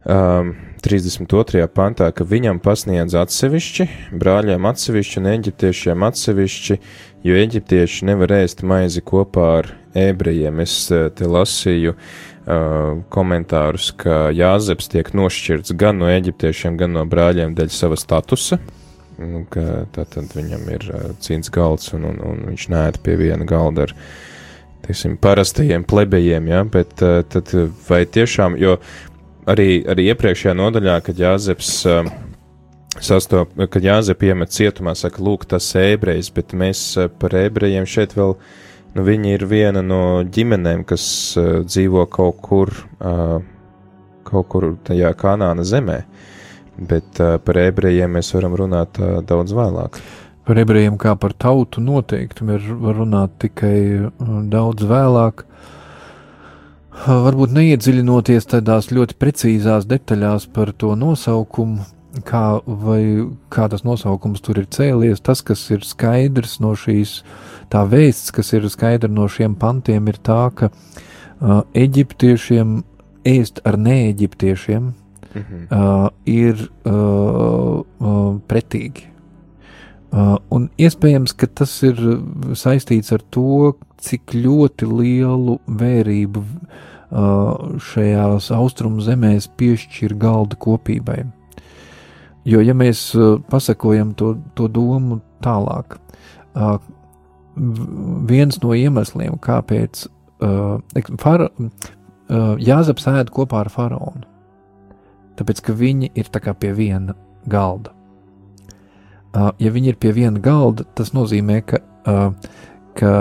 um, 0.03 0.51
32. 0.83 1.63
pantā, 1.71 2.09
ka 2.11 2.27
viņam 2.27 2.59
pasniedz 2.63 3.15
atsevišķi, 3.17 3.87
brāļiem 4.19 4.67
atsevišķi 4.67 5.19
un 5.21 5.29
eģiptiešiem 5.31 6.05
atsevišķi, 6.09 6.79
jo 7.27 7.39
eģiptieši 7.39 8.09
nevar 8.11 8.35
ēst 8.41 8.63
maizi 8.67 9.01
kopā 9.01 9.47
ar 9.61 9.71
ebrejiem. 9.95 10.59
Es 10.63 10.75
uh, 10.91 11.07
te 11.07 11.27
lasīju 11.31 11.95
uh, 11.95 12.99
komentārus, 13.15 13.93
ka 13.95 14.27
Jāzeps 14.35 14.91
tiek 14.91 15.15
nošķirts 15.15 15.75
gan 15.79 16.03
no 16.03 16.11
eģiptiešiem, 16.11 16.77
gan 16.79 16.97
no 16.99 17.07
brāļiem 17.07 17.55
dēļ 17.55 17.71
sava 17.71 17.99
statusa. 17.99 18.59
Nu, 19.17 19.47
tā 19.49 20.03
tad 20.03 20.35
viņam 20.35 20.67
ir 20.75 20.89
uh, 20.91 21.11
cīns 21.23 21.47
galds 21.49 21.95
un, 21.95 22.11
un, 22.11 22.19
un 22.21 22.49
viņš 22.51 22.67
nēd 22.75 22.99
pie 23.07 23.15
viena 23.23 23.47
galda 23.49 23.87
ar 23.87 23.95
uh, 23.95 24.09
teiksim, 24.87 25.17
parastajiem 25.21 25.83
plebejiem, 25.87 26.47
ja, 26.51 26.63
bet 26.63 27.03
uh, 27.05 27.19
tad 27.27 27.51
vai 27.87 28.05
tiešām, 28.07 28.55
jo 28.59 28.77
arī, 29.49 29.83
arī 29.89 30.09
iepriekšējā 30.13 30.55
nodaļā, 30.57 30.97
kad 31.05 31.19
Jāzeps 31.21 31.71
uh, 31.91 32.07
sastop, 33.03 33.53
kad 33.71 33.83
Jāzep 33.83 34.23
iemet 34.27 34.53
cietumā, 34.55 34.95
saka, 34.97 35.21
lūk, 35.23 35.45
tas 35.49 35.67
ebrejs, 35.79 36.31
bet 36.33 36.55
mēs 36.57 36.83
par 37.19 37.35
ebrejiem 37.37 37.87
šeit 37.89 38.15
vēl, 38.17 38.35
nu, 38.95 39.05
viņi 39.05 39.35
ir 39.35 39.45
viena 39.49 39.83
no 39.85 40.01
ģimenēm, 40.23 40.85
kas 40.87 41.05
dzīvo 41.37 42.07
kaut 42.09 42.39
kur, 42.41 42.73
kaut 44.27 44.47
kur 44.49 44.69
tajā 44.87 45.11
Kanāna 45.19 45.65
zemē, 45.67 45.99
bet 46.89 47.21
par 47.45 47.59
ebrejiem 47.61 48.17
mēs 48.17 48.33
varam 48.33 48.57
runāt 48.57 48.97
daudz 49.29 49.53
vēlāk. 49.57 50.01
Par 50.47 50.59
ebrejiem 50.61 50.95
kā 50.95 51.11
par 51.19 51.33
tautu 51.35 51.81
noteikti 51.83 52.45
var 52.47 52.95
runāt 52.95 53.33
tikai 53.43 53.79
uh, 54.07 54.37
daudz 54.47 54.85
vēlāk. 54.87 55.43
Uh, 55.43 57.17
varbūt 57.27 57.51
neiedziļinoties 57.57 58.47
tādās 58.53 58.87
ļoti 58.95 59.17
precīzās 59.19 59.87
detaļās 59.89 60.47
par 60.55 60.71
to 60.71 60.93
nosaukumu, 60.95 61.83
kā, 62.25 62.43
vai, 62.65 63.01
kā 63.53 63.67
tas 63.69 63.83
nosaukums 63.83 64.41
tur 64.45 64.61
ir 64.63 64.69
cēlies. 64.71 65.19
Tas, 65.19 65.43
kas 65.43 65.65
ir 65.73 65.83
skaidrs 65.83 66.57
no 66.63 66.71
šīs, 66.79 67.19
tā 67.73 67.83
vēsts, 67.89 68.31
kas 68.31 68.53
ir 68.55 68.69
skaidra 68.71 69.11
no 69.11 69.27
šiem 69.27 69.57
pantiem, 69.59 70.07
ir 70.07 70.21
tā, 70.23 70.45
ka 70.55 70.71
uh, 70.71 71.65
eģiptiešiem 71.75 72.79
ēst 73.27 73.61
ar 73.67 73.75
neeģiptiešiem 73.83 74.87
mhm. 74.87 75.67
uh, 75.67 76.07
ir 76.23 76.69
uh, 76.87 77.83
uh, 77.83 78.33
pretīgi. 78.47 79.11
Uh, 80.07 80.37
un 80.55 80.69
iespējams, 80.79 81.33
ka 81.35 81.49
tas 81.51 81.71
ir 81.83 81.97
saistīts 82.55 83.11
ar 83.11 83.23
to, 83.33 83.73
cik 83.99 84.31
ļoti 84.37 84.87
lielu 84.87 85.57
vērību 85.67 86.43
uh, 86.43 87.79
šajās 87.89 88.47
austrumu 88.55 89.03
zemēs 89.03 89.49
piešķir 89.59 90.15
galda 90.19 90.55
kopībai. 90.63 91.25
Jo, 92.47 92.61
ja 92.63 92.75
mēs 92.77 93.09
uh, 93.19 93.35
pasakojam 93.51 94.13
to, 94.15 94.37
to 94.55 94.69
domu 94.71 95.19
tālāk, 95.43 95.97
uh, 96.55 96.77
viens 98.31 98.61
no 98.63 98.71
iemesliem, 98.77 99.35
kāpēc 99.43 100.05
uh, 100.07 100.79
fara, 101.19 101.49
uh, 101.51 102.55
Jāzeps 102.63 103.09
ēd 103.11 103.35
kopā 103.35 103.65
ar 103.65 103.73
faraonu, 103.73 104.23
tāpēc 105.35 105.65
ka 105.67 105.75
viņi 105.75 106.13
ir 106.15 106.31
tā 106.31 106.43
kā 106.47 106.55
pie 106.55 106.71
viena 106.77 107.17
galda. 107.49 107.96
Ja 109.35 109.71
viņi 109.71 109.93
ir 109.93 109.97
pie 110.01 110.11
viena 110.15 110.39
galda, 110.41 110.85
tas 110.97 111.11
nozīmē, 111.13 111.61
ka, 111.67 111.81
ka 112.97 113.13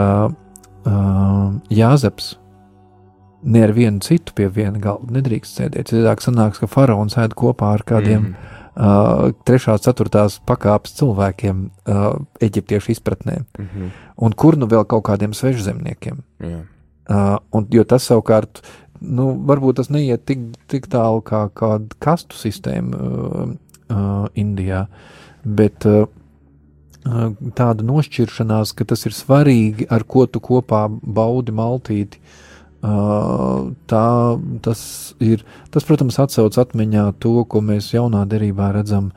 Jāzeps 1.72 2.36
ne 3.46 3.62
ar 3.62 3.72
vienu 3.72 4.02
citu 4.02 4.34
pie 4.36 4.48
viena 4.52 4.80
galda 4.82 5.18
nedrīkst 5.18 5.60
sēdēt. 5.60 5.90
Citādi 5.90 6.24
sanāks, 6.26 6.60
ka 6.62 6.68
faraons 6.70 7.16
ēd 7.20 7.34
kopā 7.38 7.72
ar 7.76 7.84
kādiem 7.86 8.30
mm. 8.30 8.54
uh, 8.74 9.34
trešās, 9.46 9.84
ceturtās 9.86 10.38
pakāpes 10.48 10.96
cilvēkiem 10.98 11.66
uh, 11.66 12.08
eģiptiešu 12.42 12.96
izpratnē, 12.96 13.42
mm 13.58 13.68
-hmm. 13.68 13.92
un 14.16 14.32
kur 14.32 14.58
nu 14.58 14.66
vēl 14.66 14.86
kaut 14.86 15.06
kādiem 15.10 15.34
svežzemniekiem. 15.34 16.22
Yeah. 16.40 16.64
Uh, 17.06 17.38
un, 17.52 17.68
jo 17.70 17.84
tas 17.84 18.08
savukārt, 18.10 18.62
nu, 19.00 19.36
varbūt 19.46 19.76
tas 19.76 19.90
neiet 19.90 20.24
tik, 20.26 20.38
tik 20.66 20.88
tālu 20.90 21.22
kā 21.22 21.48
kāda 21.54 21.94
kastu 21.98 22.36
sistēma 22.36 22.96
uh, 22.96 23.54
uh, 23.90 24.26
Indijā. 24.34 24.86
Uh, 24.86 25.16
bet 25.46 25.86
uh, 25.88 26.06
tāda 27.56 27.86
nošķiršanās, 27.86 28.74
ka 28.76 28.86
tas 28.90 29.06
ir 29.06 29.14
svarīgi, 29.14 29.86
ar 29.90 30.04
ko 30.04 30.26
tu 30.26 30.42
kopā 30.42 30.86
baudi 30.90 31.54
maltīti. 31.54 32.20
Uh, 32.86 33.72
tā 33.90 34.06
tas 34.62 34.80
ir, 35.24 35.42
tas, 35.74 35.86
protams, 35.86 36.18
atcauc 36.22 36.58
atmiņā 36.60 37.08
to, 37.22 37.40
ko 37.48 37.62
mēs 37.64 37.88
jaunā 37.94 38.26
derībā 38.28 38.68
redzam, 38.76 39.10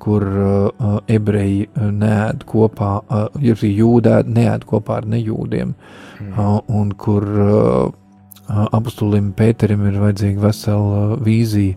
kur 0.00 0.24
uh, 0.24 1.00
ebreji 1.10 1.66
neēd 1.76 2.46
kopā, 2.48 2.92
uh, 3.02 3.26
ja 3.42 3.56
arī 3.58 3.72
jūdē 3.82 4.22
neēd 4.30 4.64
kopā 4.68 5.00
ar 5.02 5.08
nejūdiem, 5.10 5.74
uh, 6.30 6.60
un 6.70 6.94
kur 6.96 7.26
uh, 7.26 7.90
apustulim 8.48 9.34
Pēterim 9.36 9.84
ir 9.90 10.00
vajadzīga 10.00 10.46
vesela 10.46 11.18
vīzija, 11.20 11.76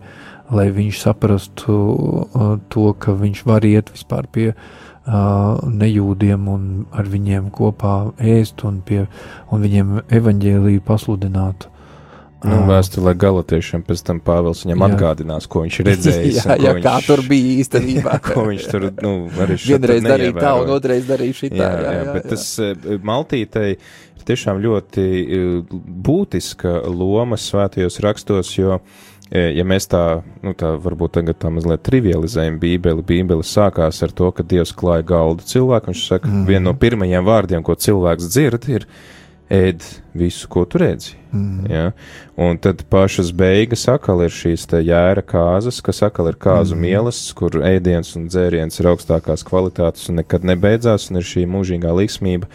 lai 0.52 0.68
viņš 0.74 1.02
saprastu 1.06 1.74
uh, 1.74 2.56
to, 2.72 2.88
ka 3.00 3.14
viņš 3.16 3.44
var 3.48 3.64
iet 3.64 3.92
vispār 3.94 4.28
pie 4.28 4.48
uh, 4.52 5.60
nejūdiem 5.64 6.48
un 6.50 6.64
ar 6.92 7.08
viņiem 7.08 7.50
kopā 7.54 8.14
ēst 8.20 8.64
un, 8.68 8.82
pie, 8.84 9.04
un 9.52 9.64
viņiem 9.64 9.94
evaņģēlīju 10.12 10.84
pasludināt. 10.84 11.68
Nu, 12.44 12.58
uh, 12.58 12.66
Vēsturē 12.68 13.14
galotiešiem 13.16 13.86
pēc 13.86 14.02
tam 14.04 14.20
Pāvils 14.24 14.66
viņam 14.66 14.84
jā. 14.84 14.88
atgādinās, 14.92 15.48
ko 15.48 15.64
viņš 15.64 15.78
redzējis. 15.88 16.42
jā, 16.44 16.58
jā 16.60 16.74
viņš, 16.76 16.84
kā 16.84 16.96
tur 17.06 17.24
bija 17.28 17.54
īstenībā. 17.62 18.18
ko 18.26 18.44
viņš 18.50 18.66
tur, 18.68 18.90
nu, 19.00 19.14
arī 19.40 19.56
vienreiz 19.62 20.04
darīja 20.04 20.34
tā 20.42 20.52
un 20.60 20.74
otrreiz 20.76 21.08
darīja 21.08 21.40
šitā. 21.40 21.62
Jā, 21.62 21.70
jā, 21.70 21.86
jā, 21.86 22.02
jā, 22.02 22.18
bet 22.18 22.28
jā. 22.28 22.34
tas 22.34 22.50
uh, 22.60 22.92
Maltītei 23.12 23.70
ir 23.78 24.28
tiešām 24.28 24.60
ļoti 24.60 25.08
uh, 25.24 25.80
būtiska 26.04 26.76
loma 26.92 27.40
svētajos 27.40 28.00
rakstos, 28.04 28.52
jo 28.60 28.76
uh, 28.76 29.02
ja 29.32 29.64
mēs 29.64 29.88
tā, 29.90 30.22
nu 30.44 30.52
tā 30.58 30.74
varbūt 30.80 31.16
tagad 31.18 31.38
tā 31.40 31.50
mazliet 31.50 31.82
trivializējam 31.86 32.58
Bībeli, 32.60 33.02
Bībeli 33.02 33.46
sākās 33.46 34.02
ar 34.04 34.12
to, 34.12 34.30
ka 34.36 34.44
Dievs 34.46 34.74
klāja 34.76 35.06
galdu 35.14 35.46
cilvēku, 35.48 35.92
viņš 35.92 36.06
saka, 36.06 36.28
mm 36.28 36.34
-hmm. 36.34 36.46
viena 36.46 36.64
no 36.68 36.74
pirmajiem 36.74 37.24
vārdiem, 37.24 37.62
ko 37.62 37.74
cilvēks 37.74 38.28
dzird, 38.28 38.68
ir 38.68 38.86
ēd 39.50 39.82
visu, 40.14 40.48
ko 40.48 40.64
tu 40.64 40.78
redzi. 40.78 41.16
Mm. 41.34 41.70
Ja? 41.70 41.84
Un 42.36 42.58
tad 42.62 42.84
pašas 42.90 43.32
beigas 43.34 43.84
atkal 43.90 44.22
ir 44.24 44.32
šīs 44.34 44.66
jēra 44.70 45.22
kāzas, 45.26 45.80
kas 45.84 46.02
atkal 46.06 46.30
ir 46.30 46.38
kāzu 46.40 46.76
mm. 46.76 46.84
mielas, 46.86 47.20
kur 47.36 47.58
ēdiens 47.60 48.14
un 48.18 48.28
dzēriens 48.30 48.80
ir 48.80 48.90
augstākās 48.92 49.44
kvalitātes 49.46 50.08
un 50.10 50.22
nekad 50.22 50.46
nebeidzās, 50.46 51.10
un 51.10 51.20
ir 51.20 51.26
šī 51.26 51.46
mūžīgā 51.50 51.94
līksmība. 51.98 52.50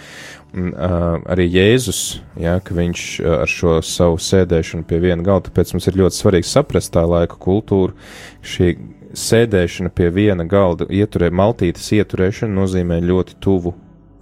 Un, 0.50 0.72
uh, 0.74 1.20
arī 1.30 1.46
Jēzus, 1.46 2.22
ja, 2.42 2.56
ka 2.66 2.74
viņš 2.74 3.02
ar 3.44 3.52
šo 3.52 3.76
savu 3.86 4.18
sēdēšanu 4.18 4.88
pie 4.90 4.98
viena 5.04 5.22
galda, 5.26 5.52
tāpēc 5.52 5.76
mums 5.76 5.86
ir 5.92 6.00
ļoti 6.00 6.18
svarīgi 6.18 6.50
saprast 6.50 6.96
tā 6.96 7.04
laika 7.06 7.38
kultūru. 7.38 7.94
Šī 8.42 8.74
sēdēšana 9.14 9.92
pie 9.94 10.10
viena 10.14 10.48
galda, 10.50 10.88
ieturē, 10.90 11.30
maltītes 11.34 11.92
ieturēšana 12.00 12.56
nozīmē 12.56 12.98
ļoti 13.06 13.38
tuvu, 13.44 13.76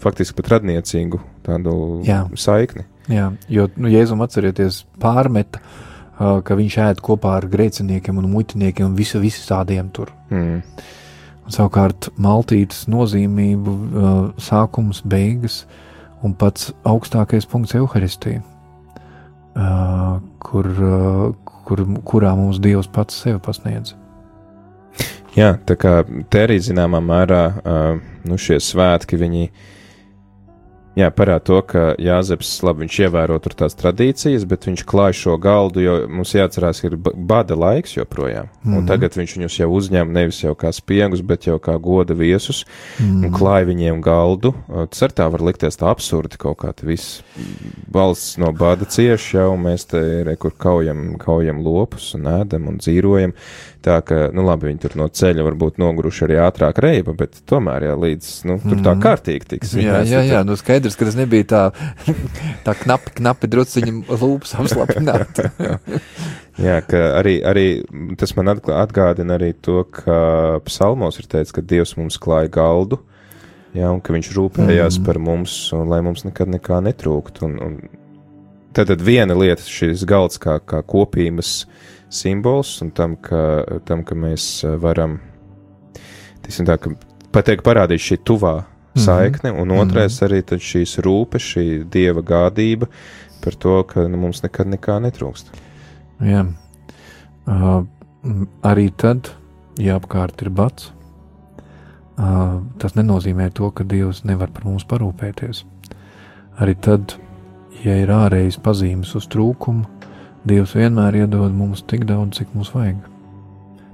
faktiski 0.03 0.35
pat 0.41 0.57
radniecīgu 0.57 1.21
tādu 1.47 1.77
Jā. 2.07 2.25
saikni. 2.35 2.87
Jā, 3.07 3.29
jo 3.47 3.67
nu, 3.79 3.87
Jēzum 3.91 4.21
atcerieties 4.25 4.81
pārmeta, 4.99 5.61
uh, 5.61 6.39
ka 6.43 6.57
viņš 6.59 6.77
ēd 6.89 7.01
kopā 7.03 7.37
ar 7.39 7.47
grēciniekiem 7.51 8.19
un 8.19 8.29
muitiniekiem 8.33 8.89
un 8.89 8.97
visu, 8.97 9.21
visu 9.23 9.45
tādiem 9.47 9.91
tur. 9.95 10.11
Mm. 10.31 10.59
Un, 11.47 11.53
savukārt 11.55 12.09
maltītes 12.19 12.85
nozīmību, 12.91 13.75
uh, 13.75 14.17
sākums, 14.43 14.99
beigas, 15.07 15.61
un 16.25 16.35
pats 16.35 16.73
augstākais 16.87 17.47
punkts- 17.47 17.77
evaharistija, 17.79 18.43
uh, 19.55 20.19
kur, 20.43 20.67
kur, 21.63 21.85
kurā 22.03 22.35
mums 22.35 22.59
Dievs 22.59 22.91
pats 22.91 23.23
sevi 23.23 23.39
pasniedz. 23.39 23.95
Jā, 25.37 25.53
tā 25.69 25.77
kā 25.77 26.01
te 26.29 26.43
arī 26.47 26.57
zināmā 26.57 26.97
mērā 26.97 27.41
nu 28.25 28.37
šie 28.41 28.57
svētki, 28.57 29.19
viņi 29.21 29.43
uh, 29.45 29.65
Jā, 30.97 31.11
parāda 31.13 31.43
to, 31.45 31.59
ka 31.61 31.81
Jāzeps 32.01 32.55
labi 32.65 32.85
viņš 32.85 32.95
ievēro 33.05 33.35
tur 33.43 33.53
tās 33.59 33.75
tradīcijas, 33.77 34.47
bet 34.49 34.65
viņš 34.65 34.83
klāj 34.89 35.13
šo 35.19 35.35
galdu, 35.37 35.83
jo 35.83 35.97
mums 36.09 36.33
jāatcerās, 36.33 36.81
ir 36.87 36.95
bada 36.97 37.53
laiks 37.53 37.93
joprojām. 37.99 38.47
Mm 38.47 38.57
-hmm. 38.63 38.77
Un 38.77 38.83
mhm. 38.83 38.87
tagad 38.87 39.17
viņš 39.17 39.35
viņus 39.37 39.59
jau 39.59 39.69
uzņem 39.69 40.13
nevis 40.13 40.41
jau 40.43 40.55
kā 40.55 40.71
spiegus, 40.73 41.21
bet 41.21 41.47
jau 41.47 41.59
kā 41.59 41.77
goda 41.79 42.13
viesus 42.13 42.65
mm 42.99 43.05
-hmm. 43.05 43.25
un 43.25 43.33
klāj 43.33 43.65
viņiem 43.65 44.01
galdu. 44.01 44.53
Tas 44.89 45.01
ar 45.03 45.11
tā 45.11 45.31
var 45.31 45.41
likties 45.41 45.77
tā 45.77 45.89
absurdi 45.89 46.37
kaut 46.37 46.57
kā 46.57 46.73
viss. 46.81 47.23
Valsts 47.93 48.37
no 48.37 48.51
bada 48.51 48.85
cieš 48.85 49.33
jau, 49.33 49.57
mēs 49.57 49.85
te 49.85 49.97
ir, 49.97 50.35
kur 50.37 50.51
kaujam, 50.57 51.17
kaujam 51.17 51.61
lopus 51.63 52.15
un 52.15 52.23
ēdam 52.23 52.67
un 52.67 52.77
dzīvojam. 52.77 53.33
Tā 53.87 53.99
ka, 54.03 54.15
nu 54.33 54.43
labi, 54.43 54.67
viņi 54.71 54.79
tur 54.83 54.95
no 54.99 55.07
ceļa 55.07 55.43
varbūt 55.45 55.77
noguruši 55.81 56.23
arī 56.25 56.37
ātrāk 56.43 56.79
reiba, 56.83 57.13
bet 57.17 57.41
tomēr, 57.47 57.85
jā, 57.87 57.95
līdz, 57.99 58.29
nu, 58.49 58.57
tur 58.63 58.79
tā 58.81 58.93
mhm. 58.93 59.01
kārtīgi 59.03 59.49
tiks. 59.53 59.73
Jā, 59.79 59.99
jā, 60.07 60.21
jā, 60.27 60.41
nu 60.47 60.55
skaidrs, 60.59 60.86
ka 60.95 61.07
tas 61.07 61.17
nebija 61.19 61.47
tā, 61.51 61.63
tā 62.65 62.75
knapi, 62.77 63.17
knapi 63.19 63.49
druciņi 63.51 63.93
lūpas 64.07 64.55
apslapināt. 64.61 65.41
jā, 66.67 66.79
ka 66.87 67.03
arī, 67.19 67.35
arī 67.43 67.67
tas 68.19 68.35
man 68.37 68.53
atgādina 68.55 69.35
arī 69.35 69.51
to, 69.59 69.81
ka 69.91 70.17
psalmos 70.69 71.19
ir 71.19 71.27
teicis, 71.27 71.55
ka 71.55 71.65
Dievs 71.65 71.97
mums 71.99 72.19
klāja 72.21 72.51
galdu, 72.59 73.01
jā, 73.75 73.91
un 73.91 74.01
ka 74.01 74.15
viņš 74.15 74.31
rūpējās 74.37 75.01
mm. 75.01 75.07
par 75.09 75.21
mums, 75.23 75.57
un 75.75 75.91
lai 75.91 76.03
mums 76.05 76.23
nekad 76.27 76.53
nekā 76.55 76.79
netrūkt. 76.85 77.43
Un, 77.47 77.59
un 77.63 77.77
tad, 78.71 78.87
tad 78.93 79.03
viena 79.03 79.35
lieta 79.37 79.65
šis 79.65 80.05
galds 80.07 80.39
kā, 80.41 80.59
kā 80.63 80.83
kopības, 80.85 81.65
simbols 82.13 82.77
un 82.85 82.93
tam, 82.95 83.17
ka, 83.19 83.41
tam, 83.87 84.05
ka 84.07 84.15
mēs 84.15 84.61
varam, 84.79 85.17
tiksim 86.45 86.67
tā, 86.69 86.77
ka 86.79 86.93
pateikt 87.35 87.65
parādīt 87.65 88.03
šī 88.03 88.21
tuvā. 88.27 88.57
Saikne, 89.05 89.51
un 89.51 89.71
otrais 89.71 90.21
mm 90.21 90.27
-hmm. 90.27 90.43
arī 90.43 90.59
šīs 90.59 90.97
rūpes, 91.05 91.43
šī 91.53 91.83
dieva 91.89 92.21
gādība 92.21 92.87
par 93.43 93.55
to, 93.55 93.83
ka 93.83 94.07
nu, 94.07 94.17
mums 94.17 94.43
nekad 94.43 94.67
nekā 94.67 94.99
netrūkst. 94.99 95.53
Jā. 96.19 96.45
Uh, 97.47 97.85
arī 98.65 98.89
tad, 98.97 99.31
ja 99.79 99.99
apkārt 99.99 100.41
ir 100.41 100.49
bats, 100.49 100.91
uh, 102.17 102.61
tas 102.77 102.95
nenozīmē 102.97 103.51
to, 103.53 103.71
ka 103.71 103.83
Dievs 103.83 104.23
nevar 104.23 104.51
par 104.51 104.65
mums 104.65 104.85
parūpēties. 104.89 105.63
Arī 106.57 106.75
tad, 106.81 107.15
ja 107.83 107.95
ir 108.01 108.09
ārējas 108.09 108.57
pazīmes 108.63 109.15
uz 109.15 109.27
trūkumu, 109.27 109.85
Dievs 110.47 110.75
vienmēr 110.75 111.15
iedod 111.15 111.51
mums 111.51 111.81
tik 111.87 112.05
daudz, 112.07 112.37
cik 112.37 112.53
mums 112.55 112.71
vajag. 112.71 112.97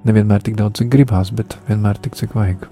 Nevienmēr 0.05 0.43
tik 0.43 0.57
daudz, 0.59 0.81
cik 0.81 0.89
gribās, 0.93 1.31
bet 1.33 1.57
vienmēr 1.69 1.97
tik, 2.03 2.17
cik 2.19 2.35
vajag. 2.37 2.67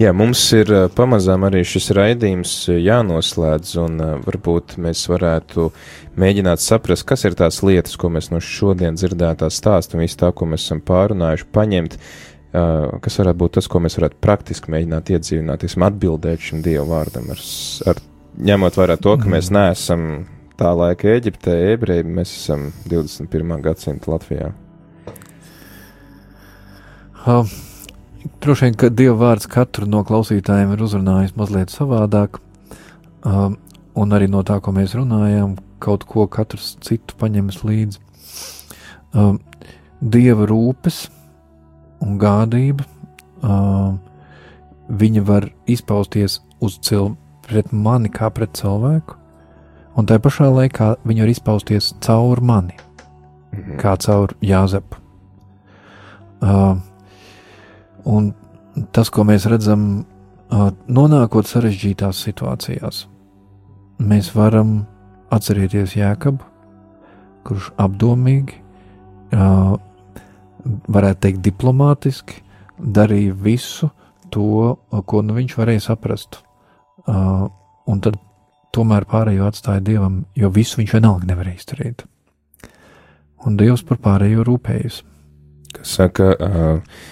Jā, 0.00 0.10
mums 0.16 0.40
ir 0.56 0.70
pamazām 0.96 1.44
arī 1.46 1.60
šis 1.68 1.90
raidījums 1.96 2.52
jānoslēdz, 2.72 3.72
un 3.82 4.02
varbūt 4.24 4.76
mēs 4.82 5.04
varētu 5.10 5.68
mēģināt 6.18 6.62
saprast, 6.64 7.04
kas 7.08 7.26
ir 7.28 7.36
tās 7.38 7.60
lietas, 7.66 7.98
ko 8.00 8.10
mēs 8.12 8.30
no 8.32 8.40
šodien 8.42 8.96
dzirdētā 8.98 9.50
stāsta 9.52 9.98
un 9.98 10.04
visu 10.04 10.18
tā, 10.22 10.32
ko 10.34 10.48
mēs 10.48 10.64
esam 10.66 10.80
pārunājuši, 10.88 11.48
paņemt, 11.54 11.98
kas 12.52 13.18
varētu 13.20 13.40
būt 13.44 13.56
tas, 13.58 13.68
ko 13.70 13.80
mēs 13.84 13.98
varētu 14.00 14.20
praktiski 14.24 14.72
mēģināt 14.74 15.12
iedzīvināt, 15.14 15.66
atbildēt 15.88 16.48
šim 16.48 16.62
Dievu 16.64 16.88
vārdam, 16.90 17.30
ar, 17.32 17.42
ar 17.92 18.02
ņemot 18.50 18.78
vērā 18.80 18.96
to, 19.00 19.16
ka 19.20 19.28
mēs 19.28 19.50
mm. 19.52 19.58
neesam 19.58 20.06
tā 20.60 20.72
laika 20.76 21.12
Eģiptē, 21.16 21.56
ebreji, 21.72 22.06
mēs 22.06 22.32
esam 22.36 22.70
21. 22.88 23.58
gadsimta 23.64 24.12
Latvijā. 24.12 24.52
Uh, 27.22 27.46
droši 28.42 28.68
vien, 28.68 28.78
ka 28.78 28.90
Dieva 28.92 29.16
vārds 29.20 29.48
katru 29.50 29.86
no 29.90 30.02
klausītājiem 30.06 30.74
ir 30.74 30.82
uzrunājis 30.84 31.36
mazliet 31.38 31.72
savādāk, 31.74 32.38
uh, 33.26 33.54
un 33.98 34.16
arī 34.16 34.28
no 34.30 34.42
tā, 34.46 34.58
ko 34.62 34.74
mēs 34.74 34.96
runājam, 34.98 35.56
kaut 35.82 36.06
ko 36.08 36.26
katrs 36.30 36.76
citu 36.84 37.16
paņems 37.18 37.62
līdzi. 37.66 38.02
Uh, 39.12 39.34
dieva 40.00 40.46
rūpes 40.48 41.04
un 42.02 42.18
gādība, 42.22 42.86
uh, 43.42 43.98
viņa 44.88 45.24
var 45.26 45.48
izpausties 45.70 46.40
uz 46.62 46.78
cilvēku, 46.82 47.18
pret 47.42 47.72
mani 47.74 48.08
kā 48.12 48.30
pret 48.30 48.54
cilvēku, 48.56 49.18
un 49.98 50.06
tā 50.08 50.16
pašā 50.22 50.46
laikā 50.48 50.94
viņa 51.04 51.24
var 51.24 51.32
izpausties 51.32 51.90
caur 52.04 52.40
mani, 52.40 52.78
mhm. 53.52 53.76
kā 53.82 53.96
caur 54.00 54.34
Jāzepu. 54.40 55.00
Uh, 56.42 56.78
un 58.08 58.32
tas, 58.94 59.10
ko 59.12 59.24
mēs 59.28 59.46
redzam, 59.50 60.04
nonākot 60.88 61.48
sarežģītās 61.48 62.22
situācijās, 62.26 63.06
mēs 64.02 64.32
varam 64.36 64.82
atcerēties 65.32 65.96
Jēkabu, 65.96 66.44
kurš 67.46 67.70
apdomīgi, 67.80 68.58
varētu 69.32 71.20
teikt, 71.24 71.42
diplomātiski 71.44 72.42
darīja 72.78 73.34
visu 73.34 73.90
to, 74.32 74.76
ko 75.06 75.22
nu 75.24 75.36
viņš 75.38 75.56
varēja 75.58 75.86
saprast. 75.88 76.42
Un 77.06 78.02
tad 78.04 78.18
tomēr 78.72 79.06
pārējo 79.08 79.48
atstāja 79.48 79.82
dievam, 79.84 80.22
jo 80.38 80.50
visu 80.54 80.80
viņš 80.80 80.94
vienalga 80.96 81.28
nevarēja 81.28 81.60
izdarīt. 81.60 82.04
Un 83.42 83.58
dievs 83.58 83.82
par 83.84 83.98
pārējo 84.02 84.44
rūpējas. 84.46 85.00
Kas 85.74 85.96
saka, 85.98 86.28
uh, 86.36 87.02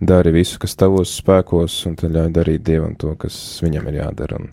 dari 0.00 0.32
visu, 0.34 0.60
kas 0.62 0.76
tavos 0.78 1.16
spēkos, 1.20 1.82
un 1.88 1.98
tad 2.00 2.14
ļauj 2.16 2.32
darīt 2.36 2.64
dievam 2.66 2.96
to, 2.98 3.14
kas 3.20 3.36
viņam 3.64 3.92
ir 3.92 4.02
jādara. 4.02 4.40
Un 4.40 4.50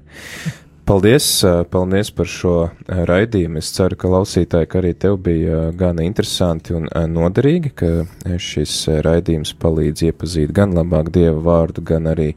Paldies, 0.84 1.26
paldies 1.72 2.10
par 2.12 2.28
šo 2.28 2.54
raidījumu. 2.84 3.62
Es 3.62 3.70
ceru, 3.72 3.96
ka 3.96 4.10
klausītāji, 4.12 4.68
ka 4.68 4.82
arī 4.82 4.90
tev 5.00 5.16
bija 5.24 5.70
gan 5.80 6.02
interesanti 6.04 6.76
un 6.76 6.90
noderīgi, 6.92 7.72
ka 7.72 7.92
šis 8.36 8.74
raidījums 9.06 9.54
palīdz 9.64 10.04
iepazīt 10.10 10.52
gan 10.52 10.76
labāk 10.76 11.14
Dieva 11.16 11.40
vārdu, 11.46 11.86
gan 11.88 12.12
arī 12.12 12.34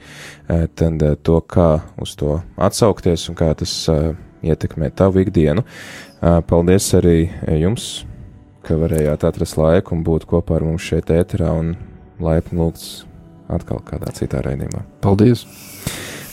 tad, 0.46 1.02
to, 1.26 1.40
kā 1.42 1.80
uz 1.98 2.14
to 2.20 2.36
atsaukties 2.54 3.26
un 3.32 3.38
kā 3.40 3.50
tas 3.58 3.74
ietekmē 4.46 4.92
tavu 4.94 5.24
ikdienu. 5.24 5.66
Paldies 6.22 6.92
arī 7.00 7.18
jums, 7.58 8.04
ka 8.62 8.78
varējāt 8.78 9.26
atrast 9.26 9.58
laiku 9.58 9.98
un 9.98 10.06
būt 10.06 10.30
kopā 10.30 10.60
ar 10.60 10.70
mums 10.70 10.86
šeit 10.86 11.10
ēterā 11.10 11.50
un 11.50 11.74
laipni 12.22 12.60
lūgts 12.60 13.04
atkal 13.52 13.80
kādā 13.86 14.12
citā 14.16 14.42
raidījumā. 14.44 14.82
Paldies! 15.04 15.46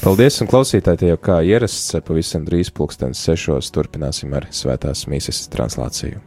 Paldies, 0.04 0.42
un 0.44 0.50
klausītāji, 0.52 1.00
tie 1.00 1.12
jau 1.14 1.20
kā 1.30 1.38
ierasts, 1.48 1.94
pavisam 2.04 2.44
drīz 2.44 2.74
pulkstenis 2.76 3.22
sešos 3.24 3.72
turpināsim 3.72 4.34
ar 4.36 4.50
svētās 4.52 5.06
mīsas 5.08 5.46
translāciju. 5.54 6.20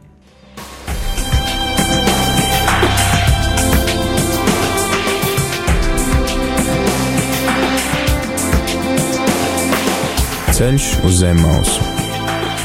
Ceļš 10.57 10.89
uz 11.05 11.19
zem 11.21 11.37
mausu 11.45 11.85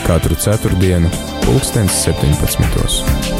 katru 0.07 0.35
ceturtdienu, 0.35 1.13
pulkstens 1.45 2.03
17. 2.09 3.32